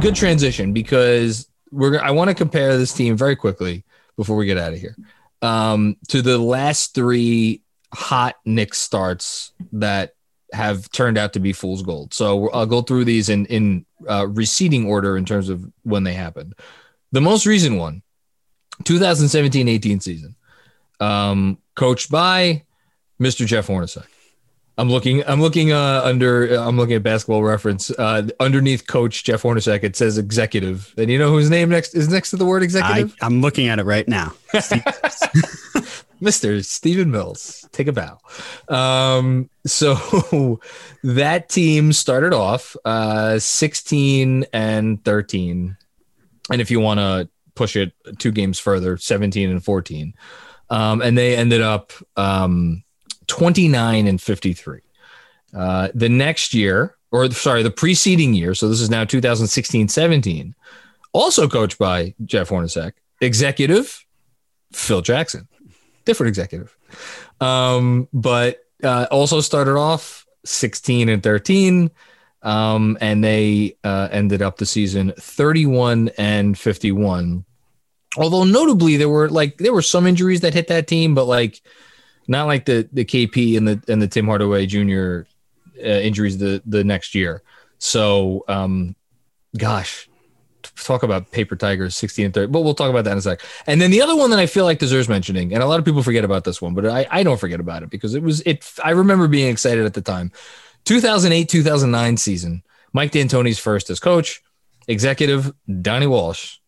Good 0.00 0.14
transition 0.14 0.72
because 0.72 1.48
we're. 1.70 2.00
I 2.00 2.10
want 2.12 2.28
to 2.28 2.34
compare 2.34 2.76
this 2.78 2.92
team 2.92 3.16
very 3.16 3.36
quickly 3.36 3.84
before 4.16 4.36
we 4.36 4.46
get 4.46 4.58
out 4.58 4.72
of 4.72 4.78
here 4.78 4.96
um, 5.42 5.96
to 6.08 6.22
the 6.22 6.38
last 6.38 6.94
three 6.94 7.62
hot 7.92 8.36
Knicks 8.44 8.78
starts 8.78 9.52
that 9.72 10.12
have 10.52 10.90
turned 10.90 11.18
out 11.18 11.32
to 11.34 11.40
be 11.40 11.52
fool's 11.52 11.82
gold. 11.82 12.14
So 12.14 12.50
I'll 12.50 12.66
go 12.66 12.82
through 12.82 13.04
these 13.04 13.28
in 13.28 13.46
in 13.46 13.86
uh, 14.08 14.26
receding 14.28 14.86
order 14.86 15.16
in 15.16 15.24
terms 15.24 15.48
of 15.48 15.64
when 15.82 16.04
they 16.04 16.14
happened. 16.14 16.54
The 17.12 17.20
most 17.20 17.46
recent 17.46 17.78
one, 17.78 18.02
2017-18 18.84 20.02
season, 20.02 20.36
um, 21.00 21.58
coached 21.74 22.10
by 22.10 22.64
Mr. 23.20 23.46
Jeff 23.46 23.68
Hornacek. 23.68 24.06
I'm 24.78 24.90
looking. 24.90 25.24
I'm 25.26 25.40
looking 25.40 25.72
uh, 25.72 26.02
under. 26.04 26.54
I'm 26.54 26.76
looking 26.76 26.96
at 26.96 27.02
Basketball 27.02 27.42
Reference. 27.42 27.90
Uh, 27.90 28.28
underneath 28.38 28.86
Coach 28.86 29.24
Jeff 29.24 29.42
Hornacek, 29.42 29.82
it 29.82 29.96
says 29.96 30.18
executive. 30.18 30.92
And 30.98 31.10
you 31.10 31.18
know 31.18 31.30
whose 31.30 31.48
name 31.48 31.70
next 31.70 31.94
is 31.94 32.10
next 32.10 32.30
to 32.30 32.36
the 32.36 32.44
word 32.44 32.62
executive? 32.62 33.16
I, 33.22 33.26
am 33.26 33.40
looking 33.40 33.68
at 33.68 33.78
it 33.78 33.84
right 33.84 34.06
now. 34.06 34.34
Mr. 36.20 36.64
Stephen 36.64 37.10
Mills, 37.10 37.66
take 37.72 37.88
a 37.88 37.92
bow. 37.92 38.18
Um, 38.68 39.48
so 39.64 40.60
that 41.04 41.48
team 41.48 41.92
started 41.92 42.32
off 42.32 42.76
uh, 42.84 43.38
16 43.38 44.46
and 44.52 45.02
13. 45.04 45.76
And 46.50 46.60
if 46.60 46.70
you 46.70 46.80
want 46.80 47.00
to 47.00 47.28
push 47.54 47.76
it 47.76 47.92
two 48.18 48.30
games 48.30 48.58
further, 48.58 48.96
17 48.96 49.50
and 49.50 49.64
14. 49.64 50.14
Um, 50.68 51.00
and 51.00 51.16
they 51.16 51.36
ended 51.36 51.60
up 51.60 51.92
um, 52.16 52.84
29 53.26 54.06
and 54.06 54.20
53. 54.20 54.80
Uh, 55.54 55.88
the 55.94 56.08
next 56.08 56.54
year, 56.54 56.96
or 57.12 57.30
sorry, 57.30 57.62
the 57.62 57.70
preceding 57.70 58.34
year, 58.34 58.54
so 58.54 58.68
this 58.68 58.80
is 58.80 58.90
now 58.90 59.04
2016 59.04 59.88
17, 59.88 60.54
also 61.12 61.48
coached 61.48 61.78
by 61.78 62.14
Jeff 62.24 62.50
Hornacek, 62.50 62.92
executive 63.20 64.04
Phil 64.72 65.00
Jackson 65.00 65.48
different 66.06 66.28
executive. 66.28 66.74
Um, 67.42 68.08
but 68.14 68.60
uh, 68.82 69.06
also 69.10 69.42
started 69.42 69.76
off 69.76 70.24
16 70.46 71.10
and 71.10 71.22
13. 71.22 71.90
Um, 72.46 72.96
and 73.00 73.24
they 73.24 73.76
uh, 73.82 74.08
ended 74.12 74.40
up 74.40 74.56
the 74.56 74.66
season 74.66 75.12
31 75.18 76.10
and 76.16 76.56
51. 76.56 77.44
Although 78.16 78.44
notably 78.44 78.96
there 78.96 79.08
were 79.08 79.28
like 79.28 79.58
there 79.58 79.72
were 79.72 79.82
some 79.82 80.06
injuries 80.06 80.42
that 80.42 80.54
hit 80.54 80.68
that 80.68 80.86
team, 80.86 81.14
but 81.14 81.24
like 81.24 81.60
not 82.28 82.46
like 82.46 82.64
the 82.64 82.88
the 82.92 83.04
KP 83.04 83.56
and 83.56 83.66
the 83.66 83.82
and 83.88 84.00
the 84.00 84.06
Tim 84.06 84.26
Hardaway 84.26 84.64
Jr. 84.66 85.22
Uh, 85.76 85.88
injuries 85.88 86.38
the 86.38 86.62
the 86.64 86.84
next 86.84 87.16
year. 87.16 87.42
So 87.78 88.44
um, 88.46 88.94
gosh, 89.58 90.08
talk 90.76 91.02
about 91.02 91.32
paper 91.32 91.56
tigers 91.56 91.96
16 91.96 92.26
and 92.26 92.34
30 92.34 92.52
but 92.52 92.60
we'll 92.60 92.74
talk 92.74 92.90
about 92.90 93.04
that 93.04 93.12
in 93.12 93.18
a 93.18 93.22
sec 93.22 93.40
and 93.66 93.80
then 93.80 93.90
the 93.90 94.02
other 94.02 94.16
one 94.16 94.30
that 94.30 94.38
i 94.38 94.46
feel 94.46 94.64
like 94.64 94.78
deserves 94.78 95.08
mentioning 95.08 95.54
and 95.54 95.62
a 95.62 95.66
lot 95.66 95.78
of 95.78 95.84
people 95.84 96.02
forget 96.02 96.24
about 96.24 96.44
this 96.44 96.60
one 96.60 96.74
but 96.74 96.86
i, 96.86 97.06
I 97.10 97.22
don't 97.22 97.38
forget 97.38 97.60
about 97.60 97.82
it 97.82 97.90
because 97.90 98.14
it 98.14 98.22
was 98.22 98.40
it 98.42 98.70
i 98.84 98.90
remember 98.90 99.28
being 99.28 99.48
excited 99.48 99.86
at 99.86 99.94
the 99.94 100.02
time 100.02 100.32
2008 100.86 101.48
2009 101.48 102.16
season 102.16 102.62
mike 102.92 103.12
d'antoni's 103.12 103.58
first 103.58 103.90
as 103.90 104.00
coach 104.00 104.42
executive 104.88 105.52
donnie 105.82 106.06
walsh 106.06 106.58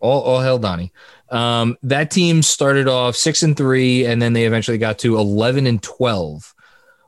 all, 0.00 0.20
all 0.22 0.40
hell 0.40 0.58
donnie 0.58 0.92
um, 1.30 1.76
that 1.82 2.10
team 2.10 2.42
started 2.42 2.88
off 2.88 3.16
six 3.16 3.42
and 3.42 3.56
three 3.56 4.04
and 4.04 4.20
then 4.20 4.32
they 4.32 4.44
eventually 4.44 4.78
got 4.78 4.98
to 4.98 5.16
11 5.18 5.66
and 5.66 5.82
12 5.82 6.54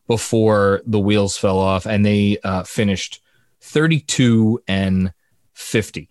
before 0.08 0.82
the 0.86 0.98
wheels 0.98 1.36
fell 1.36 1.58
off 1.58 1.86
and 1.86 2.04
they 2.04 2.38
uh, 2.42 2.64
finished 2.64 3.20
32 3.60 4.60
and 4.66 5.12
50. 5.52 6.08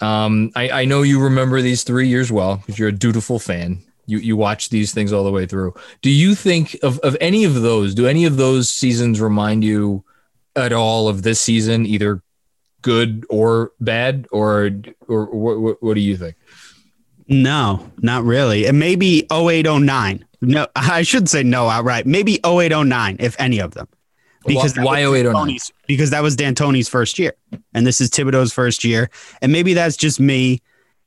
Um, 0.00 0.50
I, 0.54 0.70
I 0.70 0.84
know 0.84 1.02
you 1.02 1.22
remember 1.22 1.60
these 1.60 1.82
three 1.82 2.08
years 2.08 2.30
well 2.30 2.56
because 2.56 2.78
you're 2.78 2.88
a 2.88 2.92
dutiful 2.92 3.38
fan. 3.38 3.82
You, 4.06 4.18
you 4.18 4.36
watch 4.36 4.70
these 4.70 4.94
things 4.94 5.12
all 5.12 5.24
the 5.24 5.32
way 5.32 5.46
through. 5.46 5.74
Do 6.00 6.10
you 6.10 6.34
think 6.34 6.76
of, 6.82 6.98
of 7.00 7.16
any 7.20 7.44
of 7.44 7.54
those? 7.54 7.94
Do 7.94 8.06
any 8.06 8.24
of 8.24 8.36
those 8.36 8.70
seasons 8.70 9.20
remind 9.20 9.64
you 9.64 10.04
at 10.54 10.72
all 10.72 11.08
of 11.08 11.22
this 11.22 11.40
season, 11.40 11.86
either 11.86 12.22
good 12.82 13.26
or 13.28 13.72
bad, 13.80 14.26
or 14.30 14.70
or 15.08 15.26
what, 15.26 15.82
what, 15.82 15.94
do 15.94 16.00
you 16.00 16.16
think? 16.16 16.36
No, 17.28 17.90
not 17.98 18.22
really. 18.22 18.66
And 18.66 18.78
maybe 18.78 19.26
0809. 19.32 20.24
No, 20.40 20.66
I 20.76 21.02
should 21.02 21.28
say 21.28 21.42
no 21.42 21.68
outright. 21.68 22.06
Maybe 22.06 22.34
0809, 22.44 23.16
if 23.18 23.34
any 23.40 23.58
of 23.58 23.74
them. 23.74 23.88
Because 24.46 24.76
why 24.78 25.00
0809? 25.00 25.58
Because 25.86 26.10
that 26.10 26.22
was 26.22 26.36
D'Antoni's 26.36 26.88
first 26.88 27.18
year. 27.18 27.34
And 27.74 27.86
this 27.86 28.00
is 28.00 28.10
Thibodeau's 28.10 28.52
first 28.52 28.84
year. 28.84 29.10
And 29.42 29.50
maybe 29.50 29.74
that's 29.74 29.96
just 29.96 30.20
me. 30.20 30.62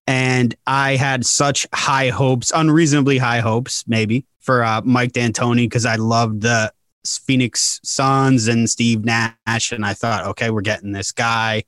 And 0.10 0.56
I 0.66 0.96
had 0.96 1.24
such 1.24 1.68
high 1.72 2.10
hopes, 2.10 2.52
unreasonably 2.56 3.20
high 3.20 3.42
hopes, 3.42 3.84
maybe, 3.88 4.26
for 4.40 4.64
uh, 4.64 4.82
Mike 4.84 5.12
D'Antoni 5.12 5.66
because 5.66 5.86
I 5.86 5.98
loved 5.98 6.42
the 6.42 6.74
Phoenix 7.06 7.80
Suns 7.84 8.48
and 8.48 8.68
Steve 8.68 9.06
Nash. 9.06 9.72
And 9.72 9.86
I 9.86 9.94
thought, 9.94 10.26
okay, 10.26 10.50
we're 10.50 10.62
getting 10.62 10.94
this 10.94 11.12
guy. 11.12 11.64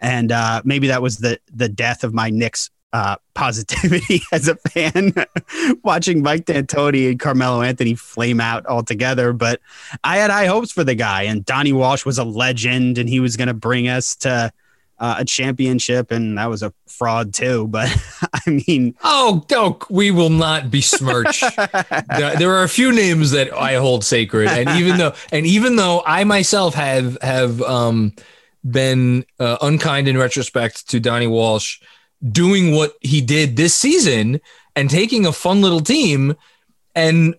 And 0.00 0.32
uh, 0.32 0.62
maybe 0.64 0.86
that 0.88 1.02
was 1.02 1.18
the 1.18 1.38
the 1.52 1.68
death 1.68 2.02
of 2.02 2.14
my 2.14 2.30
Knicks 2.30 2.70
uh, 2.94 3.16
positivity 3.34 4.22
as 4.32 4.48
a 4.48 4.56
fan 4.70 5.12
watching 5.84 6.22
Mike 6.22 6.46
D'Antoni 6.46 7.10
and 7.10 7.20
Carmelo 7.20 7.60
Anthony 7.60 7.94
flame 7.94 8.40
out 8.40 8.64
altogether. 8.64 9.34
But 9.34 9.60
I 10.02 10.16
had 10.16 10.30
high 10.30 10.46
hopes 10.46 10.72
for 10.72 10.82
the 10.82 10.94
guy, 10.94 11.24
and 11.24 11.44
Donnie 11.44 11.74
Walsh 11.74 12.06
was 12.06 12.16
a 12.16 12.24
legend, 12.24 12.96
and 12.96 13.06
he 13.06 13.20
was 13.20 13.36
going 13.36 13.48
to 13.48 13.54
bring 13.54 13.86
us 13.86 14.16
to 14.16 14.50
uh, 15.02 15.16
a 15.18 15.24
championship, 15.24 16.12
and 16.12 16.38
that 16.38 16.46
was 16.46 16.62
a 16.62 16.72
fraud 16.86 17.34
too. 17.34 17.66
But 17.66 17.90
I 18.46 18.62
mean, 18.68 18.94
oh, 19.02 19.44
no, 19.50 19.78
we 19.90 20.12
will 20.12 20.30
not 20.30 20.70
besmirch. 20.70 21.40
there 22.08 22.52
are 22.52 22.62
a 22.62 22.68
few 22.68 22.92
names 22.92 23.32
that 23.32 23.52
I 23.52 23.74
hold 23.74 24.04
sacred, 24.04 24.48
and 24.48 24.70
even 24.80 24.98
though, 24.98 25.12
and 25.32 25.44
even 25.44 25.74
though 25.74 26.04
I 26.06 26.22
myself 26.22 26.74
have 26.74 27.18
have 27.20 27.60
um, 27.62 28.12
been 28.64 29.26
uh, 29.40 29.58
unkind 29.60 30.06
in 30.06 30.16
retrospect 30.16 30.88
to 30.90 31.00
Donnie 31.00 31.26
Walsh 31.26 31.80
doing 32.30 32.72
what 32.72 32.92
he 33.00 33.20
did 33.20 33.56
this 33.56 33.74
season 33.74 34.40
and 34.76 34.88
taking 34.88 35.26
a 35.26 35.32
fun 35.32 35.60
little 35.60 35.80
team 35.80 36.36
and 36.94 37.34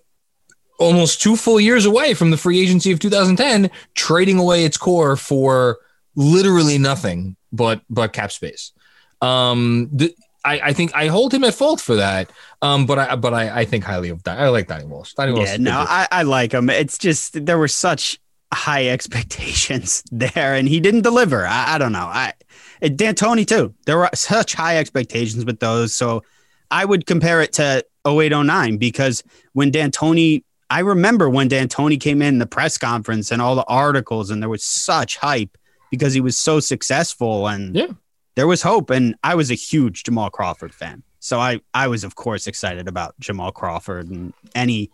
almost 0.80 1.22
two 1.22 1.38
full 1.38 1.62
years 1.62 1.86
away 1.86 2.14
from 2.14 2.30
the 2.30 2.36
free 2.36 2.60
agency 2.60 2.92
of 2.92 3.00
2010, 3.00 3.72
trading 3.96 4.38
away 4.38 4.66
its 4.66 4.76
core 4.76 5.16
for 5.16 5.78
literally 6.16 6.78
nothing 6.78 7.38
but 7.54 7.82
but 7.90 8.12
cap 8.12 8.32
space. 8.32 8.74
Um, 9.22 9.90
the, 9.94 10.14
I, 10.44 10.60
I 10.60 10.74
think 10.74 10.94
I 10.94 11.08
hold 11.08 11.34
him 11.34 11.46
at 11.46 11.54
fault 11.54 11.80
for 11.80 11.96
that. 11.96 12.30
Um, 12.62 12.86
but 12.86 13.00
I 13.00 13.16
but 13.16 13.34
I, 13.34 13.62
I 13.62 13.66
think 13.66 13.86
highly 13.86 14.10
of 14.10 14.24
that. 14.24 14.40
I 14.40 14.50
like 14.50 14.68
Donnie 14.68 14.86
Walsh. 14.86 15.14
Donnie 15.14 15.32
Walsh. 15.32 15.48
Yeah, 15.48 15.58
no, 15.58 15.86
I, 15.88 16.08
I 16.12 16.24
like 16.24 16.52
him. 16.52 16.70
It's 16.70 16.98
just 16.98 17.46
there 17.46 17.58
were 17.58 17.70
such 17.70 18.20
high 18.54 18.88
expectations 18.90 20.04
there, 20.12 20.56
and 20.56 20.68
he 20.68 20.82
didn't 20.82 21.04
deliver. 21.04 21.46
I, 21.46 21.76
I 21.76 21.78
don't 21.78 21.94
know. 21.94 22.00
I 22.00 22.34
D'Antoni 22.82 23.48
too. 23.48 23.74
There 23.86 23.98
were 23.98 24.10
such 24.14 24.54
high 24.54 24.78
expectations 24.78 25.46
with 25.46 25.60
those. 25.60 25.96
So 25.96 26.24
I 26.70 26.84
would 26.84 27.06
compare 27.06 27.42
it 27.42 27.54
to 27.54 27.86
0809 28.06 28.78
because 28.78 29.24
when 29.54 29.72
D'Antoni, 29.72 30.44
I 30.70 30.80
remember 30.80 31.30
when 31.30 31.48
D'Antoni 31.48 32.00
came 32.00 32.22
in 32.22 32.40
the 32.40 32.46
press 32.46 32.78
conference 32.78 33.32
and 33.32 33.42
all 33.42 33.56
the 33.56 33.66
articles, 33.66 34.32
and 34.32 34.42
there 34.42 34.50
was 34.50 34.64
such 34.64 35.18
hype 35.18 35.58
because 35.94 36.12
he 36.12 36.22
was 36.22 36.36
so 36.36 36.60
successful 36.60 37.48
and 37.48 37.76
yeah. 37.76 37.86
there 38.34 38.48
was 38.48 38.64
hope. 38.64 38.90
And 38.90 39.14
I 39.24 39.36
was 39.36 39.52
a 39.52 39.54
huge 39.54 40.06
Jamal 40.06 40.32
Crawford 40.32 40.74
fan. 40.74 41.04
So 41.20 41.40
I, 41.40 41.62
I 41.76 41.88
was, 41.88 42.04
of 42.04 42.16
course, 42.16 42.48
excited 42.48 42.88
about 42.88 43.14
Jamal 43.20 43.52
Crawford 43.52 44.10
and 44.10 44.34
any 44.56 44.90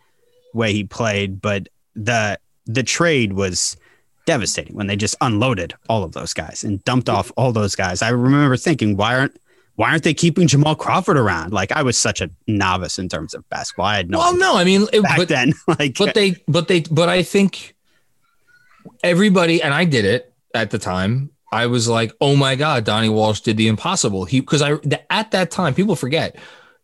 way 0.53 0.73
he 0.73 0.83
played. 0.83 1.39
But 1.39 1.69
the 1.95 2.37
the 2.65 2.83
trade 2.83 3.31
was 3.31 3.77
devastating 4.25 4.75
when 4.75 4.87
they 4.87 4.97
just 4.97 5.15
unloaded 5.21 5.73
all 5.87 6.03
of 6.03 6.11
those 6.11 6.33
guys 6.33 6.65
and 6.65 6.83
dumped 6.83 7.07
off 7.07 7.31
all 7.37 7.53
those 7.53 7.75
guys. 7.75 8.01
I 8.01 8.09
remember 8.09 8.57
thinking, 8.57 8.97
why 8.97 9.17
aren't 9.17 9.39
why 9.75 9.91
aren't 9.91 10.03
they 10.03 10.13
keeping 10.13 10.49
Jamal 10.49 10.75
Crawford 10.75 11.15
around? 11.15 11.53
Like 11.53 11.71
I 11.71 11.81
was 11.81 11.97
such 11.97 12.19
a 12.19 12.29
novice 12.45 12.99
in 12.99 13.07
terms 13.07 13.33
of 13.33 13.47
basketball. 13.47 13.85
I 13.85 13.95
had 13.95 14.09
no. 14.09 14.17
Well, 14.17 14.35
no, 14.35 14.57
I 14.57 14.65
mean, 14.65 14.85
it, 14.91 15.01
back 15.01 15.15
but, 15.15 15.29
then, 15.29 15.53
like, 15.79 15.97
but 15.97 16.13
they, 16.13 16.35
but 16.45 16.67
they, 16.67 16.81
but 16.81 17.07
I 17.07 17.23
think 17.23 17.73
everybody, 19.01 19.63
and 19.63 19.73
I 19.73 19.85
did 19.85 20.03
it 20.03 20.28
at 20.53 20.71
the 20.71 20.79
time. 20.79 21.31
I 21.51 21.65
was 21.65 21.87
like, 21.87 22.13
oh 22.21 22.35
my 22.35 22.55
god, 22.55 22.85
Donnie 22.85 23.09
Walsh 23.09 23.41
did 23.41 23.57
the 23.57 23.67
impossible. 23.67 24.25
He 24.25 24.39
because 24.39 24.61
I 24.61 24.73
at 25.09 25.31
that 25.31 25.51
time 25.51 25.73
people 25.73 25.95
forget 25.95 26.35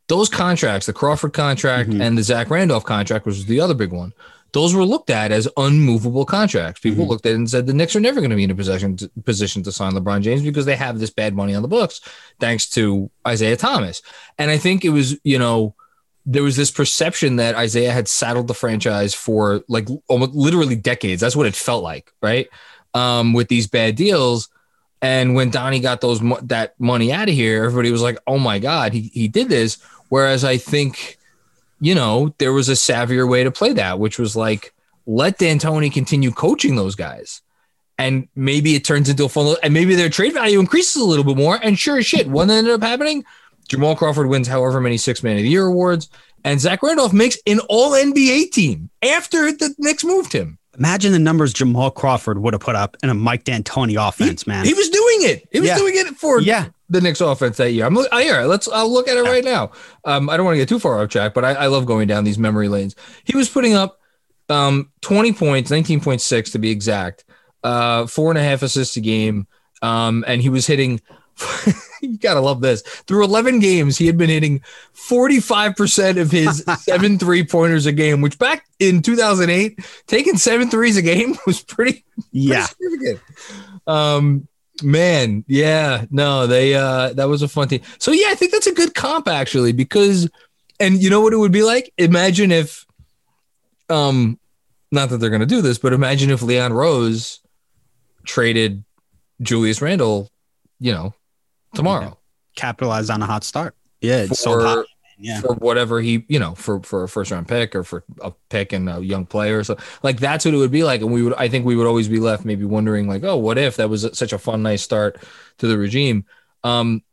those 0.07 0.29
contracts, 0.29 0.85
the 0.87 0.93
Crawford 0.93 1.33
contract 1.33 1.89
mm-hmm. 1.89 2.01
and 2.01 2.17
the 2.17 2.23
Zach 2.23 2.49
Randolph 2.49 2.83
contract 2.83 3.25
was 3.25 3.45
the 3.45 3.59
other 3.59 3.73
big 3.73 3.91
one 3.91 4.13
those 4.55 4.73
were 4.73 4.85
looked 4.85 5.09
at 5.09 5.33
as 5.33 5.49
unmovable 5.57 6.23
contracts. 6.23 6.79
People 6.79 7.03
mm-hmm. 7.03 7.11
looked 7.11 7.25
at 7.25 7.33
it 7.33 7.35
and 7.35 7.49
said 7.49 7.67
the 7.67 7.73
Knicks 7.73 7.93
are 7.93 7.99
never 7.99 8.21
going 8.21 8.29
to 8.29 8.37
be 8.37 8.45
in 8.45 8.51
a 8.51 8.55
position 8.55 8.95
to, 8.95 9.11
position 9.25 9.61
to 9.63 9.71
sign 9.73 9.91
LeBron 9.91 10.21
James 10.21 10.43
because 10.43 10.65
they 10.65 10.77
have 10.77 10.97
this 10.97 11.09
bad 11.09 11.35
money 11.35 11.53
on 11.53 11.61
the 11.61 11.67
books, 11.67 11.99
thanks 12.39 12.69
to 12.69 13.11
Isaiah 13.27 13.57
Thomas. 13.57 14.01
And 14.37 14.49
I 14.49 14.57
think 14.57 14.85
it 14.85 14.91
was, 14.91 15.19
you 15.25 15.37
know, 15.37 15.75
there 16.25 16.41
was 16.41 16.55
this 16.55 16.71
perception 16.71 17.35
that 17.35 17.55
Isaiah 17.55 17.91
had 17.91 18.07
saddled 18.07 18.47
the 18.47 18.53
franchise 18.53 19.13
for 19.13 19.61
like 19.67 19.89
almost 20.07 20.31
literally 20.31 20.77
decades. 20.77 21.19
That's 21.19 21.35
what 21.35 21.47
it 21.47 21.55
felt 21.55 21.83
like, 21.83 22.09
right? 22.21 22.47
Um, 22.95 23.33
with 23.33 23.49
these 23.49 23.67
bad 23.67 23.95
deals. 23.95 24.49
And 25.01 25.35
when 25.35 25.51
Donnie 25.51 25.81
got 25.81 26.01
those 26.01 26.19
that 26.43 26.79
money 26.79 27.11
out 27.11 27.29
of 27.29 27.35
here, 27.35 27.65
everybody 27.65 27.91
was 27.91 28.01
like, 28.01 28.17
"Oh 28.25 28.39
my 28.39 28.57
God, 28.57 28.93
he 28.93 29.11
he 29.13 29.27
did 29.27 29.49
this." 29.49 29.77
Whereas 30.09 30.43
I 30.43 30.57
think 30.57 31.17
you 31.79 31.93
know, 31.93 32.33
there 32.37 32.53
was 32.53 32.69
a 32.69 32.73
savvier 32.73 33.29
way 33.29 33.43
to 33.43 33.51
play 33.51 33.73
that, 33.73 33.99
which 33.99 34.17
was 34.17 34.35
like 34.35 34.73
let 35.05 35.37
D'Antoni 35.37 35.93
continue 35.93 36.31
coaching 36.31 36.75
those 36.75 36.95
guys. 36.95 37.41
And 37.97 38.27
maybe 38.35 38.75
it 38.75 38.83
turns 38.83 39.07
into 39.07 39.25
a 39.25 39.29
fun, 39.29 39.55
and 39.63 39.73
maybe 39.73 39.95
their 39.95 40.09
trade 40.09 40.33
value 40.33 40.59
increases 40.59 41.01
a 41.01 41.05
little 41.05 41.23
bit 41.23 41.37
more. 41.37 41.57
And 41.61 41.79
sure 41.79 41.97
as 41.97 42.05
shit, 42.05 42.27
what 42.27 42.49
ended 42.49 42.73
up 42.73 42.81
happening? 42.81 43.23
Jamal 43.69 43.95
Crawford 43.95 44.27
wins 44.27 44.47
however 44.47 44.81
many 44.81 44.97
six 44.97 45.23
man 45.23 45.37
of 45.37 45.43
the 45.43 45.49
year 45.49 45.65
awards, 45.65 46.09
and 46.43 46.59
Zach 46.59 46.83
Randolph 46.83 47.13
makes 47.13 47.37
an 47.47 47.59
all 47.69 47.91
NBA 47.91 48.51
team 48.51 48.89
after 49.01 49.51
the 49.51 49.73
Knicks 49.77 50.03
moved 50.03 50.33
him. 50.33 50.59
Imagine 50.77 51.11
the 51.11 51.19
numbers 51.19 51.53
Jamal 51.53 51.91
Crawford 51.91 52.39
would 52.39 52.53
have 52.53 52.61
put 52.61 52.75
up 52.75 52.97
in 53.03 53.09
a 53.09 53.13
Mike 53.13 53.43
D'Antoni 53.43 53.95
offense, 53.95 54.43
he, 54.43 54.51
man. 54.51 54.65
He 54.65 54.73
was 54.73 54.89
doing 54.89 55.17
it. 55.21 55.47
He 55.51 55.59
was 55.59 55.69
yeah. 55.69 55.77
doing 55.77 55.95
it 55.95 56.07
for 56.15 56.41
yeah 56.41 56.67
the 56.89 57.01
Knicks 57.01 57.21
offense 57.21 57.57
that 57.57 57.71
year. 57.71 57.85
I'm 57.85 57.97
oh, 57.97 58.17
here. 58.17 58.41
Let's 58.43 58.67
I'll 58.67 58.91
look 58.91 59.07
at 59.07 59.17
it 59.17 59.23
right 59.23 59.43
now. 59.43 59.71
Um, 60.03 60.29
I 60.29 60.37
don't 60.37 60.45
want 60.45 60.55
to 60.55 60.59
get 60.59 60.69
too 60.69 60.79
far 60.79 61.01
off 61.01 61.09
track, 61.09 61.33
but 61.33 61.43
I, 61.43 61.53
I, 61.53 61.67
love 61.67 61.85
going 61.85 62.07
down 62.07 62.23
these 62.23 62.37
memory 62.37 62.67
lanes. 62.67 62.95
He 63.23 63.35
was 63.35 63.49
putting 63.49 63.73
up 63.73 63.99
um 64.49 64.91
20 65.01 65.33
points, 65.33 65.71
19.6 65.71 66.51
to 66.51 66.59
be 66.59 66.69
exact, 66.69 67.23
uh, 67.63 68.05
four 68.05 68.29
and 68.29 68.37
a 68.37 68.43
half 68.43 68.61
assists 68.61 68.97
a 68.97 69.01
game. 69.01 69.47
Um, 69.81 70.23
and 70.27 70.41
he 70.41 70.49
was 70.49 70.67
hitting 70.67 71.01
you 72.01 72.17
gotta 72.17 72.39
love 72.39 72.61
this. 72.61 72.81
Through 72.81 73.23
11 73.25 73.59
games, 73.59 73.97
he 73.97 74.07
had 74.07 74.17
been 74.17 74.29
hitting 74.29 74.61
45% 74.93 76.21
of 76.21 76.31
his 76.31 76.63
seven 76.79 77.17
three 77.17 77.45
pointers 77.45 77.85
a 77.85 77.91
game, 77.91 78.21
which 78.21 78.37
back 78.39 78.65
in 78.79 79.01
2008, 79.01 79.79
taking 80.07 80.37
seven 80.37 80.69
threes 80.69 80.97
a 80.97 81.01
game 81.01 81.35
was 81.45 81.63
pretty, 81.63 82.03
yeah. 82.31 82.65
significant. 82.65 83.19
Um, 83.87 84.47
Man, 84.83 85.45
yeah, 85.47 86.03
no, 86.11 86.47
they 86.47 86.75
uh 86.75 87.13
that 87.13 87.29
was 87.29 87.41
a 87.41 87.47
fun 87.47 87.69
team. 87.69 87.79
So 87.97 88.11
yeah, 88.11 88.27
I 88.27 88.35
think 88.35 88.51
that's 88.51 88.67
a 88.67 88.73
good 88.73 88.93
comp 88.93 89.29
actually 89.29 89.71
because 89.71 90.29
and 90.81 91.01
you 91.01 91.09
know 91.09 91.21
what 91.21 91.31
it 91.31 91.37
would 91.37 91.53
be 91.53 91.63
like? 91.63 91.93
Imagine 91.97 92.51
if 92.51 92.85
um 93.89 94.37
not 94.91 95.09
that 95.09 95.17
they're 95.17 95.29
going 95.29 95.39
to 95.39 95.45
do 95.45 95.61
this, 95.61 95.77
but 95.77 95.93
imagine 95.93 96.29
if 96.29 96.41
Leon 96.41 96.73
Rose 96.73 97.41
traded 98.25 98.83
Julius 99.41 99.81
Randle, 99.81 100.29
you 100.79 100.91
know, 100.91 101.13
tomorrow. 101.75 102.17
Capitalize 102.55 103.09
on 103.09 103.21
a 103.21 103.25
hot 103.25 103.43
start. 103.43 103.75
Yeah, 104.01 104.17
it's 104.17 104.43
for, 104.43 104.61
so 104.61 104.85
yeah. 105.17 105.41
for 105.41 105.55
whatever 105.55 106.01
he, 106.01 106.25
you 106.27 106.39
know, 106.39 106.55
for 106.55 106.81
for 106.81 107.03
a 107.03 107.09
first 107.09 107.31
round 107.31 107.47
pick 107.47 107.75
or 107.75 107.83
for 107.83 108.03
a 108.21 108.31
pick 108.49 108.73
and 108.73 108.89
a 108.89 109.01
young 109.01 109.25
player. 109.25 109.63
So 109.63 109.77
like 110.03 110.19
that's 110.19 110.45
what 110.45 110.53
it 110.53 110.57
would 110.57 110.71
be 110.71 110.83
like. 110.83 111.01
And 111.01 111.11
we 111.11 111.23
would, 111.23 111.33
I 111.35 111.47
think, 111.47 111.65
we 111.65 111.75
would 111.75 111.87
always 111.87 112.07
be 112.07 112.19
left 112.19 112.45
maybe 112.45 112.65
wondering 112.65 113.07
like, 113.07 113.23
oh, 113.23 113.37
what 113.37 113.57
if 113.57 113.77
that 113.77 113.89
was 113.89 114.07
such 114.17 114.33
a 114.33 114.37
fun, 114.37 114.63
nice 114.63 114.81
start 114.81 115.21
to 115.59 115.67
the 115.67 115.77
regime. 115.77 116.25
Um, 116.63 117.03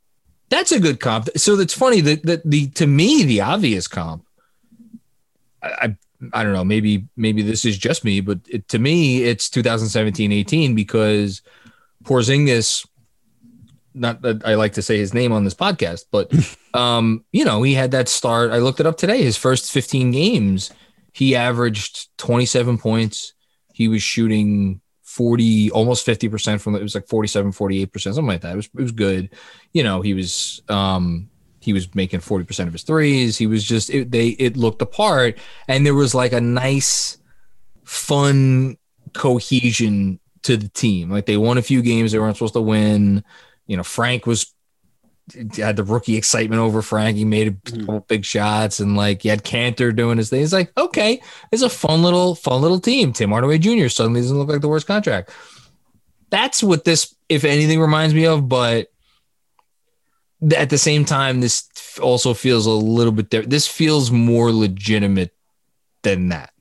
That's 0.49 0.73
a 0.73 0.81
good 0.81 1.01
comp. 1.01 1.29
So 1.37 1.57
that's 1.57 1.75
funny 1.75 2.01
that, 2.03 2.23
that 2.25 2.43
the 2.45 2.69
to 2.71 2.87
me 2.87 3.25
the 3.25 3.41
obvious 3.43 3.89
comp. 3.89 4.27
I, 5.63 5.69
I 5.69 5.97
I 6.33 6.45
don't 6.45 6.53
know. 6.53 6.65
Maybe 6.65 7.09
maybe 7.17 7.43
this 7.43 7.65
is 7.65 7.77
just 7.77 8.05
me, 8.05 8.21
but 8.21 8.41
it, 8.49 8.69
to 8.69 8.79
me 8.79 9.25
it's 9.25 9.49
2017-18 9.49 10.75
because 10.75 11.43
Porzingis. 12.05 12.87
Not 13.95 14.23
that 14.23 14.47
I 14.47 14.55
like 14.55 14.75
to 14.75 14.83
say 14.83 14.99
his 14.99 15.15
name 15.15 15.33
on 15.33 15.45
this 15.45 15.55
podcast, 15.55 16.07
but 16.11 16.33
um, 16.75 17.25
you 17.33 17.45
know 17.45 17.63
he 17.63 17.75
had 17.75 17.91
that 17.93 18.09
start. 18.09 18.51
I 18.51 18.59
looked 18.59 18.81
it 18.81 18.87
up 18.87 18.97
today. 18.97 19.23
His 19.23 19.37
first 19.37 19.71
15 19.73 20.11
games, 20.11 20.71
he 21.13 21.37
averaged 21.37 22.17
27 22.19 22.79
points. 22.79 23.35
He 23.73 23.89
was 23.89 24.03
shooting 24.03 24.81
40, 25.13 25.71
almost 25.73 26.07
50% 26.07 26.59
from 26.59 26.75
it 26.75 26.83
was 26.83 26.95
like 26.95 27.07
47, 27.07 27.53
48%, 27.53 28.01
something 28.01 28.27
like 28.27 28.41
that. 28.41 28.55
It 28.55 28.57
was, 28.57 28.67
it 28.67 28.81
was 28.81 28.93
good. 28.93 29.29
You 29.75 29.83
know, 29.83 30.01
he 30.01 30.15
was, 30.15 30.63
um, 30.71 31.29
he 31.61 31.75
was 31.75 31.95
making 31.95 32.21
40% 32.21 32.67
of 32.67 32.73
his 32.73 32.83
threes. 32.83 33.37
He 33.37 33.47
was 33.47 33.63
just, 33.63 33.91
it, 33.91 34.11
they, 34.11 34.29
it 34.29 34.57
looked 34.57 34.81
apart 34.81 35.39
and 35.69 35.85
there 35.85 35.95
was 35.95 36.15
like 36.15 36.33
a 36.33 36.41
nice, 36.41 37.19
fun 37.85 38.79
cohesion 39.13 40.19
to 40.45 40.57
the 40.57 40.69
team. 40.69 41.11
Like 41.11 41.27
they 41.27 41.37
won 41.37 41.59
a 41.59 41.63
few 41.63 41.83
games 41.83 42.13
they 42.13 42.19
weren't 42.19 42.37
supposed 42.37 42.55
to 42.55 42.63
win. 42.63 43.23
You 43.67 43.77
know, 43.77 43.83
Frank 43.83 44.27
was 44.27 44.53
had 45.57 45.77
the 45.77 45.85
rookie 45.85 46.17
excitement 46.17 46.61
over 46.61 46.83
Frank. 46.83 47.17
He 47.17 47.25
made 47.25 47.49
a 47.49 47.51
Mm-hmm. 47.53 47.81
couple 47.87 48.01
big 48.01 48.25
shots 48.25 48.81
and 48.81 48.97
like 48.97 49.25
you 49.25 49.31
had 49.31 49.45
Kanter 49.45 49.95
doing 49.95 50.19
his 50.19 50.29
thing. 50.31 50.43
It's 50.43 50.53
like, 50.53 50.73
okay, 50.77 51.23
it's 51.53 51.63
a 51.63 51.69
fun 51.71 52.03
little, 52.03 52.35
fun 52.35 52.61
little 52.61 52.81
team. 52.81 53.13
Tim 53.13 53.31
Hardaway 53.31 53.59
Jr. 53.59 53.89
suddenly 53.89 54.21
doesn't 54.21 54.37
look 54.37 54.49
like 54.49 54.61
the 54.61 54.69
worst 54.69 54.87
contract. 54.87 55.31
That's 56.31 56.63
what 56.63 56.85
this, 56.85 57.15
if 57.29 57.45
anything, 57.45 57.81
reminds 57.81 58.15
me 58.15 58.27
of. 58.27 58.49
But 58.49 58.89
at 60.57 60.71
the 60.71 60.79
same 60.79 61.05
time, 61.05 61.41
this 61.41 61.69
also 62.03 62.35
feels 62.35 62.67
a 62.67 62.71
little 62.71 63.13
bit 63.13 63.31
different. 63.31 63.51
This 63.51 63.69
feels 63.69 64.11
more 64.11 64.51
legitimate 64.51 65.33
than 66.03 66.31
that. 66.31 66.53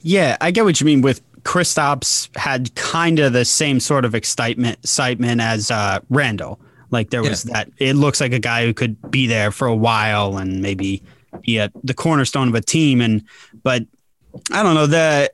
Yeah, 0.00 0.38
I 0.40 0.50
get 0.50 0.64
what 0.64 0.80
you 0.80 0.86
mean 0.86 1.02
with 1.02 1.20
Kristaps 1.42 2.34
had 2.36 2.74
kind 2.74 3.18
of 3.18 3.32
the 3.32 3.44
same 3.44 3.80
sort 3.80 4.04
of 4.04 4.14
excitement 4.14 4.78
excitement 4.78 5.40
as 5.40 5.70
uh, 5.70 6.00
Randle. 6.08 6.60
Like 6.90 7.10
there 7.10 7.22
was 7.22 7.44
that 7.44 7.70
it 7.78 7.94
looks 7.94 8.20
like 8.20 8.32
a 8.32 8.38
guy 8.38 8.66
who 8.66 8.74
could 8.74 9.10
be 9.10 9.26
there 9.26 9.50
for 9.50 9.68
a 9.68 9.76
while 9.76 10.38
and 10.38 10.60
maybe 10.60 11.02
be 11.42 11.58
a, 11.58 11.70
the 11.84 11.94
cornerstone 11.94 12.48
of 12.48 12.54
a 12.54 12.60
team 12.60 13.00
and 13.00 13.22
but 13.62 13.84
I 14.52 14.62
don't 14.62 14.74
know 14.74 14.86
the 14.86 15.32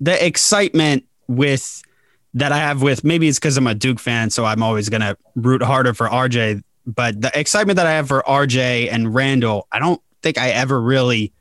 the 0.00 0.26
excitement 0.26 1.04
with 1.28 1.82
that 2.34 2.52
I 2.52 2.58
have 2.58 2.82
with 2.82 3.04
maybe 3.04 3.28
it's 3.28 3.38
because 3.38 3.56
I'm 3.56 3.66
a 3.66 3.74
Duke 3.74 4.00
fan, 4.00 4.30
so 4.30 4.44
I'm 4.44 4.62
always 4.62 4.88
gonna 4.88 5.16
root 5.36 5.62
harder 5.62 5.94
for 5.94 6.08
RJ. 6.08 6.62
But 6.86 7.20
the 7.20 7.38
excitement 7.38 7.76
that 7.76 7.86
I 7.86 7.92
have 7.92 8.08
for 8.08 8.22
RJ 8.26 8.90
and 8.90 9.14
Randle, 9.14 9.66
I 9.70 9.78
don't 9.78 10.00
think 10.22 10.38
I 10.38 10.50
ever 10.50 10.80
really 10.80 11.32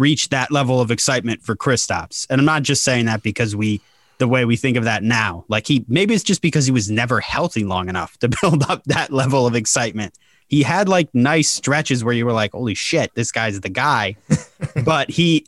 reached 0.00 0.30
that 0.30 0.50
level 0.50 0.80
of 0.80 0.90
excitement 0.90 1.42
for 1.42 1.56
Kristaps. 1.56 2.26
And 2.30 2.40
I'm 2.40 2.44
not 2.44 2.62
just 2.62 2.84
saying 2.84 3.06
that 3.06 3.22
because 3.22 3.54
we 3.56 3.80
the 4.18 4.28
way 4.28 4.44
we 4.44 4.56
think 4.56 4.76
of 4.76 4.84
that 4.84 5.02
now. 5.02 5.44
Like 5.48 5.66
he 5.66 5.84
maybe 5.88 6.14
it's 6.14 6.24
just 6.24 6.42
because 6.42 6.64
he 6.66 6.72
was 6.72 6.90
never 6.90 7.20
healthy 7.20 7.64
long 7.64 7.88
enough 7.88 8.16
to 8.18 8.28
build 8.40 8.62
up 8.68 8.82
that 8.84 9.12
level 9.12 9.46
of 9.46 9.54
excitement. 9.54 10.14
He 10.48 10.62
had 10.62 10.88
like 10.88 11.12
nice 11.14 11.48
stretches 11.50 12.04
where 12.04 12.14
you 12.14 12.24
were 12.24 12.32
like, 12.32 12.52
"Holy 12.52 12.74
shit, 12.74 13.14
this 13.14 13.32
guy's 13.32 13.60
the 13.60 13.68
guy." 13.68 14.16
but 14.84 15.10
he 15.10 15.46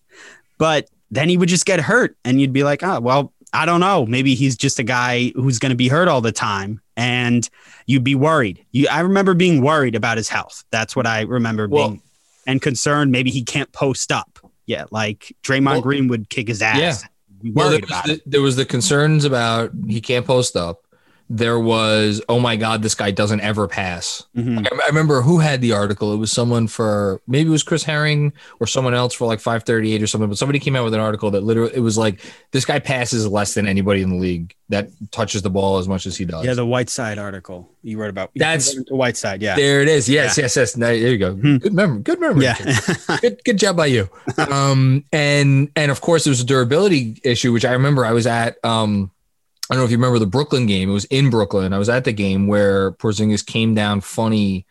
but 0.59 0.89
then 1.11 1.29
he 1.29 1.37
would 1.37 1.49
just 1.49 1.65
get 1.65 1.81
hurt 1.81 2.17
and 2.25 2.41
you'd 2.41 2.53
be 2.53 2.65
like, 2.65 2.83
"Oh, 2.83 3.01
well, 3.01 3.33
I 3.53 3.65
don't 3.65 3.81
know. 3.81 4.05
Maybe 4.07 4.35
he's 4.35 4.57
just 4.57 4.79
a 4.79 4.83
guy 4.85 5.33
who's 5.35 5.59
going 5.59 5.71
to 5.71 5.77
be 5.77 5.89
hurt 5.89 6.09
all 6.09 6.21
the 6.21 6.33
time." 6.33 6.81
And 6.97 7.49
you'd 7.87 8.03
be 8.05 8.17
worried. 8.17 8.65
You 8.73 8.89
I 8.91 9.01
remember 9.01 9.35
being 9.35 9.63
worried 9.63 9.95
about 9.95 10.17
his 10.17 10.29
health. 10.29 10.65
That's 10.73 10.97
what 10.97 11.07
I 11.07 11.23
remember 11.23 11.69
Well- 11.69 11.91
being 11.91 12.03
and 12.49 12.61
concerned 12.61 13.13
maybe 13.13 13.31
he 13.31 13.45
can't 13.45 13.71
post 13.71 14.11
up. 14.11 14.41
Yeah, 14.67 14.87
like 14.91 15.37
Draymond 15.45 15.65
Well- 15.65 15.81
Green 15.83 16.09
would 16.09 16.29
kick 16.29 16.49
his 16.49 16.61
ass. 16.61 16.79
Yeah. 16.79 17.53
Well, 17.53 17.71
there 17.71 17.79
was, 17.81 18.03
the, 18.05 18.21
there 18.27 18.43
was 18.43 18.57
the 18.57 18.65
concerns 18.65 19.25
about 19.25 19.71
he 19.87 20.01
can't 20.01 20.27
post 20.27 20.57
up. 20.57 20.88
There 21.31 21.59
was, 21.61 22.23
oh 22.29 22.41
my 22.41 22.57
God, 22.57 22.83
this 22.83 22.95
guy 22.95 23.11
doesn't 23.11 23.41
ever 23.41 23.69
pass. 23.69 24.25
Mhm. 24.37 24.67
I, 24.67 24.85
I 24.85 24.87
remember 24.89 25.21
who 25.21 25.39
had 25.41 25.61
the 25.61 25.73
article. 25.73 26.13
It 26.15 26.17
was 26.17 26.33
someone 26.33 26.69
for 26.69 27.21
maybe 27.27 27.49
it 27.49 27.53
was 27.53 27.63
Chris 27.63 27.83
Herring 27.85 28.33
or 28.61 28.67
someone 28.67 28.95
else 28.95 29.13
for 29.13 29.27
like 29.27 29.41
538 29.41 30.03
or 30.03 30.07
something. 30.07 30.29
But 30.29 30.39
somebody 30.39 30.59
came 30.59 30.75
out 30.75 30.85
with 30.85 30.95
an 30.95 31.01
article 31.01 31.31
that 31.33 31.43
literally 31.43 31.73
it 31.75 31.81
was 31.81 31.99
like 31.99 32.21
this 32.53 32.65
guy 32.65 32.79
passes 32.79 33.27
less 33.29 33.53
than 33.55 33.67
anybody 33.67 34.01
in 34.01 34.11
the 34.11 34.17
league 34.17 34.55
that 34.71 34.89
touches 35.11 35.43
the 35.43 35.51
ball 35.51 35.79
as 35.79 35.87
much 35.89 36.07
as 36.07 36.17
he 36.17 36.25
does. 36.25 36.45
Yeah, 36.45 36.55
the 36.55 36.65
Whiteside 36.67 37.19
article 37.19 37.69
you 37.83 37.99
wrote 37.99 38.11
about. 38.11 38.31
That's- 38.35 38.75
the 38.75 38.97
Whiteside. 38.97 39.43
Yeah. 39.43 39.57
there 39.57 39.83
it 39.83 39.89
is. 39.89 40.09
Yes, 40.09 40.39
yes, 40.39 40.57
yes. 40.57 40.73
There 40.73 40.95
you 40.95 41.19
go. 41.19 41.35
Hmm. 41.35 41.57
Good 41.59 41.75
memory. 41.75 42.01
Good 42.03 42.21
memory. 42.21 42.45
Yeah. 42.45 42.57
good 43.21 43.41
good 43.45 43.59
job 43.59 43.77
by 43.77 43.87
you 43.87 44.09
um 44.39 45.05
and 45.13 45.71
and 45.77 45.91
of 45.91 46.01
course 46.01 46.25
there 46.25 46.31
was 46.31 46.41
a 46.41 46.45
durability 46.45 47.21
issue 47.25 47.53
which 47.53 47.65
i 47.65 47.73
remember 47.73 48.05
i 48.05 48.13
was 48.13 48.27
at 48.27 48.63
um 48.65 49.11
i 49.71 49.75
don't 49.75 49.81
know 49.81 49.85
if 49.85 49.91
you 49.91 49.97
remember 49.97 50.19
the 50.19 50.27
brooklyn 50.27 50.67
game. 50.67 50.91
It 50.91 50.93
was 50.93 51.05
in 51.07 51.31
brooklyn. 51.31 51.73
I 51.73 51.79
was 51.79 51.89
at 51.89 52.05
the 52.05 52.13
game 52.13 52.47
where 52.47 52.93
porzingis 52.93 53.45
came 53.45 53.75
down 53.75 54.01
funny 54.01 54.67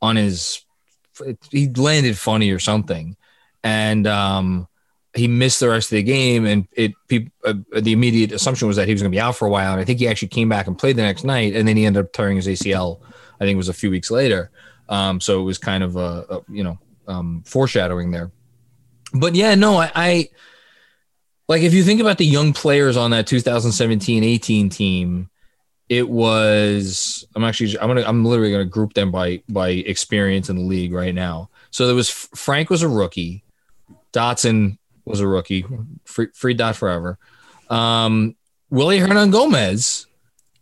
on 0.00 0.16
his 0.16 0.64
he 1.50 1.68
landed 1.68 2.18
funny 2.18 2.50
or 2.50 2.58
something. 2.58 3.16
And 3.64 4.06
um 4.06 4.68
he 5.14 5.28
missed 5.28 5.60
the 5.60 5.68
rest 5.70 5.90
of 5.90 5.96
the 5.96 6.02
game 6.02 6.44
and 6.44 6.68
it 6.72 6.92
people 7.08 7.32
uh, 7.44 7.54
the 7.80 7.92
immediate 7.92 8.32
assumption 8.32 8.68
was 8.68 8.76
that 8.76 8.86
he 8.86 8.92
was 8.92 9.00
going 9.00 9.10
to 9.10 9.16
be 9.16 9.20
out 9.20 9.36
for 9.36 9.46
a 9.46 9.50
while. 9.50 9.72
And 9.72 9.80
i 9.80 9.84
think 9.84 9.98
he 9.98 10.08
actually 10.08 10.28
came 10.28 10.48
back 10.48 10.66
and 10.66 10.78
played 10.78 10.96
the 10.96 11.02
next 11.02 11.24
night 11.24 11.54
and 11.56 11.66
then 11.66 11.76
he 11.76 11.86
ended 11.86 12.04
up 12.04 12.12
tearing 12.12 12.36
his 12.36 12.46
acl 12.46 13.00
i 13.40 13.44
think 13.44 13.54
it 13.54 13.56
was 13.56 13.68
a 13.68 13.74
few 13.74 13.90
weeks 13.90 14.10
later. 14.10 14.50
Um 14.88 15.20
so 15.20 15.40
it 15.40 15.44
was 15.44 15.58
kind 15.58 15.82
of 15.82 15.96
a, 15.96 16.26
a 16.28 16.40
you 16.48 16.62
know 16.62 16.78
um, 17.08 17.42
foreshadowing 17.46 18.10
there. 18.10 18.32
But 19.14 19.34
yeah, 19.34 19.54
no, 19.54 19.76
I, 19.76 19.90
I 19.94 20.28
like 21.48 21.62
if 21.62 21.72
you 21.72 21.82
think 21.82 22.00
about 22.00 22.18
the 22.18 22.26
young 22.26 22.52
players 22.52 22.96
on 22.96 23.10
that 23.12 23.26
2017-18 23.26 24.70
team, 24.70 25.30
it 25.88 26.08
was 26.08 27.26
I'm 27.34 27.44
actually 27.44 27.78
I'm 27.78 27.88
gonna 27.88 28.02
I'm 28.02 28.24
literally 28.24 28.50
gonna 28.50 28.64
group 28.64 28.94
them 28.94 29.12
by 29.12 29.42
by 29.48 29.68
experience 29.68 30.48
in 30.48 30.56
the 30.56 30.62
league 30.62 30.92
right 30.92 31.14
now. 31.14 31.50
So 31.70 31.86
there 31.86 31.94
was 31.94 32.10
Frank 32.10 32.70
was 32.70 32.82
a 32.82 32.88
rookie, 32.88 33.44
Dotson 34.12 34.78
was 35.04 35.20
a 35.20 35.28
rookie, 35.28 35.64
free, 36.04 36.28
free 36.34 36.54
dot 36.54 36.74
forever. 36.74 37.18
Um, 37.70 38.34
Willy 38.70 38.98
Hernangomez 38.98 40.06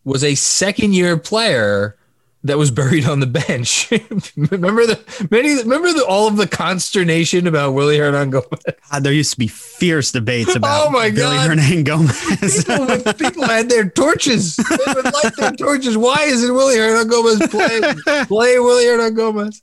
was 0.05 0.23
a 0.23 0.35
second 0.35 0.95
year 0.95 1.17
player 1.17 1.97
that 2.45 2.59
was 2.59 2.71
buried 2.71 3.07
on 3.07 3.21
the 3.21 3.27
bench. 3.27 3.91
remember 4.37 4.87
the 4.87 5.29
many 5.31 5.57
remember 5.57 5.93
the, 5.93 6.05
all 6.07 6.29
of 6.29 6.37
the 6.37 6.47
consternation 6.47 7.47
about 7.47 7.73
Willy 7.73 7.97
Hernangomez. 7.97 8.75
God, 8.91 9.03
there 9.03 9.13
used 9.13 9.33
to 9.33 9.39
be 9.39 9.49
fierce 9.49 10.13
debates 10.13 10.55
about 10.57 10.87
Oh 10.87 10.91
my 10.91 11.11
Billy 11.11 11.37
God. 11.37 11.51
Hernangomez. 11.59 12.67
People, 12.67 13.13
people 13.31 13.45
had 13.45 13.71
their 13.71 13.89
torches. 13.89 14.57
They 14.57 14.93
would 14.95 15.05
light 15.05 15.37
their 15.37 15.53
torches. 15.53 15.97
Why 15.97 16.25
isn't 16.25 16.55
Willy 16.55 16.77
Hernangomez 16.77 17.51
playing? 17.51 18.27
Play 18.27 18.59
Willy 18.59 18.85
Hernangomez. 18.85 19.63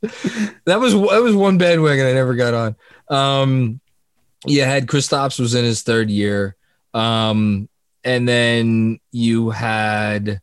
That 0.65 0.79
was 0.79 0.93
that 0.93 1.21
was 1.21 1.36
one 1.36 1.59
bandwagon 1.59 2.07
I 2.07 2.13
never 2.13 2.34
got 2.34 2.53
on. 2.53 2.75
Um, 3.07 3.79
you 4.47 4.63
had 4.63 4.88
Kristaps 4.88 5.39
was 5.39 5.53
in 5.53 5.63
his 5.63 5.84
third 5.84 6.09
year, 6.09 6.55
um, 6.95 7.69
and 8.03 8.27
then 8.27 8.99
you 9.11 9.51
had 9.51 10.41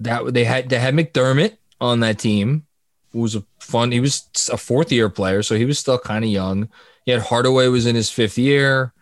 that 0.00 0.32
they 0.34 0.44
had 0.44 0.68
they 0.68 0.78
had 0.78 0.94
McDermott 0.94 1.56
on 1.80 2.00
that 2.00 2.18
team. 2.18 2.64
Who 3.12 3.20
was 3.20 3.34
a 3.34 3.44
fun. 3.58 3.90
He 3.90 4.00
was 4.00 4.28
a 4.52 4.56
fourth 4.56 4.92
year 4.92 5.08
player, 5.08 5.42
so 5.42 5.56
he 5.56 5.64
was 5.64 5.78
still 5.78 5.98
kind 5.98 6.24
of 6.24 6.30
young. 6.30 6.68
He 7.04 7.12
had 7.12 7.22
Hardaway 7.22 7.68
was 7.68 7.86
in 7.86 7.96
his 7.96 8.10
fifth 8.10 8.36
year. 8.36 8.92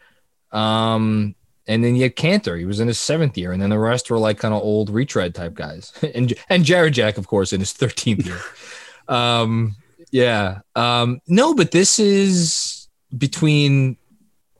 Um, 0.52 1.34
and 1.66 1.82
then 1.82 1.96
you 1.96 2.04
had 2.04 2.16
Kanter, 2.16 2.58
he 2.58 2.64
was 2.64 2.80
in 2.80 2.86
his 2.86 2.98
seventh 2.98 3.36
year, 3.36 3.52
and 3.52 3.60
then 3.60 3.70
the 3.70 3.78
rest 3.78 4.10
were 4.10 4.18
like 4.18 4.38
kind 4.38 4.54
of 4.54 4.62
old 4.62 4.90
retread 4.90 5.34
type 5.34 5.54
guys, 5.54 5.92
and 6.14 6.32
and 6.48 6.64
Jarrett 6.64 6.94
Jack, 6.94 7.18
of 7.18 7.26
course, 7.26 7.52
in 7.52 7.60
his 7.60 7.72
thirteenth 7.72 8.24
year. 8.24 8.40
um, 9.08 9.76
yeah, 10.10 10.60
um, 10.74 11.20
no, 11.26 11.54
but 11.54 11.70
this 11.70 11.98
is 11.98 12.88
between. 13.16 13.96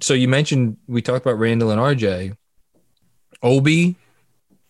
So 0.01 0.13
you 0.13 0.29
mentioned 0.29 0.77
we 0.87 1.01
talked 1.01 1.25
about 1.25 1.39
Randle 1.39 1.71
and 1.71 1.81
RJ, 1.81 2.37
Obi, 3.43 3.97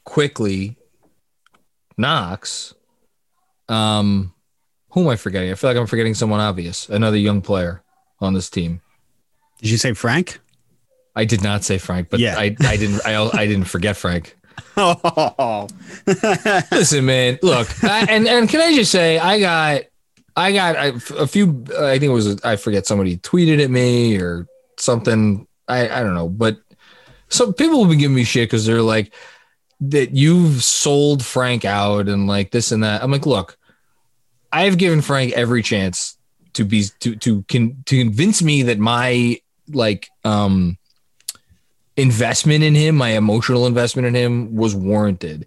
Quickley, 0.05 0.77
Knox. 1.97 2.75
Um, 3.69 4.33
who 4.91 5.03
am 5.03 5.09
I 5.09 5.17
forgetting? 5.17 5.51
I 5.51 5.55
feel 5.55 5.71
like 5.71 5.77
I'm 5.77 5.87
forgetting 5.87 6.15
someone 6.15 6.41
obvious. 6.41 6.89
Another 6.89 7.17
young 7.17 7.41
player 7.43 7.83
on 8.21 8.35
this 8.35 8.49
team. 8.51 8.81
Did 9.61 9.71
you 9.71 9.79
say 9.79 9.93
Frank? 9.93 10.41
I 11.15 11.25
did 11.25 11.43
not 11.43 11.65
say 11.65 11.79
Frank, 11.79 12.11
but 12.11 12.21
Yeah. 12.21 12.37
I, 12.39 12.55
I 12.61 12.77
didn't 12.77 13.01
I, 13.07 13.17
I 13.33 13.47
didn't 13.47 13.65
forget 13.65 13.97
Frank. 13.97 14.37
Oh, 14.77 15.69
Listen, 16.71 17.05
man, 17.07 17.39
look, 17.43 17.69
I, 17.85 18.07
and 18.09 18.27
and 18.29 18.49
can 18.49 18.61
I 18.61 18.75
just 18.75 18.91
say 18.91 19.19
I 19.19 19.39
got 19.41 19.83
I 20.35 20.53
got 20.53 20.77
a, 20.77 20.95
a 21.19 21.27
few. 21.27 21.65
I 21.79 21.99
think 21.99 22.05
it 22.05 22.09
was 22.15 22.41
I 22.43 22.57
forget 22.57 22.87
somebody 22.87 23.17
tweeted 23.19 23.63
at 23.63 23.71
me 23.71 24.19
or 24.19 24.47
something. 24.79 25.47
I 25.69 25.89
I 25.89 26.03
don't 26.03 26.15
know, 26.15 26.29
but 26.29 26.59
some 27.29 27.55
people 27.55 27.81
have 27.81 27.91
been 27.91 27.99
giving 27.99 28.15
me 28.17 28.25
shit 28.25 28.49
because 28.49 28.65
they're 28.67 28.83
like 28.83 29.15
that 29.81 30.13
you've 30.13 30.63
sold 30.65 31.25
Frank 31.25 31.65
out 31.65 32.09
and 32.09 32.27
like 32.27 32.51
this 32.51 32.73
and 32.73 32.83
that. 32.83 33.03
I'm 33.03 33.11
like, 33.11 33.27
look, 33.27 33.59
I 34.53 34.65
have 34.65 34.79
given 34.79 35.03
Frank 35.03 35.33
every 35.33 35.63
chance 35.63 36.17
to 36.55 36.65
be 36.65 36.85
to 37.01 37.17
to 37.17 37.43
con, 37.49 37.83
to 37.87 37.99
convince 37.99 38.43
me 38.43 38.63
that 38.65 38.79
my 38.79 39.41
like 39.69 40.09
um 40.25 40.79
investment 41.97 42.63
in 42.65 42.75
him, 42.75 42.95
my 42.97 43.11
emotional 43.11 43.67
investment 43.67 44.07
in 44.07 44.15
him 44.15 44.55
was 44.55 44.75
warranted. 44.75 45.47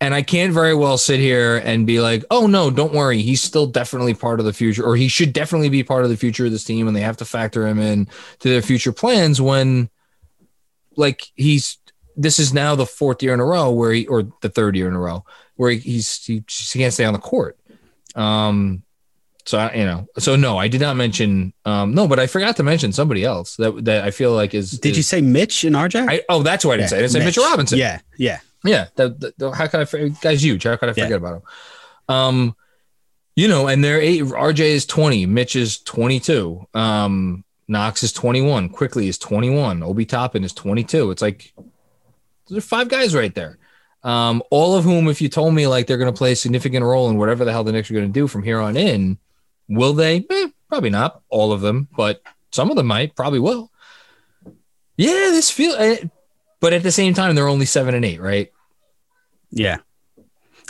And 0.00 0.14
I 0.14 0.22
can't 0.22 0.52
very 0.52 0.74
well 0.74 0.98
sit 0.98 1.20
here 1.20 1.58
and 1.58 1.86
be 1.86 2.00
like, 2.00 2.24
oh 2.30 2.48
no, 2.48 2.70
don't 2.70 2.92
worry. 2.92 3.22
He's 3.22 3.40
still 3.40 3.66
definitely 3.66 4.14
part 4.14 4.40
of 4.40 4.46
the 4.46 4.52
future, 4.52 4.84
or 4.84 4.96
he 4.96 5.06
should 5.06 5.32
definitely 5.32 5.68
be 5.68 5.84
part 5.84 6.02
of 6.02 6.10
the 6.10 6.16
future 6.16 6.46
of 6.46 6.50
this 6.50 6.64
team, 6.64 6.88
and 6.88 6.96
they 6.96 7.02
have 7.02 7.18
to 7.18 7.24
factor 7.24 7.66
him 7.66 7.78
in 7.78 8.08
to 8.40 8.48
their 8.48 8.62
future 8.62 8.92
plans 8.92 9.40
when 9.40 9.88
like 10.96 11.30
he's 11.36 11.78
this 12.16 12.38
is 12.38 12.52
now 12.52 12.74
the 12.74 12.86
fourth 12.86 13.22
year 13.22 13.34
in 13.34 13.40
a 13.40 13.44
row 13.44 13.70
where 13.70 13.92
he 13.92 14.06
or 14.06 14.24
the 14.40 14.48
third 14.48 14.76
year 14.76 14.88
in 14.88 14.94
a 14.94 15.00
row 15.00 15.24
where 15.56 15.70
he, 15.70 15.78
he's 15.78 16.24
he, 16.24 16.42
he 16.48 16.78
can't 16.78 16.92
stay 16.92 17.04
on 17.04 17.12
the 17.12 17.18
court. 17.18 17.58
Um 18.14 18.82
so 19.44 19.58
I, 19.58 19.74
you 19.74 19.84
know, 19.84 20.06
so 20.18 20.36
no, 20.36 20.56
I 20.56 20.68
did 20.68 20.80
not 20.80 20.94
mention. 20.96 21.52
Um, 21.64 21.94
no, 21.94 22.06
but 22.06 22.20
I 22.20 22.28
forgot 22.28 22.56
to 22.58 22.62
mention 22.62 22.92
somebody 22.92 23.24
else 23.24 23.56
that 23.56 23.84
that 23.86 24.04
I 24.04 24.12
feel 24.12 24.32
like 24.34 24.54
is. 24.54 24.78
Did 24.78 24.92
is, 24.92 24.98
you 24.98 25.02
say 25.02 25.20
Mitch 25.20 25.64
and 25.64 25.74
RJ? 25.74 26.08
I, 26.08 26.22
oh, 26.28 26.44
that's 26.44 26.64
what 26.64 26.74
I 26.74 26.76
didn't 26.76 26.84
Yeah, 26.84 26.88
say. 26.90 26.96
I 26.98 27.00
didn't 27.00 27.12
say 27.12 27.24
Mitch. 27.24 27.38
Robinson. 27.38 27.76
Yeah, 27.78 27.98
yeah. 28.18 28.38
yeah. 28.62 28.86
That, 28.94 29.18
that- 29.18 29.36
that- 29.38 29.54
how 29.56 29.66
could 29.66 29.80
I? 29.92 30.08
Guy's 30.20 30.44
huge. 30.44 30.62
How 30.62 30.76
could 30.76 30.90
I 30.90 30.92
forget 30.92 31.10
Yeah. 31.10 31.16
about 31.16 31.34
him? 31.38 31.42
Um, 32.08 32.56
you 33.34 33.48
know, 33.48 33.66
and 33.66 33.82
they're 33.82 34.00
eight. 34.00 34.22
RJ 34.22 34.60
is 34.60 34.86
twenty. 34.86 35.26
Mitch 35.26 35.56
is 35.56 35.78
twenty-two. 35.80 36.64
Um, 36.72 37.42
Knox 37.66 38.04
is 38.04 38.12
twenty-one. 38.12 38.68
Quickley 38.68 39.08
is 39.08 39.18
twenty-one. 39.18 39.82
Obi 39.82 40.04
Toppin 40.06 40.44
is 40.44 40.52
twenty-two. 40.52 41.10
It's 41.10 41.20
like 41.22 41.52
there 42.48 42.58
are 42.58 42.60
five 42.62 42.88
guys 42.88 43.14
right 43.14 43.34
there. 43.34 43.58
Um, 44.04 44.42
all 44.50 44.76
of 44.76 44.84
whom, 44.84 45.08
if 45.08 45.20
you 45.22 45.28
told 45.28 45.54
me 45.54 45.66
like 45.66 45.86
they're 45.86 45.96
going 45.98 46.12
to 46.12 46.16
play 46.16 46.32
a 46.32 46.36
significant 46.36 46.84
role 46.84 47.08
in 47.08 47.18
whatever 47.18 47.44
the 47.44 47.52
hell 47.52 47.62
the 47.64 47.72
Knicks 47.72 47.90
are 47.90 47.94
going 47.94 48.06
to 48.06 48.12
do 48.12 48.26
from 48.26 48.42
here 48.42 48.58
on 48.60 48.76
in, 48.76 49.16
will 49.68 49.92
they? 49.92 50.26
Eh, 50.28 50.48
probably 50.68 50.90
not 50.90 51.22
all 51.28 51.52
of 51.52 51.60
them, 51.60 51.86
but 51.96 52.20
some 52.50 52.68
of 52.70 52.76
them 52.76 52.86
might. 52.86 53.14
Probably 53.14 53.38
will. 53.38 53.70
Yeah, 54.96 55.12
this 55.30 55.50
feel. 55.50 55.74
eh, 55.76 56.04
But 56.60 56.72
at 56.72 56.82
the 56.82 56.92
same 56.92 57.14
time, 57.14 57.34
they're 57.34 57.48
only 57.48 57.66
seven 57.66 57.94
and 57.94 58.04
eight, 58.04 58.20
right? 58.20 58.50
Yeah. 59.50 59.78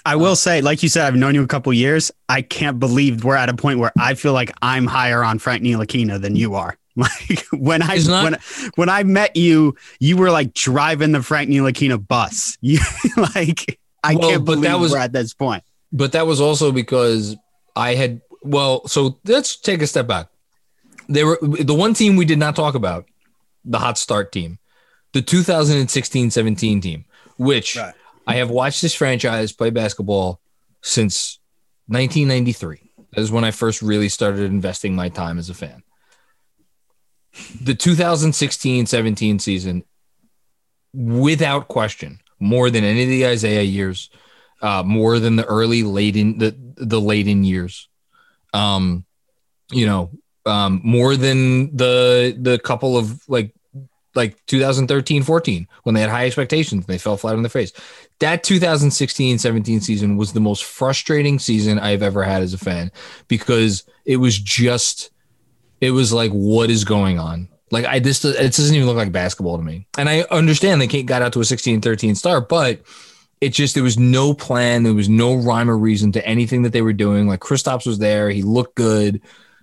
I 0.05 0.17
will 0.17 0.37
say, 0.37 0.61
like 0.61 0.83
you 0.83 0.89
said, 0.89 1.07
I've 1.07 1.15
known 1.15 1.35
you 1.35 1.43
a 1.43 1.47
couple 1.47 1.73
years. 1.73 2.11
I 2.29 2.43
can't 2.43 2.79
believe 2.81 3.25
we're 3.25 3.37
at 3.37 3.49
a 3.49 3.55
point 3.55 3.79
where 3.79 3.93
I 3.99 4.15
feel 4.15 4.33
like 4.33 4.53
I'm 4.61 4.87
higher 4.87 5.23
on 5.23 5.39
Frank 5.39 5.63
Ntilikina 5.63 6.21
than 6.21 6.35
you 6.35 6.55
are. 6.55 6.77
Like 6.97 7.47
when 7.53 7.81
I 7.83 7.97
not- 8.07 8.25
when 8.25 8.39
when 8.77 8.89
I 8.89 9.03
met 9.03 9.35
you, 9.37 9.75
you 9.99 10.17
were 10.19 10.31
like 10.31 10.53
driving 10.53 11.13
the 11.13 11.23
Frank 11.23 11.49
Ntilikina 11.51 12.07
bus. 12.07 12.59
You 12.63 12.79
like 13.17 13.79
I 14.05 14.15
Well, 14.17 14.31
can't 14.31 14.45
believe 14.45 14.63
that 14.65 14.79
was- 14.79 14.93
we're 14.93 14.99
at 14.99 15.13
this 15.13 15.33
point. 15.35 15.63
but 15.93 16.13
that 16.13 16.27
was 16.27 16.41
also 16.41 16.71
because 16.73 17.37
I 17.75 17.95
had 17.95 18.21
well, 18.43 18.87
so 18.89 19.19
let's 19.25 19.57
take 19.57 19.81
a 19.83 19.87
step 19.87 20.07
back. 20.07 20.27
There 21.09 21.27
were 21.27 21.39
the 21.43 21.75
one 21.75 21.95
team 21.95 22.17
we 22.17 22.25
did 22.25 22.39
not 22.39 22.57
talk 22.57 22.75
about, 22.75 23.07
the 23.65 23.79
hot 23.79 23.97
start 23.99 24.33
team, 24.33 24.59
the 25.13 25.23
2016-17 25.23 26.83
team, 26.83 27.05
which 27.39 27.77
Right. 27.77 27.95
I 28.27 28.35
have 28.37 28.51
watched 28.51 28.83
this 28.83 28.95
franchise 28.95 29.53
play 29.53 29.71
basketball 29.71 30.41
since 30.83 31.39
1993. 31.87 32.91
That 33.13 33.21
is 33.21 33.31
when 33.31 33.45
I 33.45 33.51
first 33.51 33.83
really 33.83 34.09
started 34.09 34.41
investing 34.51 34.95
my 34.95 35.09
time 35.09 35.39
as 35.39 35.49
a 35.51 35.55
fan. 35.55 35.83
The 37.61 37.75
2016-17 37.75 39.41
season, 39.41 39.85
without 40.93 41.69
question, 41.69 42.21
more 42.39 42.71
than 42.71 42.85
any 42.85 43.05
of 43.05 43.09
the 43.09 43.27
Isaiah 43.27 43.63
years, 43.63 44.11
uh, 44.61 44.83
more 44.83 45.19
than 45.19 45.37
the 45.37 45.45
early 45.45 45.83
Layden 45.83 46.39
the 46.39 46.55
the 46.77 47.01
Layden 47.01 47.45
years. 47.45 47.89
Um, 48.53 49.05
you 49.71 49.87
know, 49.87 50.11
um, 50.45 50.81
more 50.85 51.17
than 51.17 51.75
the 51.75 52.37
the 52.39 52.59
couple 52.59 52.97
of 52.97 53.27
like 53.29 53.55
like 54.15 54.45
2013 54.47 55.23
14 55.23 55.67
when 55.85 55.95
they 55.95 56.01
had 56.01 56.11
high 56.11 56.27
expectations 56.27 56.85
and 56.85 56.87
they 56.87 56.99
fell 56.99 57.17
flat 57.17 57.35
on 57.35 57.43
their 57.43 57.49
face. 57.49 57.73
That 58.21 58.43
2016 58.45 59.39
17 59.39 59.81
season 59.81 60.17
was 60.17 60.33
the 60.33 60.41
most 60.41 60.65
frustrating 60.65 61.39
season 61.39 61.79
I've 61.79 62.03
ever 62.03 62.23
had 62.23 62.43
as 62.43 62.53
a 62.53 62.59
fan 62.59 62.93
because 63.29 63.85
it 64.05 64.19
was 64.19 64.39
just 64.39 65.12
it 65.83 65.91
was 65.91 66.13
like 66.13 66.31
what 66.31 66.71
is 66.71 66.85
going 66.85 67.19
on? 67.19 67.49
Like 67.71 67.85
i 67.85 67.99
this 67.99 68.25
it 68.25 68.37
doesn't 68.37 68.75
even 68.75 68.87
look 68.87 68.97
like 68.97 69.13
basketball 69.13 69.59
to 69.59 69.65
me. 69.65 69.87
And 69.99 70.09
i 70.09 70.23
understand 70.31 70.81
they 70.81 70.87
can't 70.87 71.07
got 71.07 71.21
out 71.21 71.35
to 71.35 71.41
a 71.41 71.45
16 71.45 71.83
13 71.83 72.15
start 72.15 72.49
but 72.49 72.81
it 73.43 73.53
just 73.53 73.75
there 73.75 73.83
was 73.83 73.99
no 73.99 74.33
plan. 74.33 74.85
There 74.85 74.95
was 74.95 75.09
no 75.09 75.35
rhyme 75.35 75.69
or 75.69 75.77
reason 75.77 76.13
to 76.13 76.25
anything 76.25 76.63
that 76.63 76.73
they 76.73 76.83
were 76.83 76.93
doing. 76.93 77.27
Like 77.27 77.41
Kristaps 77.41 77.87
was 77.87 77.99
there. 77.99 78.31
He 78.31 78.43
looked 78.43 78.77
good 78.77 79.21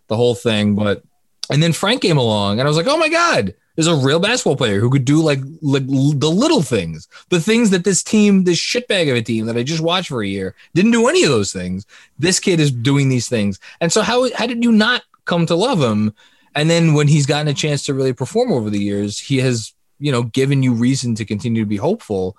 the 0.08 0.18
whole 0.18 0.36
thing. 0.36 0.76
But 0.76 1.04
and 1.50 1.64
then 1.64 1.74
frank 1.74 2.02
came 2.02 2.18
along 2.18 2.60
and 2.60 2.68
i 2.68 2.70
was 2.70 2.78
like 2.78 2.88
oh 2.88 2.98
my 2.98 3.10
god 3.10 3.54
there's 3.76 3.88
a 3.88 3.96
real 3.96 4.20
basketball 4.20 4.58
player 4.58 4.82
who 4.82 4.90
could 4.90 5.06
do 5.06 5.22
like, 5.22 5.40
like 5.62 5.88
the 5.88 6.30
little 6.30 6.62
things 6.62 7.08
the 7.30 7.40
things 7.40 7.70
that 7.70 7.84
this 7.84 8.04
team 8.04 8.44
this 8.44 8.60
shitbag 8.60 9.10
of 9.10 9.16
a 9.16 9.22
team 9.22 9.46
that 9.46 9.58
i 9.58 9.64
just 9.64 9.82
watched 9.82 10.10
for 10.10 10.22
a 10.22 10.28
year 10.28 10.56
didn't 10.74 10.92
do 10.92 11.08
any 11.08 11.24
of 11.24 11.30
those 11.30 11.52
things. 11.52 11.86
This 12.18 12.40
kid 12.40 12.60
is 12.60 12.72
doing 12.72 13.10
these 13.10 13.30
things. 13.30 13.60
And 13.82 13.92
so 13.92 14.02
how 14.02 14.32
how 14.36 14.48
did 14.48 14.64
you 14.64 14.72
not 14.72 15.04
come 15.30 15.46
to 15.46 15.56
love 15.56 15.80
him 15.82 16.14
and 16.56 16.70
then 16.70 16.94
when 16.94 17.08
he's 17.08 17.26
gotten 17.28 17.48
a 17.48 17.54
chance 17.54 17.84
to 17.84 17.94
really 17.94 18.14
perform 18.14 18.52
over 18.52 18.70
the 18.70 18.82
years, 18.82 19.20
he 19.20 19.38
has, 19.38 19.74
you 20.00 20.12
know, 20.12 20.24
given 20.24 20.64
you 20.64 20.74
reason 20.74 21.14
to 21.16 21.24
continue 21.26 21.62
to 21.62 21.70
be 21.70 21.78
hopeful. 21.78 22.36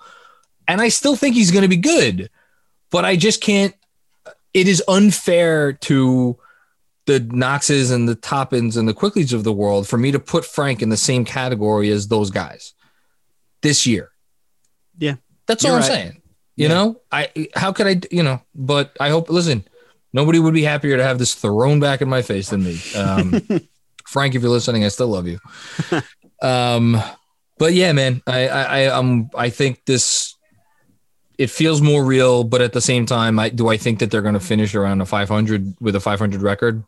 And 0.67 0.81
I 0.81 0.89
still 0.89 1.15
think 1.15 1.35
he's 1.35 1.51
going 1.51 1.63
to 1.63 1.69
be 1.69 1.77
good, 1.77 2.29
but 2.91 3.05
I 3.05 3.15
just 3.15 3.41
can't. 3.41 3.73
It 4.53 4.67
is 4.67 4.83
unfair 4.87 5.73
to 5.73 6.37
the 7.05 7.19
Knoxes 7.21 7.89
and 7.89 8.07
the 8.07 8.15
Toppins 8.15 8.75
and 8.75 8.87
the 8.87 8.93
Quickleys 8.93 9.33
of 9.33 9.43
the 9.45 9.53
world 9.53 9.87
for 9.87 9.97
me 9.97 10.11
to 10.11 10.19
put 10.19 10.45
Frank 10.45 10.81
in 10.81 10.89
the 10.89 10.97
same 10.97 11.23
category 11.23 11.89
as 11.89 12.09
those 12.09 12.29
guys 12.29 12.73
this 13.61 13.87
year. 13.87 14.11
Yeah. 14.97 15.15
That's 15.47 15.63
all 15.65 15.75
I'm 15.75 15.83
saying. 15.83 16.21
You 16.57 16.67
Yeah. 16.67 16.73
know, 16.73 17.01
I 17.11 17.29
how 17.55 17.71
could 17.71 17.87
I, 17.87 18.01
you 18.11 18.23
know, 18.23 18.41
but 18.53 18.95
I 18.99 19.09
hope. 19.09 19.29
Listen, 19.29 19.63
nobody 20.13 20.39
would 20.39 20.53
be 20.53 20.63
happier 20.63 20.97
to 20.97 21.03
have 21.03 21.19
this 21.19 21.35
thrown 21.35 21.79
back 21.79 22.01
in 22.01 22.09
my 22.09 22.21
face 22.21 22.49
than 22.49 22.63
me. 22.63 22.79
Um, 22.95 23.41
Frank, 24.05 24.35
if 24.35 24.41
you're 24.41 24.51
listening, 24.51 24.83
I 24.83 24.89
still 24.89 25.07
love 25.07 25.27
you. 25.27 25.39
um, 26.41 27.01
but 27.57 27.73
yeah, 27.73 27.93
man, 27.93 28.21
I, 28.27 28.47
I, 28.47 28.63
I, 28.63 28.85
um, 28.87 29.29
I 29.35 29.49
think 29.49 29.85
this. 29.85 30.35
It 31.37 31.49
feels 31.49 31.81
more 31.81 32.05
real, 32.05 32.43
but 32.43 32.61
at 32.61 32.71
the 32.71 32.81
same 32.81 33.07
time, 33.07 33.39
I 33.39 33.49
do 33.49 33.67
I 33.67 33.77
think 33.77 33.97
that 33.99 34.11
they're 34.11 34.21
going 34.21 34.35
to 34.35 34.39
finish 34.39 34.75
around 34.75 35.01
a 35.01 35.07
500 35.07 35.75
with 35.79 35.95
a 35.95 35.99
500 35.99 36.39
record. 36.39 36.83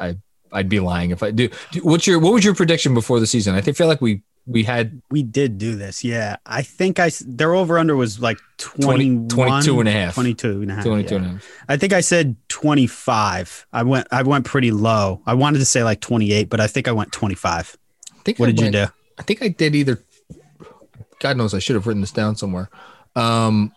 I, 0.00 0.16
I'd 0.50 0.70
be 0.70 0.80
lying 0.80 1.10
if 1.10 1.22
I 1.22 1.30
do. 1.30 1.50
What's 1.82 2.06
your 2.06 2.18
what 2.18 2.32
was 2.32 2.42
your 2.42 2.54
prediction 2.54 2.94
before 2.94 3.20
the 3.20 3.26
season? 3.26 3.54
I 3.54 3.60
think 3.60 3.76
feel 3.76 3.86
like 3.86 4.00
we 4.00 4.22
we 4.46 4.62
had 4.62 5.02
We 5.10 5.22
did 5.22 5.58
do 5.58 5.74
this. 5.76 6.04
Yeah. 6.04 6.36
I 6.46 6.62
think 6.62 7.00
I 7.00 7.10
their 7.26 7.54
over 7.54 7.78
under 7.78 7.96
was 7.96 8.20
like 8.20 8.38
20, 8.58 9.26
21, 9.28 9.28
22 9.28 9.80
and 9.80 9.88
a 9.88 9.92
half. 9.92 10.14
22 10.14 10.62
and 10.62 10.70
a 10.70 10.74
half. 10.74 10.84
22 10.84 11.08
yeah. 11.14 11.16
and 11.20 11.26
a 11.26 11.30
half. 11.30 11.48
I 11.68 11.76
think 11.76 11.92
I 11.92 12.00
said 12.00 12.36
25. 12.48 13.66
I 13.72 13.82
went 13.82 14.06
I 14.12 14.22
went 14.22 14.44
pretty 14.44 14.70
low. 14.70 15.20
I 15.26 15.34
wanted 15.34 15.58
to 15.58 15.64
say 15.64 15.82
like 15.82 16.00
28, 16.00 16.48
but 16.48 16.60
I 16.60 16.66
think 16.68 16.86
I 16.88 16.92
went 16.92 17.12
25. 17.12 17.76
I 18.12 18.18
think 18.24 18.38
What 18.38 18.48
I 18.48 18.52
did 18.52 18.64
you 18.66 18.70
do? 18.70 18.86
I 19.18 19.22
think 19.22 19.42
I 19.42 19.48
did 19.48 19.74
either. 19.74 19.98
God 21.18 21.36
knows 21.36 21.54
I 21.54 21.58
should 21.58 21.74
have 21.74 21.86
written 21.86 22.02
this 22.02 22.12
down 22.12 22.36
somewhere. 22.36 22.68
Um, 23.16 23.72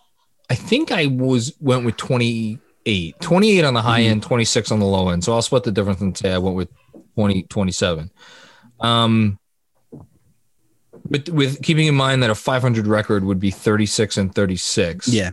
I 0.49 0.55
think 0.55 0.91
I 0.91 1.05
was 1.07 1.53
went 1.61 1.85
with 1.85 1.95
28, 1.97 3.19
28 3.21 3.63
on 3.63 3.73
the 3.73 3.81
high 3.81 4.01
Mm-hmm. 4.01 4.11
end, 4.11 4.23
26 4.23 4.71
on 4.71 4.79
the 4.79 4.85
low 4.85 5.09
end. 5.09 5.23
So 5.23 5.33
I'll 5.33 5.41
split 5.41 5.63
the 5.63 5.71
difference 5.71 6.01
and 6.01 6.15
say 6.17 6.31
I 6.33 6.37
went 6.37 6.55
with 6.55 6.69
20, 7.15 7.43
27. 7.43 8.11
Um, 8.81 9.38
but 11.09 11.29
with 11.29 11.61
keeping 11.61 11.87
in 11.87 11.95
mind 11.95 12.23
that 12.23 12.29
a 12.29 12.35
500 12.35 12.87
record 12.87 13.23
would 13.23 13.39
be 13.39 13.51
36 13.51 14.17
and 14.17 14.33
36. 14.33 15.07
Yeah. 15.07 15.31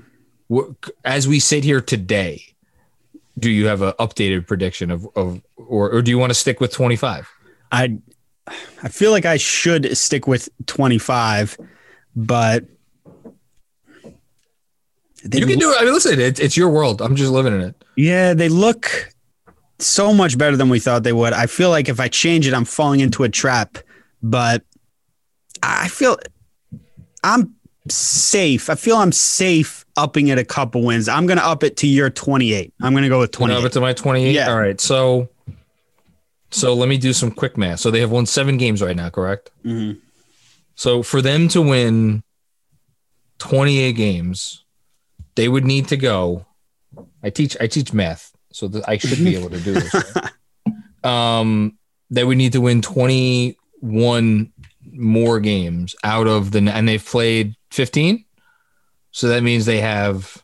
As 1.04 1.28
we 1.28 1.40
sit 1.40 1.64
here 1.64 1.80
today, 1.80 2.42
do 3.38 3.50
you 3.50 3.66
have 3.66 3.82
an 3.82 3.92
updated 3.98 4.46
prediction 4.46 4.90
of, 4.90 5.06
of 5.14 5.42
or, 5.56 5.90
or 5.90 6.02
do 6.02 6.10
you 6.10 6.18
want 6.18 6.30
to 6.30 6.34
stick 6.34 6.60
with 6.60 6.72
25? 6.72 7.28
I 7.72 7.98
I 8.82 8.88
feel 8.88 9.10
like 9.10 9.26
I 9.26 9.36
should 9.36 9.96
stick 9.96 10.26
with 10.26 10.48
25, 10.66 11.58
but 12.14 12.64
they 15.24 15.40
You 15.40 15.46
can 15.46 15.58
do 15.58 15.72
it. 15.72 15.76
I 15.80 15.84
mean, 15.84 15.92
listen, 15.92 16.20
it, 16.20 16.38
it's 16.38 16.56
your 16.56 16.70
world. 16.70 17.02
I'm 17.02 17.16
just 17.16 17.32
living 17.32 17.54
in 17.54 17.60
it. 17.60 17.84
Yeah, 17.96 18.34
they 18.34 18.48
look 18.48 19.12
so 19.78 20.14
much 20.14 20.38
better 20.38 20.56
than 20.56 20.68
we 20.68 20.78
thought 20.78 21.02
they 21.02 21.12
would. 21.12 21.32
I 21.32 21.46
feel 21.46 21.70
like 21.70 21.88
if 21.88 21.98
I 21.98 22.08
change 22.08 22.46
it, 22.46 22.54
I'm 22.54 22.64
falling 22.64 23.00
into 23.00 23.24
a 23.24 23.28
trap, 23.28 23.78
but 24.22 24.62
I 25.62 25.88
feel 25.88 26.16
I'm 27.24 27.54
safe. 27.88 28.68
I 28.70 28.74
feel 28.74 28.96
I'm 28.96 29.12
safe 29.12 29.84
upping 29.96 30.28
it 30.28 30.38
a 30.38 30.44
couple 30.44 30.82
wins. 30.84 31.08
I'm 31.08 31.26
going 31.26 31.38
to 31.38 31.46
up 31.46 31.62
it 31.62 31.76
to 31.78 31.86
your 31.86 32.10
28. 32.10 32.72
I'm 32.82 32.92
going 32.92 33.02
to 33.04 33.08
go 33.08 33.20
with 33.20 33.30
Twenty 33.32 33.52
28. 33.54 33.64
up 33.64 33.70
it 33.70 33.72
to 33.74 33.80
my 33.80 33.92
28. 33.92 34.32
Yeah. 34.32 34.50
All 34.50 34.58
right. 34.58 34.80
So, 34.80 35.28
so 36.50 36.74
let 36.74 36.88
me 36.88 36.98
do 36.98 37.12
some 37.12 37.30
quick 37.30 37.56
math. 37.56 37.80
So 37.80 37.90
they 37.90 38.00
have 38.00 38.10
won 38.10 38.26
seven 38.26 38.56
games 38.56 38.82
right 38.82 38.96
now, 38.96 39.08
correct? 39.10 39.50
Mhm. 39.64 39.98
So 40.74 41.02
for 41.02 41.22
them 41.22 41.48
to 41.48 41.62
win 41.62 42.22
28 43.38 43.92
games, 43.92 44.64
they 45.34 45.48
would 45.48 45.64
need 45.64 45.88
to 45.88 45.96
go. 45.96 46.46
I 47.22 47.30
teach 47.30 47.56
I 47.60 47.66
teach 47.66 47.92
math 47.92 48.32
so 48.52 48.68
th- 48.68 48.84
I 48.88 48.96
should 48.98 49.18
be 49.18 49.36
able 49.36 49.50
to 49.50 49.60
do 49.60 49.74
this. 49.74 49.94
Right? 49.94 50.30
um, 51.04 51.78
they 52.10 52.24
would 52.24 52.38
need 52.38 52.52
to 52.52 52.60
win 52.60 52.82
21 52.82 54.52
more 54.92 55.40
games 55.40 55.94
out 56.04 56.26
of 56.26 56.50
the, 56.52 56.58
and 56.58 56.88
they've 56.88 57.04
played 57.04 57.54
15. 57.70 58.24
So 59.10 59.28
that 59.28 59.42
means 59.42 59.64
they 59.64 59.80
have 59.80 60.42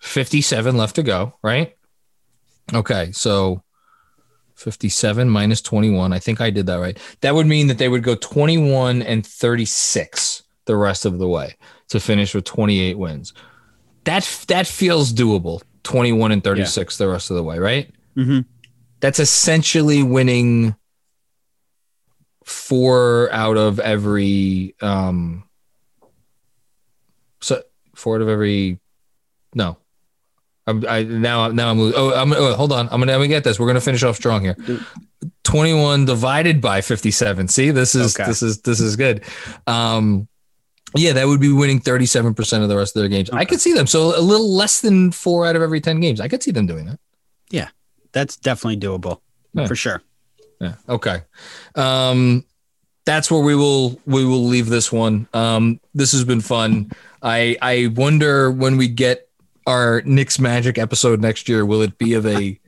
57 0.00 0.76
left 0.76 0.96
to 0.96 1.02
go, 1.02 1.34
right? 1.42 1.76
Okay, 2.72 3.12
so 3.12 3.62
57 4.56 5.28
minus 5.28 5.60
21. 5.62 6.12
I 6.12 6.18
think 6.18 6.40
I 6.40 6.50
did 6.50 6.66
that 6.66 6.76
right. 6.76 6.98
That 7.20 7.34
would 7.34 7.46
mean 7.46 7.66
that 7.68 7.78
they 7.78 7.88
would 7.88 8.02
go 8.02 8.14
21 8.14 9.02
and 9.02 9.26
36 9.26 10.42
the 10.66 10.76
rest 10.76 11.04
of 11.04 11.18
the 11.18 11.28
way 11.28 11.56
to 11.88 12.00
finish 12.00 12.34
with 12.34 12.44
28 12.44 12.98
wins. 12.98 13.32
That 14.04 14.44
that 14.48 14.66
feels 14.66 15.12
doable. 15.12 15.62
21 15.82 16.32
and 16.32 16.42
36 16.42 16.98
yeah. 16.98 17.04
the 17.06 17.12
rest 17.12 17.30
of 17.30 17.36
the 17.36 17.42
way, 17.42 17.58
right? 17.58 17.92
Mm-hmm. 18.16 18.40
That's 19.00 19.18
essentially 19.18 20.02
winning 20.02 20.74
four 22.44 23.28
out 23.32 23.56
of 23.56 23.80
every 23.80 24.74
um 24.80 25.44
so 27.40 27.62
four 27.94 28.16
out 28.16 28.22
of 28.22 28.28
every 28.28 28.78
no. 29.54 29.78
I'm 30.66 30.84
I 30.88 31.02
now 31.02 31.48
now 31.48 31.70
I'm 31.70 31.80
oh 31.80 32.14
I'm 32.14 32.32
oh, 32.32 32.54
hold 32.54 32.72
on. 32.72 32.88
I'm 32.90 33.00
gonna, 33.00 33.12
I'm 33.12 33.18
gonna 33.18 33.28
get 33.28 33.44
this. 33.44 33.58
We're 33.58 33.66
gonna 33.66 33.80
finish 33.80 34.02
off 34.02 34.16
strong 34.16 34.42
here. 34.42 34.56
21 35.44 36.06
divided 36.06 36.60
by 36.60 36.80
57 36.80 37.48
see 37.48 37.70
this 37.70 37.94
is 37.94 38.18
okay. 38.18 38.26
this 38.26 38.42
is 38.42 38.62
this 38.62 38.80
is 38.80 38.96
good. 38.96 39.24
Um 39.66 40.26
yeah 40.96 41.12
that 41.12 41.26
would 41.26 41.40
be 41.40 41.52
winning 41.52 41.80
37% 41.80 42.62
of 42.62 42.68
the 42.68 42.76
rest 42.76 42.96
of 42.96 43.00
their 43.00 43.08
games. 43.08 43.28
Okay. 43.28 43.38
I 43.38 43.44
could 43.44 43.60
see 43.60 43.74
them. 43.74 43.86
So 43.86 44.18
a 44.18 44.20
little 44.20 44.54
less 44.54 44.80
than 44.80 45.10
four 45.12 45.44
out 45.46 45.56
of 45.56 45.62
every 45.62 45.80
10 45.80 46.00
games. 46.00 46.20
I 46.20 46.28
could 46.28 46.42
see 46.42 46.50
them 46.50 46.66
doing 46.66 46.86
that. 46.86 46.98
Yeah 47.50 47.68
that's 48.14 48.36
definitely 48.36 48.78
doable 48.78 49.20
yeah. 49.52 49.66
for 49.66 49.76
sure 49.76 50.00
yeah 50.60 50.74
okay 50.88 51.22
um 51.74 52.44
that's 53.04 53.30
where 53.30 53.42
we 53.42 53.54
will 53.54 54.00
we 54.06 54.24
will 54.24 54.44
leave 54.44 54.68
this 54.68 54.90
one 54.90 55.28
um 55.34 55.80
this 55.94 56.12
has 56.12 56.24
been 56.24 56.40
fun 56.40 56.90
I 57.24 57.56
I 57.62 57.86
wonder 57.88 58.50
when 58.50 58.76
we 58.76 58.86
get 58.86 59.28
our 59.66 60.02
Knicks 60.02 60.38
Magic 60.38 60.76
episode 60.76 61.20
next 61.20 61.48
year, 61.48 61.64
will 61.64 61.80
it 61.82 61.98
be 61.98 62.14
of 62.14 62.26
a 62.26 62.60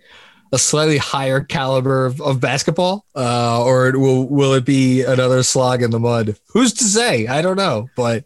a 0.53 0.59
slightly 0.59 0.97
higher 0.97 1.41
caliber 1.41 2.07
of, 2.07 2.21
of 2.23 2.41
basketball, 2.41 3.05
uh, 3.15 3.63
or 3.63 3.93
will 3.99 4.27
will 4.27 4.55
it 4.55 4.65
be 4.65 5.03
another 5.03 5.43
slog 5.43 5.83
in 5.83 5.91
the 5.91 6.01
mud? 6.01 6.39
Who's 6.49 6.73
to 6.75 6.85
say? 6.85 7.27
I 7.27 7.43
don't 7.43 7.57
know, 7.57 7.89
but 7.97 8.25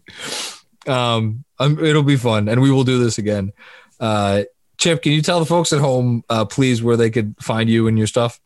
um, 0.86 1.44
um, 1.58 1.84
it'll 1.84 2.04
be 2.04 2.16
fun, 2.16 2.48
and 2.48 2.62
we 2.62 2.70
will 2.70 2.84
do 2.84 3.02
this 3.02 3.18
again. 3.18 3.52
Uh, 3.98 4.44
Chip, 4.78 5.02
can 5.02 5.12
you 5.12 5.22
tell 5.22 5.40
the 5.40 5.46
folks 5.46 5.72
at 5.72 5.80
home, 5.80 6.24
uh, 6.30 6.44
please, 6.44 6.82
where 6.82 6.96
they 6.96 7.10
could 7.10 7.34
find 7.40 7.68
you 7.68 7.88
and 7.88 7.98
your 7.98 8.06
stuff? 8.06 8.40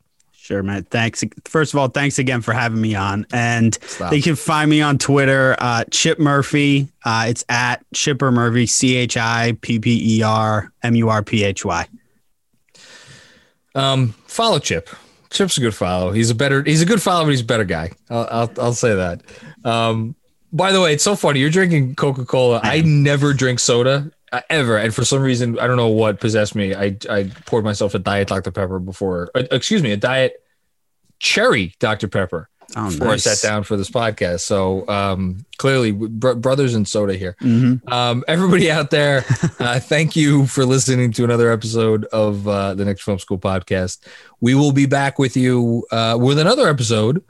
Sure, 0.45 0.63
man. 0.63 0.85
Thanks. 0.85 1.25
First 1.47 1.73
of 1.73 1.81
all, 1.81 1.89
thanks 1.89 2.19
again 2.19 2.43
for 2.43 2.53
having 2.53 2.79
me 2.79 2.95
on. 2.95 3.27
And 3.33 3.79
Stop. 3.83 4.11
they 4.11 4.21
can 4.21 4.37
find 4.37 4.69
me 4.69 4.83
on 4.83 4.99
Twitter, 4.99 5.57
uh, 5.59 5.85
Chip 5.91 6.19
Murphy. 6.19 6.87
Uh, 7.03 7.25
it's 7.29 7.47
at 7.49 7.83
Chipper 7.95 8.31
Murphy, 8.31 8.67
C 8.67 8.95
H 8.95 9.17
I 9.17 9.57
P 9.63 9.79
P 9.79 10.19
E 10.19 10.23
R 10.23 10.71
M 10.83 10.95
U 10.97 11.09
R 11.09 11.23
P 11.23 11.45
H 11.45 11.65
Y. 11.65 11.89
Um, 13.75 14.09
follow 14.27 14.59
Chip. 14.59 14.91
Chip's 15.31 15.57
a 15.57 15.63
good 15.63 15.75
follow. 15.75 16.13
He's 16.13 16.29
a 16.29 16.35
better. 16.35 16.63
He's 16.63 16.83
a 16.83 16.87
good 16.87 17.01
follow, 17.01 17.25
but 17.25 17.31
he's 17.31 17.41
a 17.41 17.45
better 17.47 17.65
guy. 17.65 17.93
I'll 18.11 18.29
I'll, 18.31 18.51
I'll 18.59 18.75
say 18.75 18.95
that. 18.95 19.23
Um, 19.65 20.15
by 20.53 20.73
the 20.73 20.81
way, 20.83 20.93
it's 20.93 21.05
so 21.05 21.17
funny. 21.17 21.41
You're 21.41 21.49
drinking 21.49 21.95
Coca 21.95 22.27
Cola. 22.27 22.61
I 22.63 22.83
never 22.83 23.33
drink 23.33 23.61
soda 23.61 24.11
uh, 24.35 24.41
ever, 24.51 24.77
and 24.77 24.93
for 24.93 25.05
some 25.05 25.23
reason, 25.23 25.59
I 25.61 25.69
don't 25.69 25.77
know 25.77 25.89
what 25.89 26.19
possessed 26.19 26.57
me. 26.57 26.75
I 26.75 26.97
I 27.09 27.31
poured 27.47 27.65
myself 27.65 27.95
a 27.95 28.01
diet 28.01 28.29
Dr 28.29 28.51
Pepper 28.51 28.81
before. 28.81 29.31
Uh, 29.35 29.45
excuse 29.53 29.83
me, 29.83 29.93
a 29.93 29.97
diet 29.97 30.43
cherry 31.21 31.75
Dr 31.79 32.09
Pepper 32.09 32.49
oh, 32.77 32.91
before 32.91 33.09
nice. 33.09 33.27
I 33.27 33.35
sat 33.35 33.49
down 33.49 33.63
for 33.63 33.77
this 33.77 33.91
podcast. 33.91 34.41
So 34.41 34.89
um, 34.89 35.47
clearly, 35.59 35.93
br- 35.93 36.33
brothers 36.33 36.75
in 36.75 36.85
soda 36.85 37.15
here. 37.15 37.37
Mm-hmm. 37.41 37.89
Um, 37.93 38.25
everybody 38.27 38.71
out 38.73 38.91
there, 38.91 39.25
uh, 39.61 39.79
thank 39.79 40.17
you 40.17 40.47
for 40.47 40.65
listening 40.65 41.13
to 41.13 41.23
another 41.25 41.53
episode 41.53 42.05
of 42.07 42.49
uh, 42.49 42.75
the 42.75 42.85
Knicks 42.85 43.03
Film 43.03 43.21
School 43.21 43.39
podcast. 43.39 44.01
We 44.41 44.57
will 44.57 44.73
be 44.73 44.87
back 44.87 45.21
with 45.21 45.37
you 45.37 45.87
uh, 45.93 46.19
with 46.21 46.41
another 46.41 46.69
episode 46.69 47.23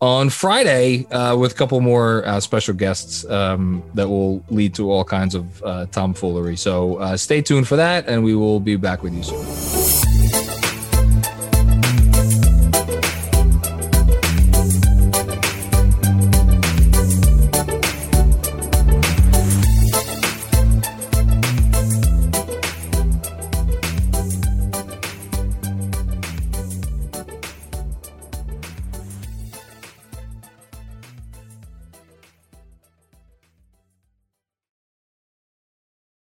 on 0.00 0.30
Friday 0.30 1.06
uh, 1.10 1.36
with 1.36 1.52
a 1.52 1.54
couple 1.54 1.80
more 1.80 2.26
uh, 2.26 2.40
special 2.40 2.74
guests 2.74 3.24
um, 3.26 3.82
that 3.94 4.08
will 4.08 4.42
lead 4.48 4.74
to 4.74 4.90
all 4.90 5.04
kinds 5.04 5.34
of 5.34 5.62
uh, 5.62 5.86
tomfoolery. 5.86 6.56
So 6.56 6.96
uh, 6.96 7.16
stay 7.16 7.42
tuned 7.42 7.68
for 7.68 7.76
that, 7.76 8.08
and 8.08 8.24
we 8.24 8.34
will 8.34 8.60
be 8.60 8.76
back 8.76 9.02
with 9.02 9.14
you 9.14 9.22
soon. 9.22 9.79